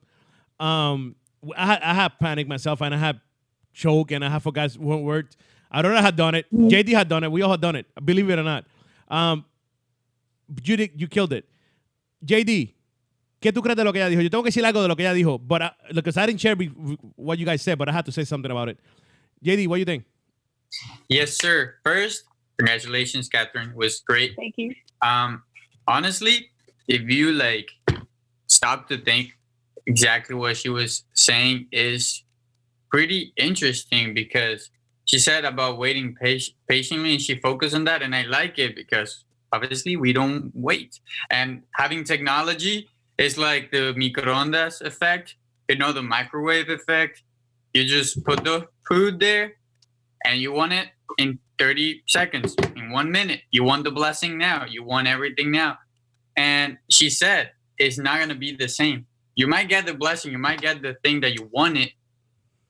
Um, 0.59 1.15
I, 1.55 1.65
had- 1.67 1.81
I 1.83 1.93
had 1.93 2.17
panic 2.19 2.47
myself, 2.47 2.81
and 2.81 2.95
I 2.95 2.97
had 2.97 3.19
choke, 3.73 4.11
and 4.11 4.25
I 4.25 4.29
had 4.29 4.41
forgot 4.41 4.71
what 4.77 5.03
word. 5.03 5.27
Aurora 5.71 6.01
had 6.01 6.15
done 6.15 6.33
it. 6.33 6.45
JD 6.51 6.93
had 6.93 7.07
done 7.09 7.23
it. 7.25 7.31
We 7.31 7.41
all 7.43 7.51
had 7.51 7.61
done 7.61 7.75
it. 7.75 7.85
Believe 8.03 8.29
it 8.31 8.39
or 8.39 8.43
not. 8.43 8.65
Um, 9.09 9.45
you 10.63 10.77
did, 10.77 10.91
you 10.95 11.07
killed 11.07 11.33
it. 11.33 11.45
JD, 12.25 12.73
¿qué 13.41 13.51
tú 13.51 13.61
crees 13.61 13.75
de 13.75 13.83
lo 13.83 13.91
que 13.91 13.99
ella 14.01 14.09
dijo? 14.09 14.23
Yo 14.23 14.29
tengo 14.29 14.43
que 14.43 14.49
decir 14.51 14.63
algo 14.65 14.81
de 14.81 14.87
lo 14.87 14.95
que 14.95 15.05
ella 15.05 15.13
dijo, 15.13 15.37
but 15.45 15.61
I, 15.61 15.71
because 15.93 16.17
I 16.17 16.25
didn't 16.25 16.39
share 16.39 16.55
what 17.17 17.37
you 17.37 17.45
guys 17.45 17.61
said, 17.61 17.77
but 17.77 17.89
I 17.89 17.91
had 17.91 18.05
to 18.05 18.11
say 18.11 18.23
something 18.23 18.49
about 18.49 18.69
it. 18.69 18.79
JD, 19.43 19.67
what 19.67 19.75
do 19.75 19.79
you 19.79 19.85
think? 19.85 20.05
Yes, 21.09 21.37
sir. 21.37 21.75
First, 21.83 22.23
congratulations, 22.57 23.29
Catherine. 23.29 23.73
Was 23.75 24.01
great. 24.01 24.35
Thank 24.35 24.55
you. 24.57 24.73
Um, 25.01 25.43
honestly, 25.87 26.49
if 26.87 27.01
you 27.09 27.31
like 27.31 27.69
stop 28.47 28.87
to 28.89 28.97
think 28.97 29.33
exactly 29.85 30.35
what 30.35 30.57
she 30.57 30.69
was 30.69 31.03
saying 31.13 31.67
is 31.71 32.23
pretty 32.89 33.33
interesting 33.37 34.13
because 34.13 34.69
she 35.05 35.17
said 35.17 35.45
about 35.45 35.77
waiting 35.77 36.15
pat- 36.15 36.49
patiently 36.67 37.13
and 37.13 37.21
she 37.21 37.35
focused 37.39 37.75
on 37.75 37.85
that 37.85 38.01
and 38.01 38.15
I 38.15 38.23
like 38.23 38.59
it 38.59 38.75
because 38.75 39.23
obviously 39.51 39.95
we 39.95 40.11
don't 40.13 40.51
wait 40.53 40.99
and 41.29 41.63
having 41.73 42.03
technology 42.03 42.89
is 43.17 43.37
like 43.37 43.71
the 43.71 43.93
microondas 43.93 44.81
effect 44.81 45.35
you 45.69 45.77
know 45.77 45.91
the 45.93 46.03
microwave 46.03 46.69
effect 46.69 47.23
you 47.73 47.85
just 47.85 48.23
put 48.25 48.43
the 48.43 48.67
food 48.87 49.19
there 49.19 49.53
and 50.25 50.41
you 50.41 50.51
want 50.51 50.73
it 50.73 50.89
in 51.17 51.39
30 51.59 52.03
seconds 52.07 52.55
in 52.75 52.91
one 52.91 53.11
minute. 53.11 53.41
You 53.51 53.63
want 53.63 53.83
the 53.83 53.91
blessing 53.91 54.37
now. 54.37 54.65
You 54.65 54.83
want 54.83 55.07
everything 55.07 55.51
now. 55.51 55.77
And 56.35 56.77
she 56.89 57.09
said 57.09 57.51
it's 57.77 57.97
not 57.97 58.17
going 58.17 58.29
to 58.29 58.35
be 58.35 58.55
the 58.55 58.67
same. 58.67 59.05
You 59.35 59.47
might 59.47 59.69
get 59.69 59.85
the 59.85 59.93
blessing 59.93 60.31
you 60.31 60.39
might 60.39 60.61
get 60.61 60.81
the 60.81 60.95
thing 61.03 61.21
that 61.21 61.33
you 61.33 61.49
wanted 61.51 61.91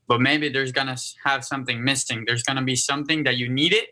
but 0.08 0.22
maybe 0.22 0.48
there's 0.50 0.72
going 0.72 0.88
to 0.88 0.98
have 1.26 1.44
something 1.44 1.84
missing. 1.84 2.24
There's 2.26 2.44
going 2.44 2.56
to 2.56 2.64
be 2.64 2.78
something 2.78 3.24
that 3.26 3.38
you 3.38 3.50
needed 3.50 3.86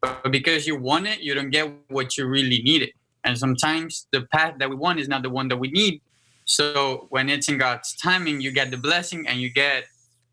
but 0.00 0.30
because 0.30 0.66
you 0.66 0.76
want 0.76 1.06
it 1.06 1.20
you 1.20 1.34
don't 1.34 1.50
get 1.50 1.70
what 1.88 2.16
you 2.16 2.26
really 2.26 2.62
needed. 2.62 2.90
And 3.24 3.36
sometimes 3.36 4.06
the 4.12 4.22
path 4.32 4.54
that 4.58 4.70
we 4.70 4.76
want 4.76 5.00
is 5.00 5.08
not 5.08 5.22
the 5.22 5.30
one 5.30 5.48
that 5.48 5.56
we 5.56 5.68
need. 5.70 6.00
So 6.44 7.06
when 7.10 7.28
it's 7.28 7.48
in 7.48 7.58
god's 7.58 7.94
timing 7.96 8.40
you 8.40 8.52
get 8.52 8.70
the 8.70 8.78
blessing 8.78 9.26
and 9.26 9.40
you 9.40 9.50
get 9.50 9.84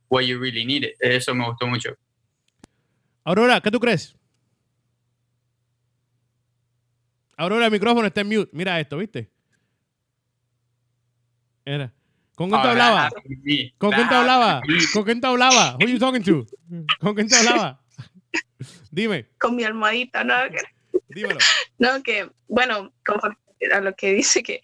what 0.07 0.25
you 0.25 0.39
really 0.39 0.63
needed. 0.65 0.91
Eso 1.01 1.33
me 1.33 1.43
gustó 1.45 1.69
mucho 1.69 1.95
Aurora, 3.25 3.59
¿qué 3.59 3.71
tú 3.71 3.79
crees? 3.79 4.15
Aurora, 7.35 7.65
el 7.65 7.71
micrófono 7.71 8.07
está 8.07 8.21
en 8.21 8.27
mute. 8.27 8.49
Mira 8.53 8.79
esto, 8.79 8.97
¿viste? 8.97 9.31
Era. 11.65 11.91
¿Con 12.35 12.49
quién 12.49 12.61
te 12.61 12.67
hablaba? 12.67 13.09
¿Con 13.79 13.91
quién 13.91 14.09
te 14.09 14.15
hablaba? 14.15 14.61
¿Con 14.93 15.03
quién 15.03 15.21
te 15.21 15.27
hablaba? 15.27 15.77
Who 15.81 15.87
you 15.87 15.97
talking 15.97 16.23
to? 16.23 16.45
¿Con 16.99 17.15
quién 17.15 17.27
te 17.27 17.35
hablaba? 17.35 17.81
Dime, 18.91 19.29
con 19.39 19.55
mi 19.55 19.63
almohadita, 19.63 20.23
¿no? 20.23 20.35
dímelo. 21.09 21.39
No, 21.77 22.01
que, 22.03 22.29
bueno, 22.47 22.93
conforme 23.05 23.35
a 23.71 23.81
lo 23.81 23.95
que 23.95 24.13
dice 24.13 24.43
que 24.43 24.61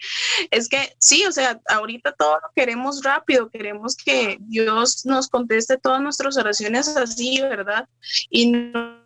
es 0.49 0.69
que 0.69 0.95
sí, 0.99 1.25
o 1.25 1.31
sea, 1.31 1.59
ahorita 1.69 2.13
todo 2.13 2.35
lo 2.35 2.51
queremos 2.55 3.03
rápido, 3.03 3.49
queremos 3.49 3.95
que 3.95 4.37
Dios 4.41 5.05
nos 5.05 5.27
conteste 5.27 5.77
todas 5.77 6.01
nuestras 6.01 6.37
oraciones 6.37 6.95
así, 6.95 7.41
¿verdad? 7.41 7.87
Y 8.29 8.51
no, 8.51 9.01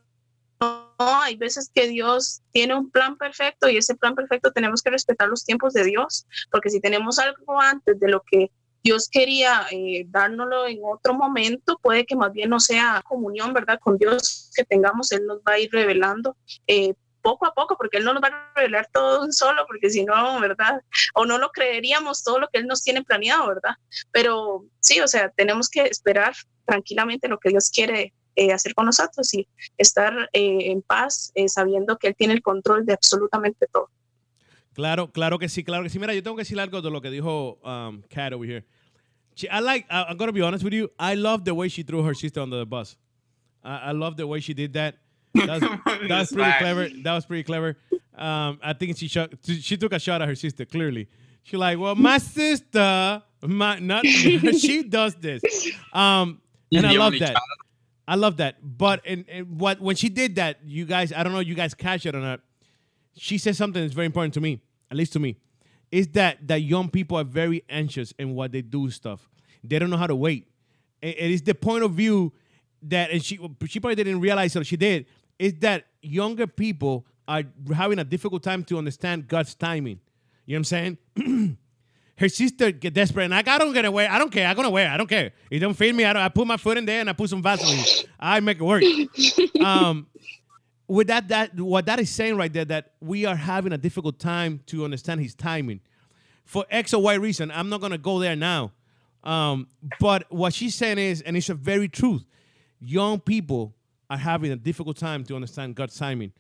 no, 0.60 1.22
hay 1.22 1.36
veces 1.36 1.70
que 1.74 1.88
Dios 1.88 2.42
tiene 2.52 2.76
un 2.76 2.90
plan 2.90 3.18
perfecto 3.18 3.70
y 3.70 3.78
ese 3.78 3.96
plan 3.96 4.16
perfecto 4.16 4.52
tenemos 4.52 4.82
que 4.82 4.92
respetar 4.92 5.28
los 5.28 5.46
tiempos 5.46 5.74
de 5.74 5.84
Dios, 5.84 6.26
porque 6.52 6.70
si 6.70 6.80
tenemos 6.80 7.20
algo 7.20 7.60
antes 7.60 8.00
de 8.00 8.10
lo 8.10 8.22
que 8.22 8.52
Dios 8.86 9.10
quería 9.10 9.66
eh, 9.72 10.06
dárnoslo 10.10 10.68
en 10.68 10.80
otro 10.84 11.16
momento, 11.16 11.80
puede 11.82 12.06
que 12.06 12.16
más 12.16 12.32
bien 12.32 12.52
no 12.52 12.60
sea 12.60 13.02
comunión, 13.04 13.52
¿verdad? 13.52 13.80
Con 13.80 13.98
Dios 13.98 14.52
que 14.56 14.64
tengamos, 14.64 15.12
Él 15.12 15.26
nos 15.26 15.40
va 15.40 15.54
a 15.54 15.60
ir 15.60 15.72
revelando 15.72 16.38
eh, 16.68 16.94
poco 17.26 17.48
a 17.48 17.56
poco, 17.56 17.76
porque 17.76 17.98
Él 17.98 18.04
no 18.06 18.14
nos 18.14 18.22
va 18.22 18.28
a 18.28 18.54
revelar 18.56 18.88
todo 18.94 19.32
solo, 19.32 19.66
porque 19.66 19.90
si 19.90 20.06
no, 20.06 20.40
¿verdad? 20.40 20.80
O 21.16 21.26
no 21.26 21.40
lo 21.40 21.50
creeríamos 21.50 22.24
todo 22.24 22.38
lo 22.40 22.48
que 22.50 22.60
Él 22.60 22.68
nos 22.68 22.84
tiene 22.84 23.04
planeado, 23.04 23.48
¿verdad? 23.48 23.74
Pero 24.12 24.64
sí, 24.80 25.02
o 25.02 25.08
sea, 25.08 25.32
tenemos 25.32 25.68
que 25.68 25.82
esperar 25.82 26.36
tranquilamente 26.66 27.28
lo 27.28 27.40
que 27.40 27.50
Dios 27.50 27.72
quiere 27.74 28.14
eh, 28.36 28.54
hacer 28.54 28.76
con 28.76 28.86
nosotros 28.86 29.34
y 29.34 29.48
estar 29.76 30.30
eh, 30.34 30.72
en 30.72 30.84
paz, 30.84 31.32
eh, 31.34 31.50
sabiendo 31.50 31.98
que 31.98 32.10
Él 32.10 32.16
tiene 32.16 32.36
el 32.36 32.44
control 32.44 32.86
de 32.86 32.94
absolutamente 32.94 33.66
todo. 33.74 33.90
Claro, 34.74 35.12
claro 35.12 35.40
que 35.40 35.50
sí, 35.50 35.64
claro 35.64 35.82
que 35.82 35.90
sí. 35.90 35.98
Mira, 35.98 36.14
yo 36.14 36.22
tengo 36.22 36.36
que 36.36 36.42
decir 36.42 36.60
algo 36.60 36.80
de 36.80 36.92
lo 36.92 37.02
que 37.02 37.10
dijo 37.10 37.60
um, 37.64 38.04
Kat 38.04 38.34
over 38.34 38.48
here. 38.48 38.64
I 39.52 39.62
like, 39.62 39.88
I'm 39.90 40.16
going 40.16 40.28
to 40.28 40.34
be 40.34 40.44
honest 40.44 40.64
with 40.64 40.74
you, 40.74 40.92
I 41.00 41.16
love 41.16 41.44
the 41.44 41.54
way 41.54 41.70
she 41.70 41.84
threw 41.84 42.04
her 42.04 42.14
sister 42.14 42.42
under 42.42 42.60
the 42.60 42.66
bus. 42.66 42.98
I 43.64 43.94
love 43.94 44.16
the 44.16 44.28
way 44.28 44.42
she 44.42 44.54
did 44.54 44.74
that. 44.74 44.96
That 45.36 45.62
was, 45.62 45.62
that 46.08 46.20
was 46.20 46.32
pretty 46.32 46.52
clever. 46.60 46.90
That 47.04 47.14
was 47.14 47.26
pretty 47.26 47.44
clever. 47.44 47.78
Um, 48.18 48.60
I 48.64 48.74
think 48.74 48.98
she 48.98 49.08
shot, 49.08 49.34
she 49.44 49.78
took 49.78 49.92
a 49.94 50.00
shot 50.00 50.22
at 50.22 50.28
her 50.28 50.36
sister. 50.36 50.66
Clearly, 50.66 51.08
she 51.44 51.58
like, 51.58 51.78
well, 51.78 51.96
my 51.96 52.18
sister, 52.36 53.22
my 53.44 53.80
not 53.80 54.06
she 54.08 54.84
does 54.84 55.16
this. 55.16 55.44
Um, 55.94 56.42
and 56.74 56.86
I 56.88 56.94
love 56.94 57.14
that. 57.20 57.34
child. 57.34 57.38
I 58.08 58.16
love 58.16 58.38
that. 58.38 58.58
But 58.62 59.02
and, 59.06 59.26
and 59.30 59.60
what 59.60 59.82
when 59.82 59.96
she 59.96 60.10
did 60.10 60.36
that, 60.36 60.60
you 60.66 60.86
guys, 60.86 61.12
I 61.12 61.24
don't 61.24 61.34
know, 61.34 61.40
you 61.40 61.56
guys 61.56 61.74
catch 61.74 62.06
it 62.06 62.16
or 62.16 62.20
not. 62.20 62.40
She 63.18 63.38
said 63.38 63.56
something 63.56 63.82
that's 63.82 63.94
very 63.94 64.06
important 64.06 64.34
to 64.36 64.42
me, 64.42 64.62
at 64.92 64.98
least 64.98 65.14
to 65.14 65.20
me, 65.20 65.38
is 65.92 66.08
that 66.10 66.48
that 66.48 66.62
young 66.62 66.90
people 66.90 67.18
are 67.18 67.24
very 67.24 67.64
anxious 67.70 68.14
in 68.20 68.36
what 68.36 68.52
they 68.52 68.62
do 68.62 68.90
stuff. 68.90 69.30
They 69.64 69.80
don't 69.80 69.90
know 69.90 69.98
how 69.98 70.08
to 70.08 70.16
wait. 70.16 70.48
It- 71.02 71.18
it 71.20 71.32
is 71.32 71.42
the 71.42 71.56
point 71.56 71.84
of 71.84 71.92
view 71.94 72.34
that, 72.84 73.10
and 73.12 73.24
she 73.24 73.40
she 73.68 73.80
probably 73.80 73.96
didn't 73.96 74.20
realize 74.20 74.56
it, 74.56 74.66
she 74.68 74.78
did, 74.78 75.06
is 75.40 75.56
that 75.60 75.86
younger 76.02 76.48
people 76.48 77.06
are 77.28 77.44
having 77.74 78.00
a 78.00 78.04
difficult 78.04 78.44
time 78.44 78.64
to 78.66 78.78
understand 78.78 79.28
God's 79.28 79.56
timing. 79.56 80.00
You 80.46 80.56
know 80.56 80.60
what 80.60 80.72
I'm 80.72 80.98
saying? 81.18 81.58
her 82.18 82.30
sister 82.30 82.72
get 82.72 82.94
desperate 82.94 83.26
and 83.26 83.32
like, 83.32 83.48
I 83.48 83.58
don't 83.58 83.74
get 83.74 83.86
away. 83.86 84.08
I 84.08 84.18
don't 84.18 84.32
care. 84.32 84.48
I'm 84.48 84.56
gonna 84.56 84.70
wear. 84.70 84.90
I 84.90 84.98
don't 84.98 85.10
care. 85.10 85.32
It 85.50 85.60
don't 85.60 85.74
fit 85.74 85.94
me. 85.94 86.06
I, 86.06 86.14
don't, 86.14 86.22
I 86.22 86.30
put 86.30 86.48
my 86.48 86.58
foot 86.58 86.78
in 86.78 86.86
there 86.86 87.02
and 87.02 87.10
I 87.10 87.14
put 87.14 87.30
some 87.30 87.42
Vaseline. 87.42 87.84
I 88.20 88.40
make 88.40 88.60
it 88.60 88.64
work. 88.64 88.84
um, 89.62 90.08
with 90.88 91.08
that, 91.08 91.28
that 91.30 91.60
what 91.60 91.88
that 91.88 92.00
is 92.00 92.10
saying 92.10 92.38
right 92.38 92.52
there, 92.52 92.66
that 92.66 92.94
we 93.02 93.26
are 93.26 93.36
having 93.36 93.74
a 93.74 93.78
difficult 93.78 94.20
time 94.20 94.62
to 94.68 94.86
understand 94.86 95.20
His 95.22 95.36
timing 95.36 95.82
for 96.46 96.66
X 96.70 96.94
or 96.94 97.02
Y 97.02 97.16
reason. 97.16 97.52
I'm 97.52 97.70
not 97.70 97.82
gonna 97.82 97.98
go 97.98 98.20
there 98.20 98.36
now. 98.36 98.72
Um, 99.24 99.68
but 100.00 100.32
what 100.32 100.54
she's 100.54 100.76
saying 100.76 101.00
is, 101.00 101.22
and 101.22 101.36
it's 101.36 101.50
a 101.50 101.56
very 101.56 101.90
truth, 101.90 102.24
young 102.80 103.20
people 103.20 103.75
are 104.10 104.18
having 104.18 104.52
a 104.52 104.56
difficult 104.56 104.98
time 104.98 105.24
to 105.26 105.36
understand 105.36 105.76
God's 105.76 105.98
timing. 105.98 106.32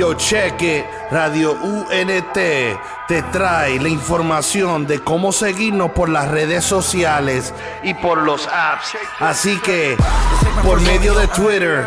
Yo, 0.00 0.14
check 0.14 0.62
it. 0.62 0.86
Radio 1.10 1.52
UNT 1.52 2.32
te 2.32 3.22
trae 3.30 3.78
la 3.78 3.90
información 3.90 4.86
de 4.86 5.00
cómo 5.00 5.30
seguirnos 5.30 5.90
por 5.90 6.08
las 6.08 6.28
redes 6.28 6.64
sociales 6.64 7.52
y 7.82 7.92
por 7.92 8.22
los 8.22 8.46
apps. 8.46 8.96
Así 9.18 9.58
que, 9.58 9.98
por 10.62 10.80
medio 10.80 11.12
de 11.12 11.28
Twitter, 11.28 11.86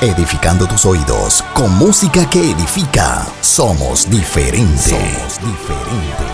Edificando 0.00 0.68
tus 0.68 0.86
oídos 0.86 1.42
con 1.54 1.76
música 1.76 2.30
que 2.30 2.52
edifica. 2.52 3.26
Somos 3.40 4.08
diferentes. 4.08 4.92
Somos 4.92 5.40
diferentes. 5.40 6.26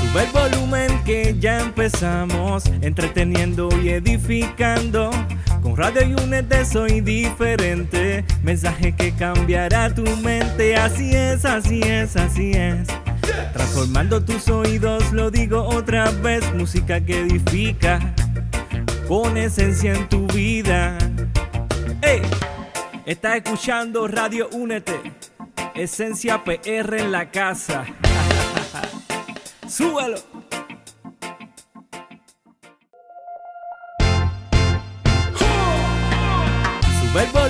Sube 0.00 0.22
el 0.22 0.30
volumen 0.30 1.02
que 1.02 1.34
ya 1.40 1.58
empezamos, 1.58 2.66
entreteniendo 2.80 3.70
y 3.82 3.88
edificando. 3.88 5.10
Con 5.62 5.76
Radio 5.76 6.16
Unete 6.22 6.64
soy 6.64 7.00
diferente, 7.00 8.24
mensaje 8.44 8.94
que 8.94 9.12
cambiará 9.16 9.92
tu 9.92 10.04
mente. 10.18 10.76
Así 10.76 11.12
es, 11.12 11.44
así 11.44 11.80
es, 11.82 12.14
así 12.14 12.52
es. 12.52 12.86
Transformando 13.52 14.22
tus 14.24 14.48
oídos, 14.48 15.12
lo 15.12 15.30
digo 15.30 15.62
otra 15.62 16.10
vez, 16.10 16.42
música 16.54 17.00
que 17.00 17.20
edifica, 17.20 18.14
con 19.08 19.36
esencia 19.36 19.92
en 19.94 20.08
tu 20.08 20.26
vida. 20.28 20.96
Ey, 22.02 22.22
estás 23.06 23.36
escuchando 23.36 24.08
Radio 24.08 24.48
Únete, 24.52 25.00
Esencia 25.74 26.42
PR 26.44 27.00
en 27.00 27.12
la 27.12 27.30
casa. 27.30 27.84
Súbalo. 29.68 30.18
Volumen 37.12 37.49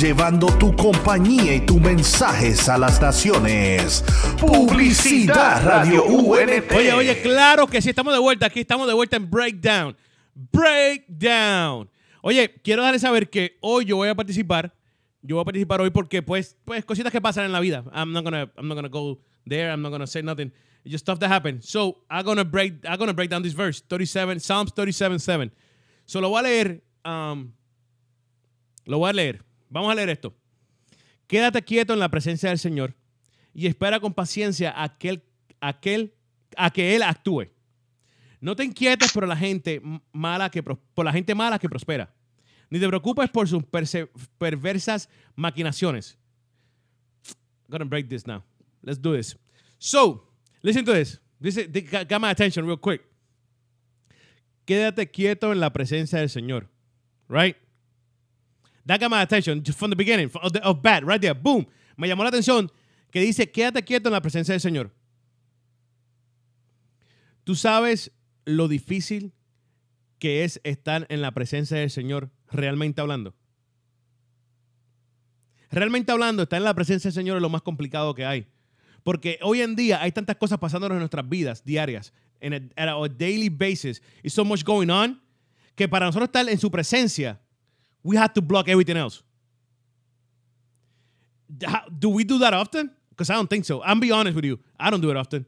llevando 0.00 0.46
tu 0.58 0.74
compañía 0.76 1.56
y 1.56 1.60
tus 1.60 1.80
mensajes 1.80 2.68
a 2.68 2.78
las 2.78 3.00
naciones. 3.00 4.04
Publicidad 4.38 5.64
Radio 5.64 6.04
UNT. 6.04 6.72
Oye, 6.76 6.92
oye, 6.92 7.20
claro 7.20 7.66
que 7.66 7.82
sí, 7.82 7.90
estamos 7.90 8.12
de 8.12 8.20
vuelta. 8.20 8.46
Aquí 8.46 8.60
estamos 8.60 8.86
de 8.86 8.94
vuelta 8.94 9.16
en 9.16 9.28
Breakdown. 9.28 9.96
Breakdown. 10.34 11.90
Oye, 12.22 12.54
quiero 12.62 12.82
darles 12.82 13.02
saber 13.02 13.28
que 13.28 13.56
hoy 13.60 13.86
yo 13.86 13.96
voy 13.96 14.08
a 14.08 14.14
participar. 14.14 14.72
Yo 15.20 15.34
voy 15.34 15.42
a 15.42 15.44
participar 15.44 15.80
hoy 15.80 15.90
porque, 15.90 16.22
pues, 16.22 16.56
pues 16.64 16.84
cositas 16.84 17.10
que 17.10 17.20
pasan 17.20 17.44
en 17.44 17.52
la 17.52 17.60
vida. 17.60 17.82
I'm 17.92 18.12
not 18.12 18.22
gonna, 18.22 18.52
I'm 18.56 18.68
not 18.68 18.76
gonna 18.76 18.88
go 18.88 19.18
there. 19.48 19.72
I'm 19.72 19.82
not 19.82 19.90
gonna 19.90 20.06
say 20.06 20.22
nothing. 20.22 20.52
It's 20.84 20.92
just 20.92 21.04
stuff 21.04 21.18
that 21.18 21.30
happened. 21.30 21.64
So 21.64 22.04
I'm 22.08 22.24
gonna 22.24 22.44
break, 22.44 22.84
I'm 22.84 22.98
gonna 22.98 23.14
break 23.14 23.30
down 23.30 23.42
this 23.42 23.52
verse, 23.52 23.80
37, 23.80 24.38
Psalms 24.38 24.70
37, 24.72 25.18
7. 25.18 25.50
So 26.06 26.20
lo 26.20 26.28
voy 26.28 26.40
a 26.40 26.42
leer. 26.42 26.82
Um, 27.04 27.52
lo 28.86 28.98
voy 28.98 29.10
a 29.10 29.12
leer. 29.12 29.47
Vamos 29.70 29.90
a 29.90 29.94
leer 29.94 30.10
esto. 30.10 30.34
Quédate 31.26 31.62
quieto 31.62 31.92
en 31.92 31.98
la 31.98 32.08
presencia 32.08 32.48
del 32.48 32.58
Señor 32.58 32.94
y 33.52 33.66
espera 33.66 34.00
con 34.00 34.14
paciencia 34.14 34.72
a, 34.76 34.98
que 34.98 35.22
Él 36.94 37.02
actúe. 37.02 37.46
No 38.40 38.54
te 38.54 38.64
inquietes 38.64 39.12
por 39.12 39.26
la 39.26 39.36
gente 39.36 39.82
mala 40.12 40.50
que, 40.50 40.62
por 40.62 41.04
la 41.04 41.12
gente 41.12 41.34
mala 41.34 41.58
que 41.58 41.68
prospera, 41.68 42.14
ni 42.70 42.78
te 42.78 42.88
preocupes 42.88 43.28
por 43.30 43.48
sus 43.48 43.64
perversas 44.38 45.08
maquinaciones. 45.34 46.16
I'm 47.68 47.72
gonna 47.72 47.84
break 47.84 48.08
this 48.08 48.26
now. 48.26 48.42
Let's 48.82 49.00
do 49.00 49.14
this. 49.14 49.36
So, 49.78 50.24
listen 50.62 50.84
to 50.84 50.92
this. 50.92 51.20
This 51.40 51.56
got 52.08 52.20
my 52.20 52.30
attention 52.30 52.64
real 52.64 52.78
quick. 52.78 53.02
Quédate 54.64 55.10
quieto 55.10 55.52
en 55.52 55.60
la 55.60 55.70
presencia 55.72 56.18
del 56.18 56.28
Señor. 56.28 56.68
Right? 57.28 57.56
That 58.88 59.00
got 59.00 59.10
my 59.10 59.20
attention 59.20 59.62
from 59.64 59.90
the 59.90 59.96
beginning, 59.96 60.30
of, 60.42 60.52
the, 60.54 60.60
bad, 60.80 61.06
right 61.06 61.20
there. 61.20 61.34
Boom. 61.34 61.66
Me 61.98 62.08
llamó 62.08 62.22
la 62.22 62.30
atención 62.30 62.70
que 63.10 63.20
dice, 63.20 63.50
quédate 63.50 63.84
quieto 63.84 64.08
en 64.08 64.14
la 64.14 64.22
presencia 64.22 64.54
del 64.54 64.62
Señor. 64.62 64.90
Tú 67.44 67.54
sabes 67.54 68.10
lo 68.46 68.66
difícil 68.66 69.34
que 70.18 70.42
es 70.42 70.58
estar 70.64 71.06
en 71.10 71.20
la 71.20 71.32
presencia 71.32 71.76
del 71.76 71.90
Señor 71.90 72.30
realmente 72.50 73.02
hablando. 73.02 73.34
Realmente 75.70 76.10
hablando, 76.10 76.44
estar 76.44 76.56
en 76.56 76.64
la 76.64 76.74
presencia 76.74 77.08
del 77.08 77.14
Señor 77.14 77.36
es 77.36 77.42
lo 77.42 77.50
más 77.50 77.60
complicado 77.60 78.14
que 78.14 78.24
hay. 78.24 78.46
Porque 79.02 79.38
hoy 79.42 79.60
en 79.60 79.76
día 79.76 80.00
hay 80.00 80.12
tantas 80.12 80.36
cosas 80.36 80.58
pasándonos 80.58 80.96
en 80.96 81.00
nuestras 81.00 81.28
vidas 81.28 81.62
diarias, 81.62 82.14
en 82.40 82.72
a, 82.74 83.08
daily 83.08 83.50
basis, 83.50 84.02
y 84.22 84.30
so 84.30 84.46
much 84.46 84.64
going 84.64 84.88
on, 84.88 85.20
que 85.74 85.86
para 85.88 86.06
nosotros 86.06 86.28
estar 86.28 86.48
en 86.48 86.58
su 86.58 86.70
presencia 86.70 87.38
we 88.02 88.16
have 88.16 88.32
to 88.34 88.42
block 88.42 88.68
everything 88.68 88.96
else. 88.96 89.22
Do 91.98 92.10
we 92.10 92.24
do 92.24 92.38
that 92.38 92.54
often? 92.54 92.90
Because 93.10 93.30
I 93.30 93.34
don't 93.34 93.48
think 93.48 93.64
so. 93.64 93.82
I'm 93.82 94.00
be 94.00 94.10
honest 94.10 94.36
with 94.36 94.44
you. 94.44 94.58
I 94.78 94.90
don't 94.90 95.00
do 95.00 95.10
it 95.10 95.16
often. 95.16 95.46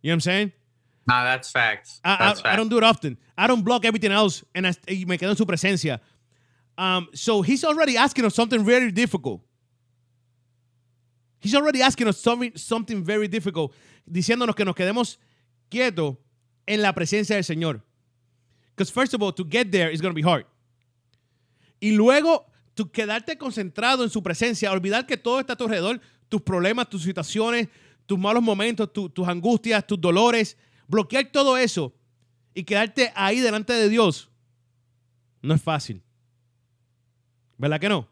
You 0.00 0.08
know 0.08 0.12
what 0.12 0.14
I'm 0.14 0.20
saying? 0.20 0.52
No, 1.08 1.24
that's 1.24 1.50
facts. 1.50 2.00
I, 2.04 2.16
that's 2.16 2.40
I, 2.40 2.42
facts. 2.42 2.52
I, 2.52 2.56
don't 2.56 2.68
do 2.68 2.78
it 2.78 2.84
often. 2.84 3.18
I 3.36 3.46
don't 3.46 3.62
block 3.62 3.84
everything 3.84 4.12
else, 4.12 4.44
and 4.54 4.66
I, 4.66 4.74
me 4.88 5.16
quedo 5.18 5.30
en 5.30 5.36
su 5.36 5.46
presencia. 5.46 6.00
Um, 6.76 7.08
so 7.12 7.42
he's 7.42 7.64
already 7.64 7.96
asking 7.96 8.24
us 8.24 8.34
something 8.34 8.64
very 8.64 8.92
difficult. 8.92 9.40
He's 11.40 11.54
already 11.54 11.82
asking 11.82 12.08
us 12.08 12.18
something, 12.18 12.52
something 12.56 13.02
very 13.02 13.26
difficult, 13.26 13.72
diciéndonos 14.10 14.54
que 14.54 14.64
nos 14.64 14.74
quedemos 14.74 15.16
quietos 15.70 16.16
en 16.66 16.82
la 16.82 16.92
presencia 16.92 17.34
del 17.34 17.44
Señor. 17.44 17.80
Because 18.76 18.90
first 18.90 19.14
of 19.14 19.22
all, 19.22 19.32
to 19.32 19.44
get 19.44 19.72
there 19.72 19.90
is 19.90 20.00
going 20.00 20.12
to 20.12 20.16
be 20.16 20.22
hard. 20.22 20.44
Y 21.80 21.92
luego 21.92 22.46
tú 22.74 22.90
quedarte 22.90 23.36
concentrado 23.36 24.04
en 24.04 24.10
su 24.10 24.22
presencia, 24.22 24.72
olvidar 24.72 25.06
que 25.06 25.16
todo 25.16 25.40
está 25.40 25.54
a 25.54 25.56
tu 25.56 25.64
alrededor, 25.64 26.00
tus 26.28 26.42
problemas, 26.42 26.88
tus 26.88 27.02
situaciones, 27.02 27.68
tus 28.06 28.18
malos 28.18 28.42
momentos, 28.42 28.92
tus 28.92 29.28
angustias, 29.28 29.86
tus 29.86 30.00
dolores, 30.00 30.56
bloquear 30.86 31.30
todo 31.30 31.56
eso 31.56 31.94
y 32.54 32.64
quedarte 32.64 33.12
ahí 33.14 33.40
delante 33.40 33.72
de 33.72 33.88
Dios, 33.88 34.30
no 35.42 35.54
es 35.54 35.62
fácil. 35.62 36.02
¿Verdad 37.56 37.80
que 37.80 37.88
no? 37.88 38.08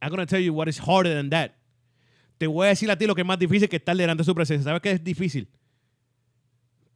I'm 0.00 0.10
going 0.10 0.20
to 0.20 0.26
tell 0.26 0.40
you 0.40 0.52
what 0.52 0.68
is 0.68 0.78
harder 0.78 1.14
than 1.14 1.30
that. 1.30 1.52
Te 2.38 2.46
voy 2.46 2.66
a 2.66 2.68
decir 2.70 2.90
a 2.90 2.96
ti 2.96 3.06
lo 3.06 3.14
que 3.14 3.22
es 3.22 3.26
más 3.26 3.38
difícil 3.38 3.68
que 3.68 3.76
estar 3.76 3.96
delante 3.96 4.22
de 4.22 4.24
su 4.24 4.34
presencia. 4.34 4.64
¿Sabes 4.64 4.82
qué 4.82 4.92
es 4.92 5.02
difícil? 5.02 5.48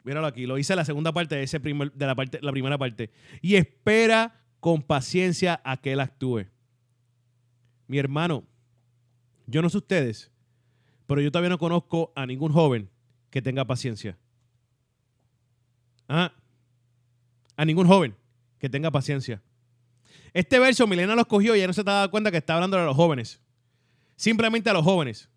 Míralo 0.03 0.27
aquí, 0.27 0.45
lo 0.45 0.57
hice 0.57 0.73
en 0.73 0.77
la 0.77 0.85
segunda 0.85 1.11
parte 1.11 1.35
de, 1.35 1.43
ese 1.43 1.59
primer, 1.59 1.91
de 1.91 2.05
la, 2.05 2.15
parte, 2.15 2.39
la 2.41 2.51
primera 2.51 2.77
parte. 2.77 3.11
Y 3.41 3.55
espera 3.55 4.40
con 4.61 4.83
paciencia 4.83 5.59
a 5.65 5.75
que 5.75 5.91
Él 5.91 5.99
actúe. 5.99 6.45
Mi 7.87 7.97
hermano, 7.97 8.45
yo 9.47 9.61
no 9.61 9.69
sé 9.69 9.79
ustedes, 9.79 10.31
pero 11.07 11.19
yo 11.19 11.29
todavía 11.31 11.49
no 11.49 11.57
conozco 11.57 12.13
a 12.15 12.25
ningún 12.25 12.53
joven 12.53 12.89
que 13.29 13.41
tenga 13.41 13.65
paciencia. 13.65 14.17
¿Ah? 16.07 16.31
A 17.57 17.65
ningún 17.65 17.87
joven 17.87 18.15
que 18.59 18.69
tenga 18.69 18.91
paciencia. 18.91 19.41
Este 20.33 20.59
verso 20.59 20.87
Milena 20.87 21.15
lo 21.15 21.21
escogió 21.21 21.55
y 21.55 21.59
ya 21.59 21.67
no 21.67 21.73
se 21.73 21.83
te 21.83 21.89
dado 21.89 22.11
cuenta 22.11 22.31
que 22.31 22.37
está 22.37 22.53
hablando 22.53 22.77
a 22.77 22.85
los 22.85 22.95
jóvenes. 22.95 23.41
Simplemente 24.15 24.69
a 24.69 24.73
los 24.73 24.83
jóvenes. 24.83 25.27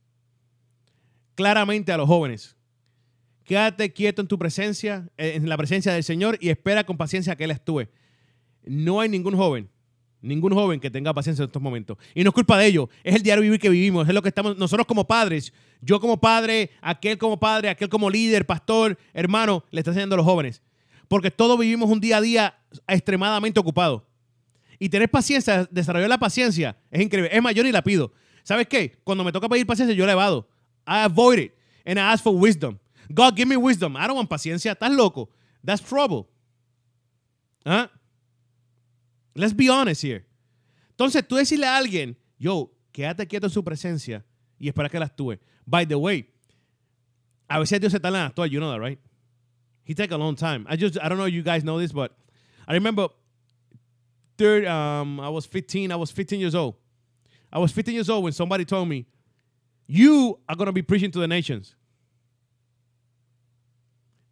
Claramente 1.34 1.90
a 1.92 1.96
los 1.96 2.06
jóvenes. 2.06 2.56
Quédate 3.44 3.92
quieto 3.92 4.20
en 4.20 4.28
tu 4.28 4.38
presencia, 4.38 5.08
en 5.16 5.48
la 5.48 5.56
presencia 5.56 5.92
del 5.92 6.04
Señor 6.04 6.36
y 6.40 6.50
espera 6.50 6.84
con 6.84 6.98
paciencia 6.98 7.32
a 7.32 7.36
que 7.36 7.44
Él 7.44 7.50
actúe. 7.50 7.88
No 8.66 9.00
hay 9.00 9.08
ningún 9.08 9.36
joven, 9.36 9.68
ningún 10.20 10.52
joven 10.52 10.80
que 10.80 10.90
tenga 10.90 11.12
paciencia 11.12 11.42
en 11.42 11.48
estos 11.48 11.62
momentos. 11.62 11.98
Y 12.14 12.24
no 12.24 12.30
es 12.30 12.34
culpa 12.34 12.58
de 12.58 12.66
ellos, 12.66 12.88
es 13.02 13.14
el 13.14 13.22
diario 13.22 13.42
vivir 13.42 13.60
que 13.60 13.68
vivimos, 13.68 14.08
es 14.08 14.14
lo 14.14 14.22
que 14.22 14.28
estamos 14.28 14.56
nosotros 14.56 14.86
como 14.86 15.06
padres, 15.06 15.52
yo 15.80 16.00
como 16.00 16.20
padre, 16.20 16.70
aquel 16.80 17.18
como 17.18 17.38
padre, 17.38 17.68
aquel 17.68 17.88
como 17.88 18.08
líder, 18.08 18.46
pastor, 18.46 18.98
hermano, 19.12 19.64
le 19.70 19.80
está 19.80 19.90
enseñando 19.90 20.14
a 20.14 20.18
los 20.18 20.26
jóvenes. 20.26 20.62
Porque 21.08 21.30
todos 21.30 21.58
vivimos 21.58 21.90
un 21.90 22.00
día 22.00 22.16
a 22.16 22.20
día 22.20 22.58
extremadamente 22.88 23.60
ocupado. 23.60 24.06
Y 24.78 24.88
tener 24.88 25.10
paciencia, 25.10 25.68
desarrollar 25.70 26.08
la 26.08 26.18
paciencia, 26.18 26.76
es 26.90 27.00
increíble. 27.00 27.30
Es 27.32 27.42
mayor 27.42 27.66
y 27.66 27.72
la 27.72 27.82
pido. 27.82 28.12
¿Sabes 28.42 28.66
qué? 28.66 28.98
Cuando 29.04 29.24
me 29.24 29.32
toca 29.32 29.48
pedir 29.48 29.66
paciencia, 29.66 29.94
yo 29.94 30.06
la 30.06 30.12
evado. 30.12 30.48
I 30.86 31.04
avoid 31.04 31.38
it. 31.38 31.52
And 31.86 31.98
I 31.98 32.02
ask 32.02 32.22
for 32.22 32.34
wisdom. 32.34 32.78
God, 33.08 33.36
give 33.36 33.46
me 33.46 33.56
wisdom. 33.56 33.96
I 33.96 34.06
don't 34.06 34.16
want 34.16 34.28
paciencia. 34.28 34.72
Estás 34.72 34.90
loco. 34.90 35.30
That's 35.64 35.82
trouble. 35.82 36.26
¿Ah? 37.64 37.90
Let's 39.34 39.52
be 39.52 39.68
honest 39.68 40.02
here. 40.02 40.24
Entonces, 40.90 41.26
tú 41.26 41.36
decirle 41.36 41.66
a 41.66 41.76
alguien, 41.76 42.16
yo, 42.38 42.70
quédate 42.92 43.26
quieto 43.26 43.46
en 43.46 43.50
su 43.50 43.62
presencia 43.64 44.24
y 44.58 44.68
espera 44.68 44.88
que 44.88 44.96
él 44.96 45.02
actúe. 45.02 45.38
By 45.66 45.86
the 45.86 45.96
way, 45.96 46.28
a 47.48 47.58
veces 47.58 47.80
Dios 47.80 47.92
se 47.92 47.98
tarda 47.98 48.20
en 48.20 48.30
actuar. 48.30 48.48
You 48.50 48.60
know 48.60 48.70
that, 48.70 48.80
right? 48.80 48.98
He 49.84 49.94
take 49.94 50.12
a 50.12 50.16
long 50.16 50.36
time. 50.36 50.66
I 50.68 50.76
just, 50.76 50.98
I 51.02 51.08
don't 51.08 51.18
know 51.18 51.26
if 51.26 51.34
you 51.34 51.42
guys 51.42 51.64
know 51.64 51.78
this, 51.78 51.92
but 51.92 52.16
I 52.66 52.74
remember 52.74 53.08
third 54.36 54.66
um 54.66 55.20
I 55.20 55.28
was 55.28 55.46
15, 55.46 55.92
I 55.92 55.96
was 55.96 56.10
15 56.10 56.40
years 56.40 56.54
old. 56.54 56.74
I 57.52 57.58
was 57.58 57.72
15 57.72 57.94
years 57.94 58.10
old 58.10 58.24
when 58.24 58.32
somebody 58.32 58.64
told 58.64 58.88
me, 58.88 59.06
"You 59.86 60.40
are 60.48 60.56
going 60.56 60.66
to 60.66 60.72
be 60.72 60.82
preaching 60.82 61.10
to 61.12 61.20
the 61.20 61.28
nations." 61.28 61.76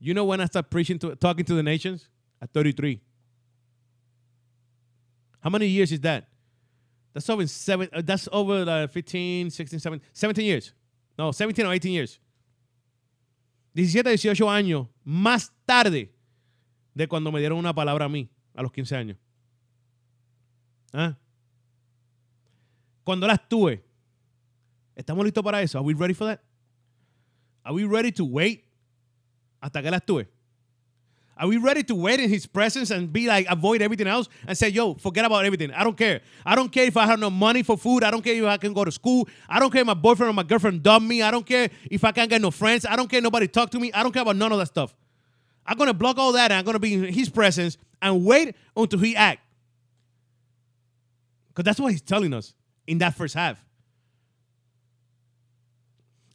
You 0.01 0.15
know 0.15 0.25
when 0.25 0.41
I 0.41 0.47
started 0.47 0.71
preaching 0.71 0.99
to 1.01 1.15
talking 1.15 1.45
to 1.45 1.55
the 1.55 1.63
nations? 1.63 2.09
At 2.41 2.53
33. 2.53 3.01
How 5.43 5.51
many 5.51 5.67
years 5.67 5.91
is 5.91 6.01
that? 6.01 6.29
That's 7.13 7.29
over 7.29 7.47
seven. 7.47 7.89
Uh, 7.93 8.01
that's 8.03 8.29
over 8.33 8.65
uh, 8.67 8.87
15, 8.87 9.51
16, 9.51 9.81
17, 9.81 10.09
17 10.13 10.45
years. 10.45 10.73
No, 11.19 11.33
17 11.33 11.67
or 11.67 11.73
18 11.73 11.93
years. 11.93 12.21
17, 13.75 14.13
18 14.13 14.49
años 14.49 14.87
más 15.05 15.51
tarde 15.67 16.11
de 16.95 17.09
cuando 17.09 17.33
me 17.33 17.41
dieron 17.41 17.59
una 17.59 17.75
palabra 17.75 18.05
a 18.05 18.09
mí, 18.09 18.31
a 18.55 18.63
los 18.63 18.73
15 18.73 18.97
años. 18.97 19.19
¿Ah? 20.93 21.17
Cuando 23.05 23.27
las 23.27 23.49
tuve. 23.49 23.83
¿Estamos 24.95 25.25
listos 25.25 25.43
para 25.43 25.61
eso? 25.63 25.79
Are 25.79 25.87
we 25.87 25.95
ready 25.95 26.15
for 26.15 26.27
that? 26.27 26.41
Are 27.65 27.75
we 27.75 27.85
ready 27.85 28.13
to 28.13 28.25
wait 28.25 28.65
hasta 29.61 29.83
que 29.83 29.91
las 29.91 30.05
tuve? 30.05 30.29
Are 31.37 31.49
we 31.49 31.57
ready 31.57 31.83
to 31.85 31.95
wait 31.95 32.21
in 32.21 32.29
his 32.29 32.47
presence 32.47 32.91
and 32.91 33.13
be 33.13 33.27
like, 33.27 33.47
avoid 33.49 33.81
everything 33.81 34.07
else 34.07 34.29
and 34.47 34.57
say, 34.57 34.69
yo, 34.69 34.95
forget 34.95 35.25
about 35.25 35.45
everything. 35.45 35.73
I 35.73 35.83
don't 35.83 35.97
care. 35.97 36.21
I 36.45 36.55
don't 36.55 36.71
care 36.71 36.85
if 36.85 36.97
I 36.97 37.07
have 37.07 37.19
no 37.19 37.31
money 37.31 37.63
for 37.63 37.77
food. 37.77 38.05
I 38.05 38.11
don't 38.11 38.23
care 38.23 38.35
if 38.35 38.45
I 38.45 38.59
can 38.59 38.75
go 38.75 38.85
to 38.85 38.93
school. 38.93 39.29
I 39.49 39.59
don't 39.59 39.71
care 39.71 39.81
if 39.81 39.87
my 39.87 39.95
boyfriend 39.95 40.31
or 40.31 40.35
my 40.35 40.43
girlfriend 40.43 40.83
dump 40.83 41.07
me. 41.07 41.23
I 41.23 41.31
don't 41.31 41.47
care 41.47 41.71
if 41.91 42.05
I 42.05 42.13
can't 42.13 42.29
get 42.29 42.43
no 42.43 42.51
friends. 42.51 42.85
I 42.85 42.97
don't 42.97 43.09
care 43.09 43.21
nobody 43.21 43.49
talk 43.49 43.71
to 43.71 43.81
me. 43.81 43.91
I 43.93 44.03
don't 44.03 44.13
care 44.13 44.23
about 44.23 44.37
none 44.37 44.53
of 44.53 44.59
that 44.59 44.67
stuff. 44.67 44.95
I'm 45.67 45.79
going 45.79 45.89
to 45.89 45.95
block 45.95 46.19
all 46.19 46.33
that 46.33 46.51
and 46.51 46.59
I'm 46.59 46.65
going 46.65 46.75
to 46.75 46.81
be 46.81 46.95
in 46.95 47.05
his 47.05 47.29
presence 47.31 47.79
and 48.03 48.25
wait 48.25 48.55
until 48.77 48.99
he 48.99 49.17
act. 49.17 49.41
Because 51.49 51.65
that's 51.65 51.81
what 51.81 51.93
he's 51.93 52.03
telling 52.03 52.35
us 52.35 52.55
in 52.87 52.99
that 52.99 53.15
first 53.15 53.35
half. 53.35 53.63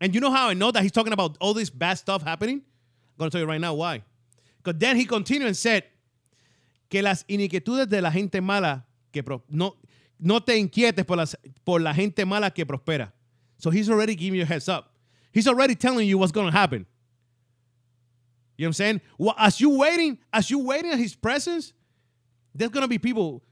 And 0.02 0.14
you 0.14 0.22
know 0.22 0.32
how 0.32 0.50
I 0.50 0.54
know 0.54 0.72
that 0.72 0.84
he's 0.84 0.92
talking 0.92 1.14
about 1.14 1.38
all 1.40 1.54
this 1.54 1.70
bad 1.70 1.96
stuff 1.96 2.24
happening? 2.24 2.58
I'm 2.58 3.18
going 3.20 3.30
to 3.30 3.36
tell 3.36 3.42
you 3.42 3.48
right 3.48 3.62
now 3.62 3.74
why. 3.74 4.04
Because 4.68 4.80
then 4.80 4.98
he 4.98 5.06
continued 5.06 5.48
and 5.48 5.56
said 5.56 5.86
que 6.90 7.02
las 7.02 7.24
iniquitudes 7.30 7.88
de 7.88 8.02
la 8.02 8.12
gente 8.12 8.42
mala 8.42 8.86
que 9.14 9.24
pro, 9.24 9.42
no, 9.50 9.78
no 10.20 10.42
te 10.42 10.58
inquietes 10.58 11.08
por, 11.08 11.16
las, 11.16 11.38
por 11.64 11.80
la 11.80 11.94
gente 11.94 12.26
mala 12.26 12.52
que 12.52 12.66
prospera. 12.66 13.14
So 13.60 13.70
he's 13.70 13.90
already 13.90 14.14
giving 14.14 14.36
you 14.36 14.44
a 14.44 14.46
heads 14.46 14.68
up. 14.68 14.92
He's 15.32 15.48
already 15.48 15.74
telling 15.74 16.06
you 16.06 16.18
what's 16.18 16.34
going 16.34 16.48
to 16.48 16.52
happen. 16.52 16.86
You 18.58 18.66
know 18.66 18.68
what 18.68 18.68
I'm 18.68 18.74
saying? 18.74 19.02
Well, 19.18 19.36
as 19.38 19.62
you 19.62 19.70
waiting, 19.70 20.18
as 20.34 20.52
you 20.52 20.60
waiting 20.60 20.92
in 20.92 20.98
his 20.98 21.16
presence, 21.16 21.72
there's 22.54 22.72
gonna 22.72 22.90
be 22.90 22.98
people 22.98 23.44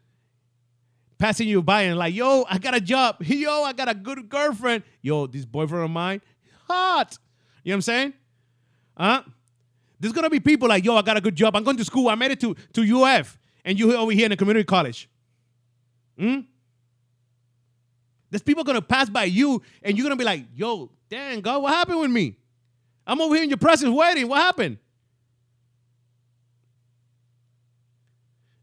passing 1.17 1.47
you 1.47 1.61
by 1.61 1.83
and 1.83 1.97
like, 1.97 2.13
yo, 2.13 2.43
I 2.49 2.57
got 2.57 2.75
a 2.75 2.81
job. 2.81 3.17
Yo, 3.23 3.63
I 3.63 3.71
got 3.71 3.87
a 3.87 3.93
good 3.93 4.27
girlfriend. 4.27 4.83
Yo, 5.01 5.27
this 5.27 5.45
boyfriend 5.45 5.85
of 5.85 5.91
mine, 5.91 6.21
hot. 6.67 7.17
You 7.63 7.69
know 7.69 7.73
what 7.73 7.75
I'm 7.75 7.81
saying? 7.83 8.13
Huh? 8.97 9.23
There's 9.99 10.13
gonna 10.13 10.29
be 10.29 10.39
people 10.39 10.67
like, 10.67 10.83
yo, 10.83 10.95
I 10.95 11.01
got 11.01 11.17
a 11.17 11.21
good 11.21 11.35
job. 11.35 11.55
I'm 11.55 11.63
going 11.63 11.77
to 11.77 11.85
school. 11.85 12.09
I 12.09 12.15
made 12.15 12.31
it 12.31 12.39
to, 12.41 12.55
to 12.73 13.03
UF, 13.03 13.37
and 13.63 13.79
you 13.79 13.95
over 13.95 14.11
here 14.11 14.25
in 14.25 14.31
a 14.31 14.37
community 14.37 14.65
college. 14.65 15.09
Hmm? 16.17 16.41
There's 18.29 18.43
people 18.43 18.63
gonna 18.63 18.81
pass 18.81 19.09
by 19.09 19.25
you, 19.25 19.61
and 19.81 19.97
you're 19.97 20.05
gonna 20.05 20.15
be 20.15 20.25
like, 20.25 20.45
yo, 20.53 20.91
dang, 21.09 21.41
God, 21.41 21.63
what 21.63 21.73
happened 21.73 21.99
with 21.99 22.11
me? 22.11 22.37
I'm 23.07 23.21
over 23.21 23.35
here 23.35 23.43
in 23.43 23.49
your 23.49 23.57
presence 23.57 23.91
waiting. 23.91 24.27
What 24.27 24.41
happened? 24.41 24.77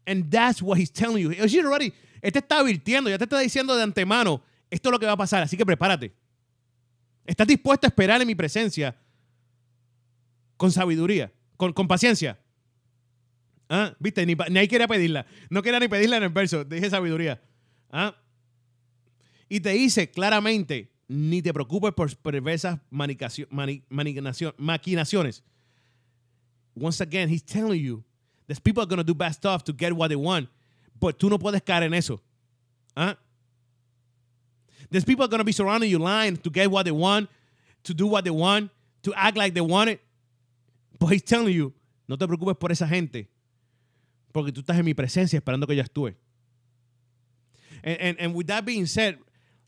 And 0.05 0.29
that's 0.29 0.61
what 0.61 0.77
he's 0.77 0.89
telling 0.89 1.21
you. 1.21 1.29
He's 1.29 1.55
already, 1.57 1.93
él 2.21 2.31
está 2.31 2.59
advirtiendo, 2.59 3.09
ya 3.09 3.17
te 3.17 3.25
está 3.25 3.39
diciendo 3.39 3.75
de 3.75 3.83
antemano, 3.83 4.41
esto 4.69 4.89
es 4.89 4.91
lo 4.91 4.99
que 4.99 5.05
va 5.05 5.13
a 5.13 5.17
pasar, 5.17 5.43
así 5.43 5.57
que 5.57 5.65
prepárate. 5.65 6.11
¿Estás 7.25 7.47
dispuesto 7.47 7.87
a 7.87 7.89
esperar 7.89 8.21
en 8.21 8.27
mi 8.27 8.35
presencia 8.35 8.93
con 10.63 10.71
sabiduría, 10.71 11.29
con, 11.57 11.73
paciencia? 11.89 12.39
¿Ah? 13.67 13.93
¿Viste? 13.99 14.25
Ni, 14.25 14.33
ni 14.49 14.59
ahí 14.59 14.67
quería 14.69 14.87
pedirla. 14.87 15.25
No 15.49 15.61
quería 15.61 15.77
ni 15.77 15.89
pedirla 15.89 16.15
en 16.15 16.23
el 16.23 16.29
verso. 16.29 16.63
Dije 16.63 16.89
sabiduría. 16.89 17.41
¿Ah? 17.91 18.15
Y 19.49 19.59
te 19.59 19.71
dice 19.71 20.09
claramente, 20.09 20.89
ni 21.09 21.41
te 21.41 21.53
preocupes 21.53 21.91
por 21.91 22.15
perversas 22.15 22.79
mani- 22.89 23.83
maquinaciones. 23.89 25.43
Once 26.73 27.01
again, 27.01 27.27
he's 27.27 27.43
telling 27.43 27.83
you, 27.83 28.01
there's 28.47 28.61
people 28.61 28.81
are 28.81 28.87
going 28.87 28.99
to 28.99 29.03
do 29.03 29.13
bad 29.13 29.33
stuff 29.33 29.65
to 29.65 29.73
get 29.73 29.91
what 29.91 30.07
they 30.07 30.15
want, 30.15 30.47
but 30.97 31.19
tú 31.19 31.29
no 31.29 31.37
puedes 31.37 31.61
caer 31.61 31.83
en 31.83 31.93
eso. 31.93 32.21
¿Ah? 32.95 33.17
There's 34.89 35.03
people 35.03 35.27
going 35.27 35.39
to 35.39 35.43
be 35.43 35.51
surrounding 35.51 35.89
you 35.91 35.99
lying 35.99 36.37
to 36.37 36.49
get 36.49 36.71
what 36.71 36.85
they 36.85 36.93
want, 36.93 37.29
to 37.83 37.93
do 37.93 38.07
what 38.07 38.23
they 38.23 38.31
want, 38.31 38.71
to 39.01 39.13
act 39.13 39.35
like 39.35 39.53
they 39.53 39.59
want 39.59 39.89
it. 39.89 39.99
But 41.03 41.11
he's 41.11 41.21
telling 41.21 41.53
you, 41.53 41.73
no 42.07 42.15
te 42.15 42.25
preocupes 42.25 42.57
por 42.57 42.71
esa 42.71 42.87
gente, 42.87 43.27
porque 44.31 44.53
tú 44.53 44.61
estás 44.61 44.79
en 44.79 44.85
mi 44.85 44.93
presencia 44.93 45.37
esperando 45.37 45.67
que 45.67 45.75
yo 45.75 45.83
actúe. 45.83 46.15
And, 47.83 47.97
and, 47.99 48.17
and 48.21 48.33
with 48.33 48.47
that 48.47 48.63
being 48.63 48.85
said, 48.85 49.17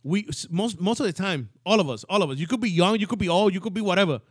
we 0.02 0.30
most 0.50 0.80
most 0.80 1.02
of 1.02 1.06
the 1.06 1.12
time, 1.12 1.50
all 1.66 1.82
of 1.82 1.90
us, 1.90 2.06
all 2.06 2.24
of 2.24 2.30
us, 2.30 2.38
you 2.38 2.48
could 2.48 2.62
be 2.62 2.70
young, 2.70 2.98
you 2.98 3.06
could 3.06 3.20
be 3.20 3.28
old, 3.28 3.54
you 3.54 3.60
could 3.60 3.74
be 3.74 3.82
whatever. 3.82 4.22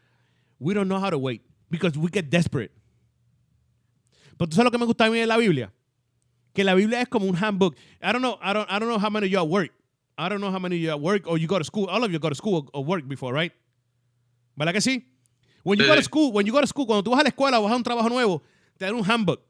We 0.59 0.73
don't 0.73 0.89
know 0.89 0.99
how 0.99 1.11
to 1.11 1.19
wait 1.19 1.43
because 1.71 1.99
we 1.99 2.09
get 2.09 2.31
desperate. 2.31 2.71
Pero 4.39 4.49
tú 4.49 4.57
sabes 4.57 4.65
lo 4.65 4.71
que 4.71 4.79
me 4.79 4.87
gusta 4.87 5.05
a 5.05 5.11
mí 5.11 5.21
de 5.21 5.27
la 5.27 5.37
Biblia? 5.37 5.71
Que 6.55 6.65
la 6.65 6.75
Biblia 6.75 7.03
es 7.03 7.09
como 7.09 7.27
un 7.27 7.37
handbook. 7.37 7.77
I 8.01 8.13
don't 8.13 8.23
know, 8.23 8.39
I 8.41 8.55
don't, 8.55 8.73
I 8.73 8.79
don't 8.79 8.89
know 8.89 8.99
how 8.99 9.11
many 9.11 9.27
of 9.27 9.31
you 9.31 9.41
at 9.41 9.49
work. 9.49 9.73
I 10.17 10.31
don't 10.31 10.41
know 10.41 10.51
how 10.51 10.59
many 10.59 10.77
of 10.77 10.81
you 10.81 10.89
at 10.89 11.01
work 11.03 11.27
or 11.27 11.37
you 11.37 11.49
go 11.49 11.59
to 11.59 11.65
school. 11.65 11.85
All 11.85 12.03
of 12.03 12.11
you 12.11 12.19
go 12.19 12.31
to 12.31 12.35
school 12.35 12.71
or 12.73 12.83
work 12.83 13.07
before, 13.07 13.35
right? 13.35 13.53
¿Verdad 14.57 14.73
que 14.73 14.81
sí? 14.81 15.14
When 15.65 15.79
you 15.79 15.87
go 15.87 15.97
to 15.97 16.03
school, 16.03 16.31
when 16.31 16.47
you 16.47 16.53
go 16.53 16.61
to 16.61 16.67
school, 16.67 16.87
cuando 16.87 17.03
tú 17.03 17.11
vas 17.11 17.21
a 17.21 17.25
la 17.25 17.31
escuela 17.31 17.59
o 17.59 17.62
vas 17.62 17.73
a 17.73 17.77
un 17.77 17.83
trabajo 17.83 18.09
nuevo, 18.09 18.43
te 18.79 18.85
dan 18.85 18.95
un 18.95 19.03
handbook. 19.03 19.41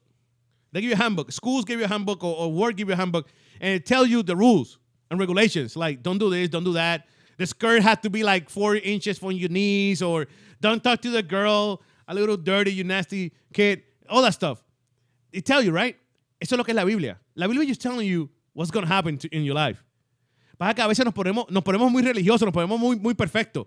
They 0.72 0.80
give 0.80 0.90
you 0.90 0.96
a 0.96 0.98
handbook. 0.98 1.30
Schools 1.30 1.64
give 1.64 1.78
you 1.78 1.84
a 1.84 1.88
handbook 1.88 2.24
or, 2.24 2.36
or 2.36 2.52
work 2.52 2.76
give 2.76 2.88
you 2.88 2.94
a 2.94 2.96
handbook. 2.96 3.28
And 3.60 3.74
it 3.74 3.84
tells 3.84 4.08
you 4.08 4.22
the 4.22 4.36
rules 4.36 4.78
and 5.10 5.20
regulations. 5.20 5.76
Like, 5.76 6.02
don't 6.02 6.18
do 6.18 6.30
this, 6.30 6.48
don't 6.48 6.64
do 6.64 6.72
that. 6.74 7.06
The 7.36 7.46
skirt 7.46 7.82
has 7.82 7.98
to 8.02 8.10
be 8.10 8.22
like 8.22 8.48
four 8.48 8.76
inches 8.76 9.18
from 9.18 9.32
your 9.32 9.48
knees 9.48 10.02
or 10.02 10.26
don't 10.60 10.82
talk 10.82 11.00
to 11.02 11.10
the 11.10 11.22
girl, 11.22 11.82
a 12.06 12.14
little 12.14 12.36
dirty, 12.36 12.72
you 12.72 12.84
nasty 12.84 13.32
kid. 13.52 13.82
All 14.08 14.22
that 14.22 14.34
stuff. 14.34 14.62
It 15.32 15.44
tell 15.44 15.62
you, 15.62 15.72
right? 15.72 15.96
Eso 16.40 16.54
es 16.54 16.58
lo 16.58 16.64
que 16.64 16.72
es 16.72 16.76
la 16.76 16.84
Biblia. 16.84 17.18
La 17.34 17.48
Biblia 17.48 17.68
is 17.68 17.78
telling 17.78 18.06
you 18.06 18.30
what's 18.52 18.70
going 18.70 18.86
to 18.86 18.92
happen 18.92 19.18
to, 19.18 19.28
in 19.34 19.44
your 19.44 19.54
life. 19.54 19.82
Pasa 20.58 20.74
que 20.74 20.84
a 20.84 20.88
veces 20.88 21.04
nos 21.04 21.14
ponemos, 21.14 21.50
nos 21.50 21.64
ponemos 21.64 21.90
muy 21.90 22.02
religiosos, 22.02 22.42
nos 22.42 22.52
ponemos 22.52 22.78
muy, 22.78 22.96
muy 22.96 23.14
perfectos. 23.14 23.66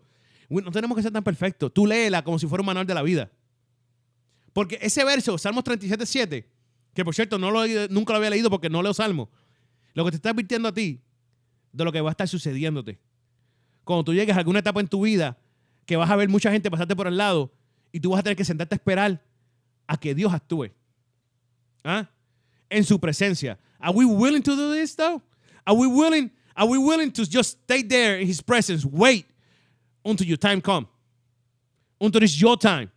No 0.50 0.72
tenemos 0.72 0.96
que 0.96 1.04
ser 1.04 1.12
tan 1.12 1.24
perfectos. 1.24 1.74
Tú 1.74 1.86
léela 1.86 2.24
como 2.24 2.40
si 2.40 2.48
fuera 2.48 2.62
un 2.62 2.68
manual 2.68 2.88
de 2.88 2.94
la 2.94 3.02
vida. 3.02 3.30
Porque 4.54 4.80
ese 4.82 5.04
verso, 5.04 5.38
Salmos 5.38 5.64
37, 5.64 6.06
7, 6.06 6.50
que 6.94 7.06
por 7.06 7.14
cierto 7.14 7.38
no 7.38 7.52
lo 7.52 7.68
nunca 7.90 8.14
lo 8.14 8.18
había 8.18 8.32
leído 8.32 8.50
porque 8.50 8.70
no 8.70 8.82
leo 8.82 8.94
Salmos, 8.94 9.30
lo 9.94 10.06
que 10.06 10.12
te 10.12 10.18
está 10.18 10.32
advirtiendo 10.32 10.70
a 10.70 10.74
ti 10.74 11.02
de 11.72 11.84
lo 11.84 11.92
que 11.92 12.02
va 12.02 12.10
a 12.10 12.12
estar 12.12 12.28
sucediéndote. 12.28 13.00
Cuando 13.84 14.06
tú 14.06 14.14
llegues 14.14 14.36
a 14.36 14.40
alguna 14.40 14.60
etapa 14.60 14.80
en 14.80 14.88
tu 14.88 15.02
vida 15.02 15.38
que 15.86 15.96
vas 15.96 16.10
a 16.10 16.16
ver 16.16 16.28
mucha 16.28 16.52
gente 16.52 16.72
pasarte 16.72 16.96
por 16.96 17.08
el 17.08 17.18
lado 17.18 17.54
y 17.92 18.00
tú 18.00 18.12
vas 18.12 18.22
a 18.22 18.24
tener 18.24 18.36
que 18.36 18.46
sentarte 18.46 18.74
a 18.76 18.78
esperar 18.78 19.24
a 19.86 19.98
que 19.98 20.16
Dios 20.16 20.34
actúe. 20.34 20.72
¿Ah? 21.84 22.10
En 22.70 22.84
su 22.84 23.00
presencia. 23.00 23.60
Are 23.80 23.96
we 23.96 24.06
willing 24.06 24.42
to 24.42 24.56
do 24.56 24.74
this 24.74 24.96
though? 24.96 25.22
Are 25.66 25.78
we 25.78 25.88
willing? 25.88 26.32
Are 26.56 26.68
we 26.68 26.78
willing 26.78 27.12
to 27.12 27.24
just 27.24 27.60
stay 27.64 27.84
there 27.84 28.20
in 28.20 28.28
His 28.28 28.42
presence, 28.42 28.86
wait 28.86 29.28
until 30.08 30.28
your 30.28 30.38
time 30.38 30.62
come, 30.62 30.88
until 32.00 32.24
it's 32.24 32.40
your 32.40 32.58
time? 32.58 32.92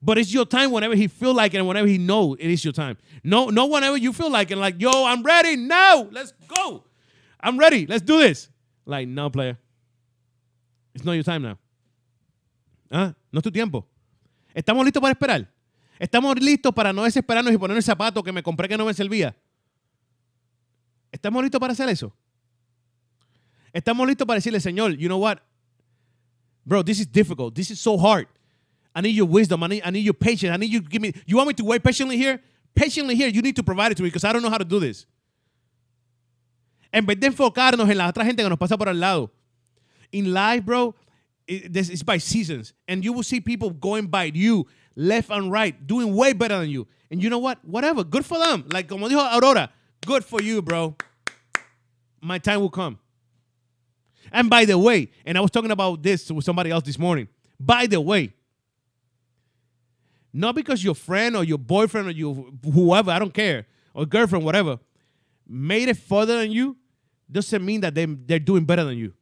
But 0.00 0.18
it's 0.18 0.32
your 0.34 0.44
time 0.44 0.72
whenever 0.72 0.96
He 0.96 1.06
feel 1.06 1.32
like 1.32 1.54
it 1.54 1.58
and 1.58 1.68
whenever 1.68 1.86
He 1.86 1.98
know 1.98 2.34
it 2.34 2.50
is 2.50 2.64
your 2.64 2.72
time. 2.72 2.96
No, 3.22 3.50
no, 3.50 3.66
whenever 3.66 3.96
you 3.96 4.12
feel 4.12 4.30
like 4.30 4.50
it, 4.50 4.56
like 4.56 4.80
yo, 4.80 5.06
I'm 5.06 5.22
ready 5.22 5.56
now. 5.56 6.08
Let's 6.10 6.32
go. 6.56 6.84
I'm 7.38 7.56
ready. 7.58 7.86
Let's 7.86 8.02
do 8.02 8.18
this. 8.18 8.48
Like 8.84 9.06
no, 9.06 9.30
player. 9.30 9.58
It's 10.94 11.04
not 11.04 11.12
your 11.12 11.22
time 11.22 11.42
now. 11.42 11.58
¿Ah? 12.90 13.14
No 13.32 13.38
es 13.38 13.44
tu 13.44 13.50
tiempo. 13.50 13.86
¿Estamos 14.54 14.84
listos 14.84 15.00
para 15.00 15.12
esperar? 15.12 15.48
¿Estamos 15.98 16.34
listos 16.40 16.74
para 16.74 16.92
no 16.92 17.04
desesperarnos 17.04 17.54
y 17.54 17.58
poner 17.58 17.76
el 17.76 17.82
zapato 17.82 18.22
que 18.22 18.32
me 18.32 18.42
compré 18.42 18.68
que 18.68 18.76
no 18.76 18.84
me 18.84 18.92
servía? 18.92 19.36
¿Estamos 21.12 21.42
listos 21.42 21.60
para 21.60 21.72
hacer 21.72 21.88
eso? 21.88 22.12
¿Estamos 23.72 24.06
listos 24.06 24.26
para 24.26 24.36
decirle, 24.36 24.60
Señor, 24.60 24.96
you 24.96 25.06
know 25.06 25.18
what? 25.18 25.38
Bro, 26.66 26.82
this 26.82 27.00
is 27.00 27.06
difficult. 27.06 27.54
This 27.54 27.70
is 27.70 27.80
so 27.80 27.96
hard. 27.96 28.26
I 28.94 29.00
need 29.00 29.16
your 29.16 29.26
wisdom. 29.26 29.62
I 29.62 29.66
need, 29.68 29.82
I 29.84 29.90
need 29.90 30.04
your 30.04 30.14
patience. 30.14 30.52
I 30.52 30.56
need 30.56 30.72
you 30.72 30.80
to 30.80 30.88
give 30.88 31.02
me. 31.02 31.12
You 31.26 31.36
want 31.36 31.48
me 31.48 31.54
to 31.54 31.64
wait 31.64 31.82
patiently 31.82 32.16
here? 32.16 32.40
Patiently 32.74 33.14
here. 33.14 33.28
You 33.28 33.42
need 33.42 33.56
to 33.56 33.62
provide 33.62 33.92
it 33.92 33.96
to 33.96 34.02
me 34.02 34.08
because 34.08 34.24
I 34.24 34.32
don't 34.32 34.42
know 34.42 34.50
how 34.50 34.58
to 34.58 34.64
do 34.64 34.78
this. 34.78 35.06
En 36.92 37.06
vez 37.06 37.18
de 37.18 37.28
enfocarnos 37.28 37.88
en 37.88 37.96
la 37.96 38.12
otra 38.12 38.24
gente 38.24 38.42
que 38.42 38.48
nos 38.48 38.58
pasa 38.58 38.76
por 38.76 38.88
al 38.88 38.96
lado. 38.96 39.30
In 40.12 40.32
life, 40.32 40.64
bro, 40.64 40.94
this 41.46 41.88
is 41.88 42.02
by 42.02 42.18
seasons. 42.18 42.74
And 42.86 43.02
you 43.02 43.14
will 43.14 43.22
see 43.22 43.40
people 43.40 43.70
going 43.70 44.08
by 44.08 44.24
you 44.24 44.66
left 44.94 45.30
and 45.30 45.50
right, 45.50 45.86
doing 45.86 46.14
way 46.14 46.34
better 46.34 46.58
than 46.58 46.68
you. 46.68 46.86
And 47.10 47.22
you 47.22 47.30
know 47.30 47.38
what? 47.38 47.64
Whatever. 47.64 48.04
Good 48.04 48.26
for 48.26 48.38
them. 48.38 48.64
Like 48.70 48.88
como 48.88 49.08
dijo 49.08 49.20
Aurora, 49.32 49.70
good 50.04 50.24
for 50.24 50.42
you, 50.42 50.60
bro. 50.60 50.96
My 52.20 52.38
time 52.38 52.60
will 52.60 52.70
come. 52.70 52.98
And 54.32 54.48
by 54.48 54.64
the 54.64 54.78
way, 54.78 55.10
and 55.26 55.36
I 55.36 55.40
was 55.40 55.50
talking 55.50 55.70
about 55.70 56.02
this 56.02 56.30
with 56.30 56.44
somebody 56.44 56.70
else 56.70 56.84
this 56.84 56.98
morning. 56.98 57.28
By 57.60 57.86
the 57.86 58.00
way, 58.00 58.32
not 60.32 60.54
because 60.54 60.82
your 60.82 60.94
friend 60.94 61.36
or 61.36 61.44
your 61.44 61.58
boyfriend 61.58 62.08
or 62.08 62.12
your 62.12 62.46
whoever, 62.64 63.10
I 63.10 63.18
don't 63.18 63.34
care, 63.34 63.66
or 63.92 64.06
girlfriend, 64.06 64.44
whatever, 64.44 64.78
made 65.46 65.88
it 65.88 65.98
further 65.98 66.38
than 66.38 66.50
you, 66.50 66.76
doesn't 67.30 67.64
mean 67.64 67.82
that 67.82 67.94
they, 67.94 68.06
they're 68.06 68.38
doing 68.38 68.64
better 68.64 68.84
than 68.84 68.96
you. 68.96 69.12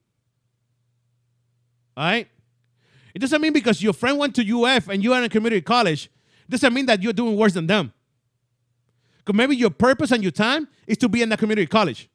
All 1.96 2.04
right? 2.04 2.28
It 3.12 3.18
doesn't 3.18 3.40
mean 3.40 3.52
because 3.52 3.82
your 3.82 3.92
friend 3.92 4.18
went 4.18 4.36
to 4.36 4.64
UF 4.64 4.88
and 4.88 5.02
you 5.02 5.12
are 5.12 5.18
in 5.18 5.24
a 5.24 5.28
community 5.28 5.60
college, 5.60 6.10
doesn't 6.48 6.72
mean 6.72 6.86
that 6.86 7.02
you're 7.02 7.12
doing 7.12 7.36
worse 7.36 7.54
than 7.54 7.66
them. 7.66 7.92
Because 9.18 9.36
maybe 9.36 9.56
your 9.56 9.70
purpose 9.70 10.10
and 10.12 10.22
your 10.22 10.32
time 10.32 10.68
is 10.86 10.98
to 10.98 11.08
be 11.08 11.22
in 11.22 11.32
a 11.32 11.36
community 11.36 11.66
college. 11.66 12.09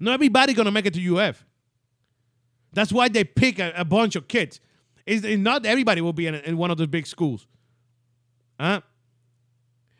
Not 0.00 0.14
everybody 0.14 0.54
gonna 0.54 0.70
make 0.70 0.86
it 0.86 0.94
to 0.94 1.16
UF. 1.16 1.44
That's 2.72 2.92
why 2.92 3.08
they 3.08 3.24
pick 3.24 3.58
a, 3.58 3.72
a 3.76 3.84
bunch 3.84 4.16
of 4.16 4.28
kids. 4.28 4.60
Is 5.06 5.22
not 5.38 5.64
everybody 5.64 6.00
will 6.00 6.12
be 6.12 6.26
in, 6.26 6.34
in 6.34 6.56
one 6.56 6.70
of 6.70 6.76
those 6.76 6.86
big 6.86 7.06
schools. 7.06 7.46
Huh? 8.60 8.80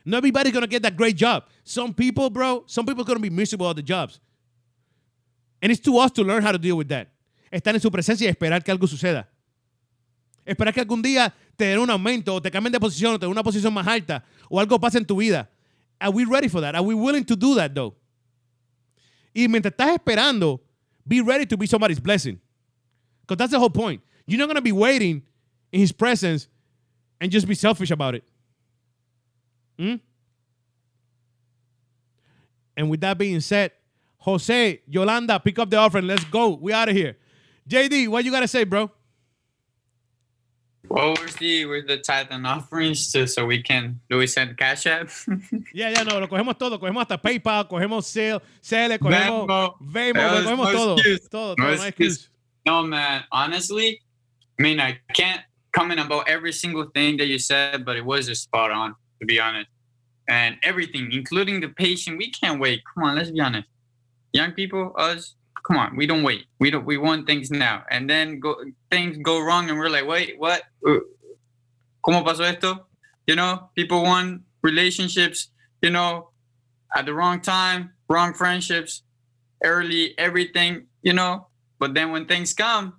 Not 0.04 0.18
everybody's 0.18 0.52
gonna 0.52 0.66
get 0.66 0.82
that 0.82 0.96
great 0.96 1.16
job. 1.16 1.44
Some 1.64 1.94
people, 1.94 2.30
bro, 2.30 2.64
some 2.66 2.86
people 2.86 3.02
are 3.02 3.06
gonna 3.06 3.20
be 3.20 3.30
miserable 3.30 3.68
at 3.70 3.76
the 3.76 3.82
jobs. 3.82 4.20
And 5.60 5.72
it's 5.72 5.80
to 5.82 5.98
us 5.98 6.10
to 6.12 6.22
learn 6.22 6.42
how 6.42 6.52
to 6.52 6.58
deal 6.58 6.76
with 6.76 6.88
that. 6.88 7.08
Estar 7.52 7.74
en 7.74 7.80
su 7.80 7.90
presencia 7.90 8.26
y 8.26 8.30
esperar 8.32 8.62
que 8.62 8.72
algo 8.72 8.86
suceda. 8.86 9.26
Esperar 10.46 10.72
que 10.72 10.80
algún 10.80 11.02
día 11.02 11.32
te 11.56 11.66
den 11.66 11.78
un 11.78 11.90
aumento 11.90 12.34
o 12.34 12.40
te 12.40 12.50
cambien 12.50 12.72
de 12.72 12.80
posición 12.80 13.14
o 13.14 13.18
te 13.18 13.26
den 13.26 13.32
una 13.32 13.42
posición 13.42 13.72
más 13.74 13.86
alta 13.86 14.24
o 14.48 14.60
algo 14.60 14.78
pase 14.78 14.98
en 14.98 15.04
tu 15.04 15.16
vida. 15.16 15.50
Are 15.98 16.10
we 16.10 16.24
ready 16.24 16.48
for 16.48 16.60
that? 16.60 16.74
Are 16.74 16.82
we 16.82 16.94
willing 16.94 17.24
to 17.24 17.34
do 17.34 17.54
that 17.56 17.74
though? 17.74 17.94
Y 19.38 19.46
mientras 19.46 19.72
estás 19.72 19.94
esperando, 19.94 20.60
be 21.06 21.20
ready 21.20 21.46
to 21.46 21.56
be 21.56 21.64
somebody's 21.64 22.00
blessing. 22.00 22.40
Because 23.20 23.38
that's 23.38 23.52
the 23.52 23.58
whole 23.58 23.70
point. 23.70 24.02
You're 24.26 24.38
not 24.38 24.46
going 24.46 24.56
to 24.56 24.62
be 24.62 24.72
waiting 24.72 25.22
in 25.70 25.80
his 25.80 25.92
presence 25.92 26.48
and 27.20 27.30
just 27.30 27.46
be 27.46 27.54
selfish 27.54 27.92
about 27.92 28.16
it. 28.16 28.24
Hmm? 29.78 29.94
And 32.76 32.90
with 32.90 33.00
that 33.02 33.16
being 33.16 33.38
said, 33.38 33.70
Jose, 34.18 34.80
Yolanda, 34.88 35.38
pick 35.38 35.58
up 35.60 35.70
the 35.70 35.76
offering. 35.76 36.08
Let's 36.08 36.24
go. 36.24 36.54
We 36.60 36.72
out 36.72 36.88
of 36.88 36.96
here. 36.96 37.16
JD, 37.68 38.08
what 38.08 38.24
you 38.24 38.32
got 38.32 38.40
to 38.40 38.48
say, 38.48 38.64
bro? 38.64 38.90
Well, 40.98 41.14
where's 41.14 41.36
the 41.36 41.64
where's 41.66 41.86
the 41.86 41.98
tithe 41.98 42.26
and 42.32 42.44
offerings 42.44 43.12
to, 43.12 43.28
so 43.28 43.46
we 43.46 43.62
can 43.62 44.00
do 44.10 44.18
we 44.18 44.26
send 44.26 44.58
cash 44.58 44.84
app? 44.84 45.10
yeah, 45.72 45.90
yeah, 45.90 46.02
no, 46.02 46.18
lo 46.18 46.26
cogemos 46.26 46.58
todo, 46.58 46.76
cogemos 46.76 47.02
hasta 47.02 47.16
PayPal, 47.16 47.68
cogemos 47.68 48.02
Sale, 48.02 48.42
Sale, 48.60 48.98
cogemos 48.98 49.46
Venmo, 49.46 49.76
Venmo, 49.80 50.20
cogemos 50.20 50.58
no 50.58 50.72
todo, 50.72 50.94
excuse. 50.96 51.28
todo, 51.28 51.54
No 51.56 51.64
todo, 51.66 51.76
no 51.76 51.84
excuse. 51.84 52.28
No, 52.66 52.82
man. 52.82 53.22
Honestly, 53.30 54.00
I 54.58 54.62
mean, 54.64 54.80
I 54.80 54.98
can't 55.14 55.40
comment 55.70 56.00
about 56.00 56.28
every 56.28 56.52
single 56.52 56.86
thing 56.92 57.16
that 57.18 57.28
you 57.28 57.38
said, 57.38 57.84
but 57.84 57.96
it 57.96 58.04
was 58.04 58.26
just 58.26 58.42
spot 58.42 58.72
on, 58.72 58.96
to 59.20 59.26
be 59.26 59.38
honest. 59.38 59.68
And 60.28 60.56
everything, 60.64 61.12
including 61.12 61.60
the 61.60 61.68
patient, 61.68 62.18
we 62.18 62.32
can't 62.32 62.58
wait. 62.58 62.82
Come 62.92 63.04
on, 63.04 63.14
let's 63.14 63.30
be 63.30 63.40
honest. 63.40 63.68
Young 64.32 64.50
people, 64.50 64.94
us, 64.98 65.36
come 65.68 65.76
on, 65.76 65.96
we 65.96 66.06
don't 66.06 66.22
wait. 66.22 66.46
We 66.58 66.70
don't. 66.70 66.86
We 66.86 66.96
want 66.96 67.26
things 67.26 67.50
now, 67.50 67.84
and 67.90 68.08
then 68.08 68.40
go 68.40 68.56
things 68.90 69.18
go 69.22 69.40
wrong, 69.40 69.68
and 69.68 69.78
we're 69.78 69.90
like, 69.90 70.06
wait, 70.06 70.38
what? 70.38 70.62
Uh, 70.86 71.00
¿Cómo 72.04 72.24
pasó 72.24 72.40
esto? 72.40 72.86
You 73.26 73.36
know, 73.36 73.70
people 73.74 74.02
want 74.02 74.42
relationships. 74.62 75.50
You 75.82 75.90
know, 75.90 76.30
at 76.96 77.04
the 77.04 77.12
wrong 77.12 77.40
time, 77.40 77.92
wrong 78.08 78.32
friendships, 78.32 79.02
early 79.62 80.18
everything. 80.18 80.86
You 81.02 81.12
know, 81.12 81.48
but 81.78 81.92
then 81.94 82.10
when 82.12 82.24
things 82.26 82.54
come, 82.54 82.94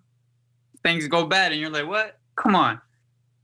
things 0.83 1.07
go 1.07 1.25
bad, 1.25 1.51
and 1.51 1.59
you're 1.59 1.71
like, 1.71 1.87
what? 1.87 2.19
Come 2.35 2.55
on. 2.55 2.79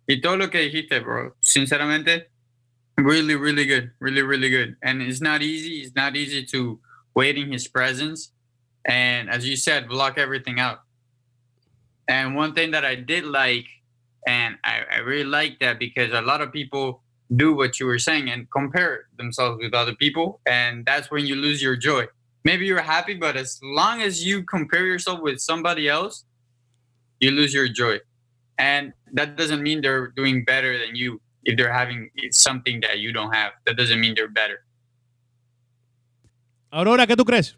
Y 0.07 0.19
todo 0.21 0.37
lo 0.37 0.49
que 0.49 0.59
dijiste, 0.59 1.03
bro, 1.03 1.31
sinceramente, 1.41 2.25
really, 2.95 3.35
really 3.35 3.65
good. 3.65 3.89
Really, 3.99 4.21
really 4.21 4.51
good. 4.51 4.75
And 4.83 5.01
it's 5.01 5.19
not 5.19 5.41
easy. 5.41 5.81
It's 5.81 5.95
not 5.95 6.15
easy 6.15 6.45
to 6.45 6.79
wait 7.15 7.39
in 7.39 7.51
his 7.51 7.67
presence. 7.67 8.31
And 8.85 9.29
as 9.29 9.47
you 9.47 9.55
said, 9.55 9.87
block 9.89 10.17
everything 10.17 10.59
out. 10.59 10.79
And 12.07 12.35
one 12.35 12.53
thing 12.53 12.71
that 12.71 12.85
I 12.85 12.95
did 12.95 13.25
like, 13.25 13.65
and 14.27 14.55
I, 14.63 14.81
I 14.91 14.97
really 14.99 15.23
like 15.23 15.59
that 15.59 15.79
because 15.79 16.11
a 16.13 16.21
lot 16.21 16.41
of 16.41 16.51
people 16.51 17.01
do 17.35 17.55
what 17.55 17.79
you 17.79 17.87
were 17.87 17.97
saying 17.97 18.29
and 18.29 18.49
compare 18.51 19.05
themselves 19.17 19.57
with 19.59 19.73
other 19.73 19.95
people. 19.95 20.39
And 20.45 20.85
that's 20.85 21.09
when 21.09 21.25
you 21.25 21.35
lose 21.35 21.61
your 21.61 21.75
joy. 21.75 22.05
Maybe 22.43 22.67
you're 22.67 22.81
happy, 22.81 23.15
but 23.15 23.35
as 23.35 23.59
long 23.63 24.03
as 24.03 24.23
you 24.23 24.43
compare 24.43 24.85
yourself 24.85 25.21
with 25.21 25.39
somebody 25.39 25.89
else, 25.89 26.25
you 27.19 27.31
lose 27.31 27.53
your 27.53 27.67
joy. 27.67 27.99
And 28.59 28.93
that 29.13 29.35
doesn't 29.35 29.63
mean 29.63 29.81
they're 29.81 30.07
doing 30.15 30.45
better 30.45 30.77
than 30.77 30.95
you 30.95 31.19
if 31.43 31.57
they're 31.57 31.73
having 31.73 32.09
something 32.29 32.81
that 32.81 32.99
you 32.99 33.11
don't 33.11 33.33
have. 33.33 33.53
That 33.65 33.77
doesn't 33.77 33.99
mean 33.99 34.13
they're 34.15 34.27
better. 34.27 34.59
Aurora, 36.71 37.07
¿qué 37.07 37.15
tú 37.15 37.25
crees? 37.25 37.57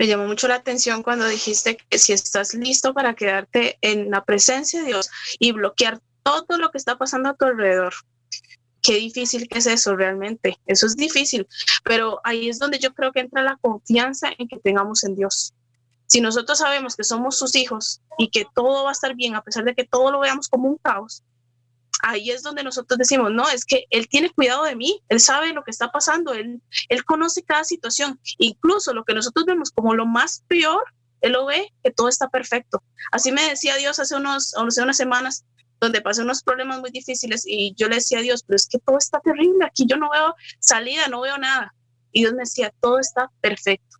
Me 0.00 0.06
llamó 0.06 0.26
mucho 0.26 0.48
la 0.48 0.54
atención 0.54 1.02
cuando 1.02 1.28
dijiste 1.28 1.76
que 1.76 1.98
si 1.98 2.14
estás 2.14 2.54
listo 2.54 2.94
para 2.94 3.12
quedarte 3.12 3.76
en 3.82 4.10
la 4.10 4.24
presencia 4.24 4.80
de 4.80 4.86
Dios 4.86 5.10
y 5.38 5.52
bloquear 5.52 6.00
todo 6.22 6.56
lo 6.56 6.70
que 6.70 6.78
está 6.78 6.96
pasando 6.96 7.28
a 7.28 7.34
tu 7.34 7.44
alrededor. 7.44 7.92
Qué 8.80 8.94
difícil 8.94 9.46
que 9.46 9.58
es 9.58 9.66
eso 9.66 9.94
realmente. 9.94 10.58
Eso 10.64 10.86
es 10.86 10.96
difícil, 10.96 11.46
pero 11.84 12.18
ahí 12.24 12.48
es 12.48 12.58
donde 12.58 12.78
yo 12.78 12.94
creo 12.94 13.12
que 13.12 13.20
entra 13.20 13.42
la 13.42 13.58
confianza 13.60 14.30
en 14.38 14.48
que 14.48 14.56
tengamos 14.56 15.04
en 15.04 15.16
Dios. 15.16 15.52
Si 16.06 16.22
nosotros 16.22 16.56
sabemos 16.56 16.96
que 16.96 17.04
somos 17.04 17.36
sus 17.36 17.54
hijos 17.54 18.00
y 18.16 18.30
que 18.30 18.46
todo 18.54 18.84
va 18.84 18.88
a 18.88 18.92
estar 18.92 19.14
bien, 19.14 19.34
a 19.34 19.42
pesar 19.42 19.64
de 19.64 19.74
que 19.74 19.84
todo 19.84 20.10
lo 20.10 20.20
veamos 20.20 20.48
como 20.48 20.66
un 20.66 20.78
caos, 20.78 21.24
ahí 22.02 22.30
es 22.30 22.42
donde 22.42 22.62
nosotros 22.62 22.98
decimos, 22.98 23.30
no, 23.32 23.48
es 23.48 23.64
que 23.64 23.86
Él 23.90 24.08
tiene 24.08 24.30
cuidado 24.30 24.64
de 24.64 24.76
mí, 24.76 25.02
Él 25.08 25.20
sabe 25.20 25.52
lo 25.52 25.64
que 25.64 25.70
está 25.70 25.90
pasando, 25.90 26.32
Él, 26.32 26.62
él 26.88 27.04
conoce 27.04 27.42
cada 27.42 27.64
situación, 27.64 28.20
incluso 28.38 28.92
lo 28.94 29.04
que 29.04 29.14
nosotros 29.14 29.46
vemos 29.46 29.70
como 29.70 29.94
lo 29.94 30.06
más 30.06 30.44
peor, 30.48 30.84
Él 31.20 31.32
lo 31.32 31.46
ve, 31.46 31.72
que 31.82 31.90
todo 31.90 32.08
está 32.08 32.28
perfecto. 32.28 32.82
Así 33.12 33.32
me 33.32 33.48
decía 33.48 33.76
Dios 33.76 33.98
hace, 33.98 34.16
unos, 34.16 34.54
hace 34.54 34.82
unas 34.82 34.96
semanas, 34.96 35.44
donde 35.80 36.02
pasé 36.02 36.22
unos 36.22 36.42
problemas 36.42 36.80
muy 36.80 36.90
difíciles 36.90 37.42
y 37.46 37.74
yo 37.74 37.88
le 37.88 37.96
decía 37.96 38.18
a 38.18 38.22
Dios, 38.22 38.44
pero 38.46 38.56
es 38.56 38.66
que 38.66 38.78
todo 38.78 38.98
está 38.98 39.18
terrible, 39.20 39.64
aquí 39.64 39.86
yo 39.88 39.96
no 39.96 40.10
veo 40.10 40.34
salida, 40.58 41.08
no 41.08 41.22
veo 41.22 41.38
nada. 41.38 41.74
Y 42.12 42.20
Dios 42.20 42.32
me 42.34 42.40
decía, 42.40 42.72
todo 42.80 42.98
está 42.98 43.30
perfecto. 43.40 43.96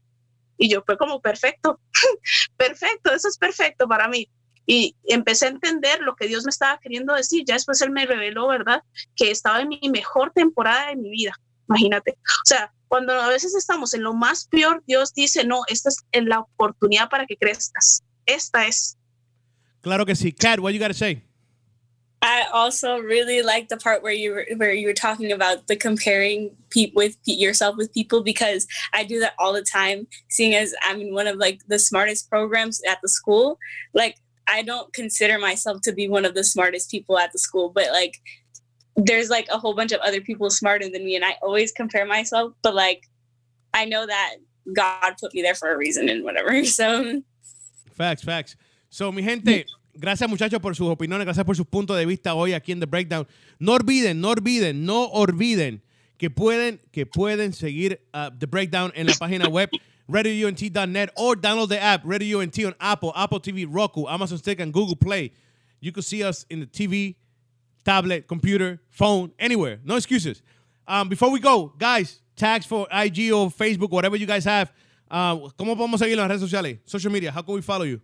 Y 0.59 0.68
yo 0.68 0.82
fue 0.84 0.98
como 0.98 1.22
perfecto, 1.22 1.80
perfecto, 2.57 3.12
eso 3.12 3.28
es 3.28 3.38
perfecto 3.38 3.88
para 3.88 4.09
mí 4.09 4.28
y 4.71 4.95
empecé 5.09 5.47
a 5.47 5.49
entender 5.49 6.01
lo 6.01 6.14
que 6.14 6.29
Dios 6.29 6.45
me 6.45 6.51
estaba 6.51 6.79
queriendo 6.79 7.12
decir. 7.12 7.43
Ya 7.45 7.55
después 7.55 7.81
Él 7.81 7.91
me 7.91 8.07
reveló, 8.07 8.47
¿verdad? 8.47 8.85
Que 9.16 9.33
estaba 9.33 9.61
en 9.61 9.68
mi 9.68 9.81
mejor 9.91 10.31
temporada 10.33 10.91
de 10.91 10.97
mi 10.97 11.11
vida. 11.11 11.33
Imagínate. 11.68 12.12
O 12.12 12.47
sea, 12.47 12.73
cuando 12.87 13.12
a 13.12 13.27
veces 13.27 13.57
estamos 13.57 13.95
en 13.95 14.05
lo 14.05 14.14
más 14.14 14.47
peor, 14.47 14.81
Dios 14.87 15.12
dice, 15.12 15.43
no, 15.43 15.62
esta 15.66 15.89
es 15.89 16.25
la 16.25 16.39
oportunidad 16.39 17.09
para 17.09 17.27
que 17.27 17.37
crezcas. 17.37 18.05
Esta 18.27 18.64
es. 18.68 18.97
Claro 19.81 20.07
que 20.07 20.14
sí. 20.14 20.31
Kat, 20.31 20.61
what 20.61 20.71
you 20.71 20.79
got 20.79 20.87
to 20.87 20.95
say? 20.95 21.21
I 22.23 22.45
also 22.53 22.99
really 22.99 23.43
like 23.43 23.71
the 23.71 23.77
part 23.77 24.05
where 24.05 24.12
you 24.12 24.31
were 24.31 24.47
where 24.57 24.73
you 24.73 24.87
were 24.87 24.95
talking 24.95 25.33
about 25.33 25.66
the 25.66 25.75
comparing 25.75 26.51
pe- 26.68 26.93
with 26.95 27.16
pe- 27.27 27.33
yourself 27.33 27.77
with 27.77 27.93
people 27.93 28.23
because 28.23 28.68
I 28.93 29.03
do 29.05 29.18
that 29.18 29.33
all 29.37 29.53
the 29.53 29.62
time. 29.64 30.07
Seeing 30.29 30.55
as 30.55 30.75
I'm 30.83 31.01
in 31.01 31.12
one 31.12 31.27
of 31.27 31.39
like 31.39 31.62
the 31.66 31.79
smartest 31.79 32.31
programs 32.31 32.81
at 32.87 32.99
the 33.03 33.09
school, 33.09 33.59
like 33.95 34.16
I 34.51 34.62
don't 34.62 34.92
consider 34.92 35.38
myself 35.38 35.80
to 35.82 35.92
be 35.92 36.09
one 36.09 36.24
of 36.24 36.34
the 36.34 36.44
smartest 36.44 36.90
people 36.90 37.18
at 37.18 37.32
the 37.32 37.38
school, 37.38 37.70
but 37.70 37.90
like 37.92 38.18
there's 38.96 39.30
like 39.30 39.48
a 39.51 39.59
whole 39.59 39.74
bunch 39.74 39.92
of 39.92 40.01
other 40.01 40.20
people 40.20 40.51
smarter 40.51 40.88
than 40.88 41.05
me, 41.05 41.14
and 41.16 41.24
I 41.24 41.36
always 41.42 41.72
compare 41.72 42.05
myself. 42.05 42.53
But 42.62 42.74
like 42.74 43.09
I 43.72 43.84
know 43.84 44.07
that 44.07 44.36
God 44.74 45.14
put 45.20 45.32
me 45.32 45.42
there 45.42 45.55
for 45.55 45.72
a 45.72 45.76
reason 45.76 46.09
and 46.09 46.24
whatever. 46.24 46.64
So 46.64 47.22
Facts, 48.01 48.24
facts. 48.24 48.57
So, 48.88 49.12
mi 49.12 49.22
gente, 49.22 49.66
gracias 49.94 50.28
muchachos 50.28 50.59
por 50.59 50.74
sus 50.74 50.88
opiniones, 50.88 51.26
gracias 51.26 51.44
por 51.44 51.55
sus 51.55 51.66
puntos 51.66 51.98
de 51.98 52.07
vista 52.07 52.34
hoy 52.34 52.55
aquí 52.55 52.72
en 52.72 52.80
The 52.80 52.86
Breakdown. 52.86 53.26
No 53.59 53.74
olviden, 53.74 54.22
no 54.22 54.30
olviden, 54.30 54.86
no 54.86 55.05
olviden 55.12 55.82
que 56.16 56.30
pueden, 56.30 56.80
que 56.92 57.05
pueden 57.05 57.53
seguir 57.53 58.01
uh, 58.14 58.30
The 58.38 58.46
Breakdown 58.46 58.90
en 58.94 59.07
la 59.07 59.14
página 59.14 59.48
web 59.48 59.68
radiount.net 60.11 61.11
or 61.17 61.35
download 61.35 61.69
the 61.69 61.81
app 61.81 62.03
Radio 62.05 62.41
UNT 62.41 62.59
on 62.65 62.75
Apple, 62.81 63.13
Apple 63.17 63.41
TV, 63.41 63.67
Roku, 63.69 64.07
Amazon 64.07 64.39
Stick, 64.39 64.61
and 64.61 64.73
Google 64.73 64.97
Play. 64.97 65.33
You 65.81 65.93
can 65.93 66.03
see 66.03 66.23
us 66.23 66.45
in 66.51 66.61
the 66.61 66.67
TV, 66.67 67.17
tablet, 67.85 68.29
computer, 68.29 68.81
phone, 68.91 69.33
anywhere. 69.39 69.79
No 69.85 69.97
excuses. 69.97 70.43
Um, 70.87 71.09
before 71.09 71.31
we 71.31 71.41
go, 71.41 71.73
guys, 71.79 72.21
tags 72.37 72.67
for 72.67 72.87
IG 72.91 73.31
or 73.33 73.49
Facebook, 73.51 73.91
whatever 73.91 74.17
you 74.17 74.27
guys 74.27 74.45
have. 74.45 74.73
Uh, 75.11 75.37
¿Cómo 75.59 75.77
podemos 75.77 75.99
seguir 75.99 76.19
en 76.19 76.29
redes 76.29 76.41
sociales? 76.41 76.79
Social 76.85 77.11
media. 77.11 77.33
How 77.33 77.43
can 77.43 77.55
we 77.55 77.63
follow 77.63 77.85
you? 77.85 78.01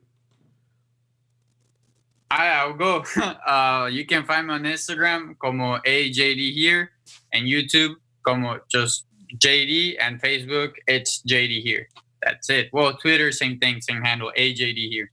I, 2.30 2.48
I'll 2.48 2.74
go. 2.74 3.04
Uh, 3.46 3.86
you 3.86 4.04
can 4.04 4.24
find 4.24 4.48
me 4.48 4.54
on 4.54 4.64
Instagram 4.64 5.38
como 5.38 5.78
AJD 5.78 6.52
here 6.52 6.90
and 7.32 7.46
YouTube 7.46 7.94
como 8.22 8.58
just 8.68 9.06
JD 9.34 9.96
and 10.00 10.20
Facebook 10.20 10.72
it's 10.86 11.22
JD 11.22 11.62
here. 11.62 11.88
That's 12.22 12.50
it. 12.50 12.70
Well, 12.72 12.96
Twitter 12.96 13.32
same 13.32 13.58
thing, 13.58 13.80
same 13.80 14.02
handle 14.02 14.32
AJD 14.36 14.90
here. 14.90 15.10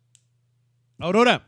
Aurora. 1.01 1.41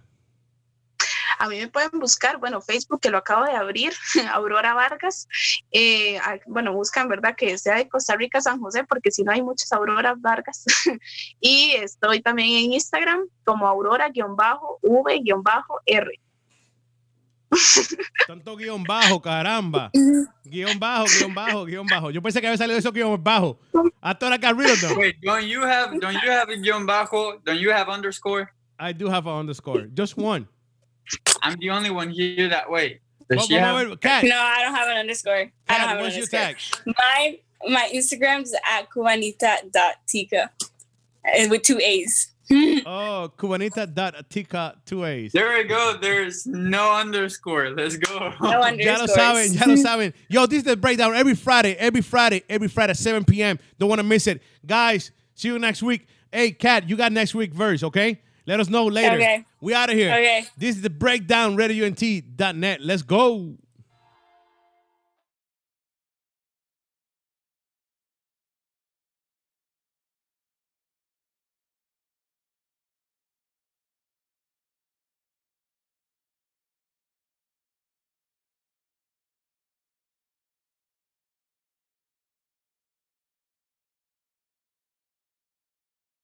A 1.38 1.49
mí 1.49 1.59
me 1.59 1.68
pueden 1.68 1.99
buscar, 1.99 2.38
bueno, 2.38 2.61
Facebook 2.61 3.01
que 3.01 3.09
lo 3.09 3.18
acabo 3.18 3.43
de 3.45 3.51
abrir, 3.51 3.93
Aurora 4.32 4.74
Vargas. 4.74 5.28
Eh, 5.72 6.18
bueno, 6.47 6.74
buscan, 6.74 7.09
¿verdad? 7.09 7.36
Que 7.36 7.57
sea 7.57 7.76
de 7.76 7.89
Costa 7.89 8.16
Rica, 8.16 8.39
San 8.41 8.59
José, 8.59 8.86
porque 8.86 9.11
si 9.11 9.24
no 9.24 9.32
hay 9.32 9.41
muchas 9.41 9.72
Auroras 9.74 10.20
Vargas. 10.22 10.63
y 11.39 11.72
estoy 11.72 12.22
también 12.22 12.49
en 12.49 12.74
Instagram 12.74 13.28
como 13.43 13.68
Aurora-V-R. 13.68 14.16
Tanto 18.28 18.56
guión 18.56 18.84
bajo, 18.84 19.22
caramba. 19.22 19.91
Guión 20.43 20.80
bajo, 20.80 21.06
guión 21.06 21.34
bajo, 21.34 21.66
guión 21.66 21.88
bajo. 21.88 22.12
Yo 22.12 22.22
pensé 22.22 22.41
que 22.41 22.47
había 22.47 22.58
salido 22.58 22.78
eso 22.78 22.91
guión 22.91 23.22
bajo. 23.24 23.60
Hasta 24.01 24.26
ahora 24.28 24.38
got 24.38 24.58
rid 24.58 24.70
of 24.72 24.82
them. 24.82 24.97
Wait, 24.97 25.16
don't 25.22 25.47
you 25.47 25.62
have 25.64 25.91
don't 25.99 26.18
you 26.24 26.32
have 26.32 26.49
a 26.49 26.56
guión 26.58 26.86
bajo? 26.86 27.39
Don't 27.45 27.60
you 27.60 27.72
have 27.72 27.89
underscore? 27.89 28.51
I 28.80 28.91
do 28.93 29.08
have 29.10 29.28
an 29.28 29.34
underscore. 29.34 29.88
Just 29.93 30.18
one. 30.18 30.47
I'm 31.41 31.58
the 31.60 31.70
only 31.70 31.89
one 31.91 32.10
here 32.10 32.49
that 32.49 32.70
way. 32.70 32.99
Does 33.30 33.38
Vamos 33.38 33.47
she 33.47 33.56
a 33.56 33.60
have? 33.60 33.76
ver, 33.76 34.28
No, 34.28 34.38
I 34.39 34.64
don't 34.64 34.76
have 34.76 34.88
an 34.89 34.97
underscore. 34.97 35.51
I 35.70 35.78
don't 35.78 35.88
have 35.88 35.97
an 35.97 36.03
what's 36.03 36.16
your 36.16 36.26
underscore. 36.26 36.84
tag? 36.86 36.95
My 36.97 37.39
my 37.70 37.89
Instagram 37.93 38.43
is 38.43 38.53
at 38.70 38.89
cubanita.tica 38.89 40.49
and 41.24 41.47
eh, 41.47 41.49
with 41.49 41.64
two 41.64 41.80
A's. 41.80 42.32
Oh, 42.86 43.32
Cubanita. 43.38 43.93
Dot 43.93 44.16
cubanita.tica, 44.30 44.76
two 44.86 45.04
A's. 45.06 45.32
There 45.32 45.58
we 45.58 45.64
go. 45.64 45.98
There's 46.00 46.46
no 46.46 46.93
underscore. 46.96 47.72
Let's 47.72 47.98
go. 47.98 48.34
No 48.41 48.50
Ya 48.50 48.58
lo 48.60 48.66
underscores. 48.66 49.12
saben, 49.16 49.54
ya 49.60 49.66
lo 49.66 49.76
saben. 49.76 50.14
Yo, 50.30 50.46
this 50.46 50.60
is 50.60 50.64
the 50.64 50.78
breakdown 50.78 51.16
every 51.16 51.36
Friday, 51.36 51.74
every 51.76 52.02
Friday, 52.02 52.43
every 52.50 52.68
Friday, 52.68 52.93
7 52.93 53.26
p.m. 53.26 53.58
Don't 53.80 53.89
want 53.89 54.00
to 54.00 54.04
miss 54.04 54.28
it. 54.28 54.41
Guys, 54.66 55.12
see 55.34 55.48
you 55.48 55.60
next 55.60 55.82
week. 55.82 56.08
Hey, 56.32 56.52
Kat, 56.52 56.88
you 56.89 56.96
got 56.96 57.12
next 57.12 57.34
week 57.34 57.54
verse, 57.54 57.82
okay? 57.84 58.22
Let 58.46 58.60
us 58.60 58.70
know 58.70 58.86
later. 58.86 59.16
Okay. 59.16 59.46
We 59.62 59.74
out 59.74 59.89
of 59.89 59.96
here. 59.96 60.12
Okay. 60.12 60.46
This 60.58 60.76
is 60.76 60.82
the 60.82 60.89
breakdown, 60.89 61.58
RadioUNT.net. 61.58 62.82
Let's 62.82 63.02
go. 63.02 63.56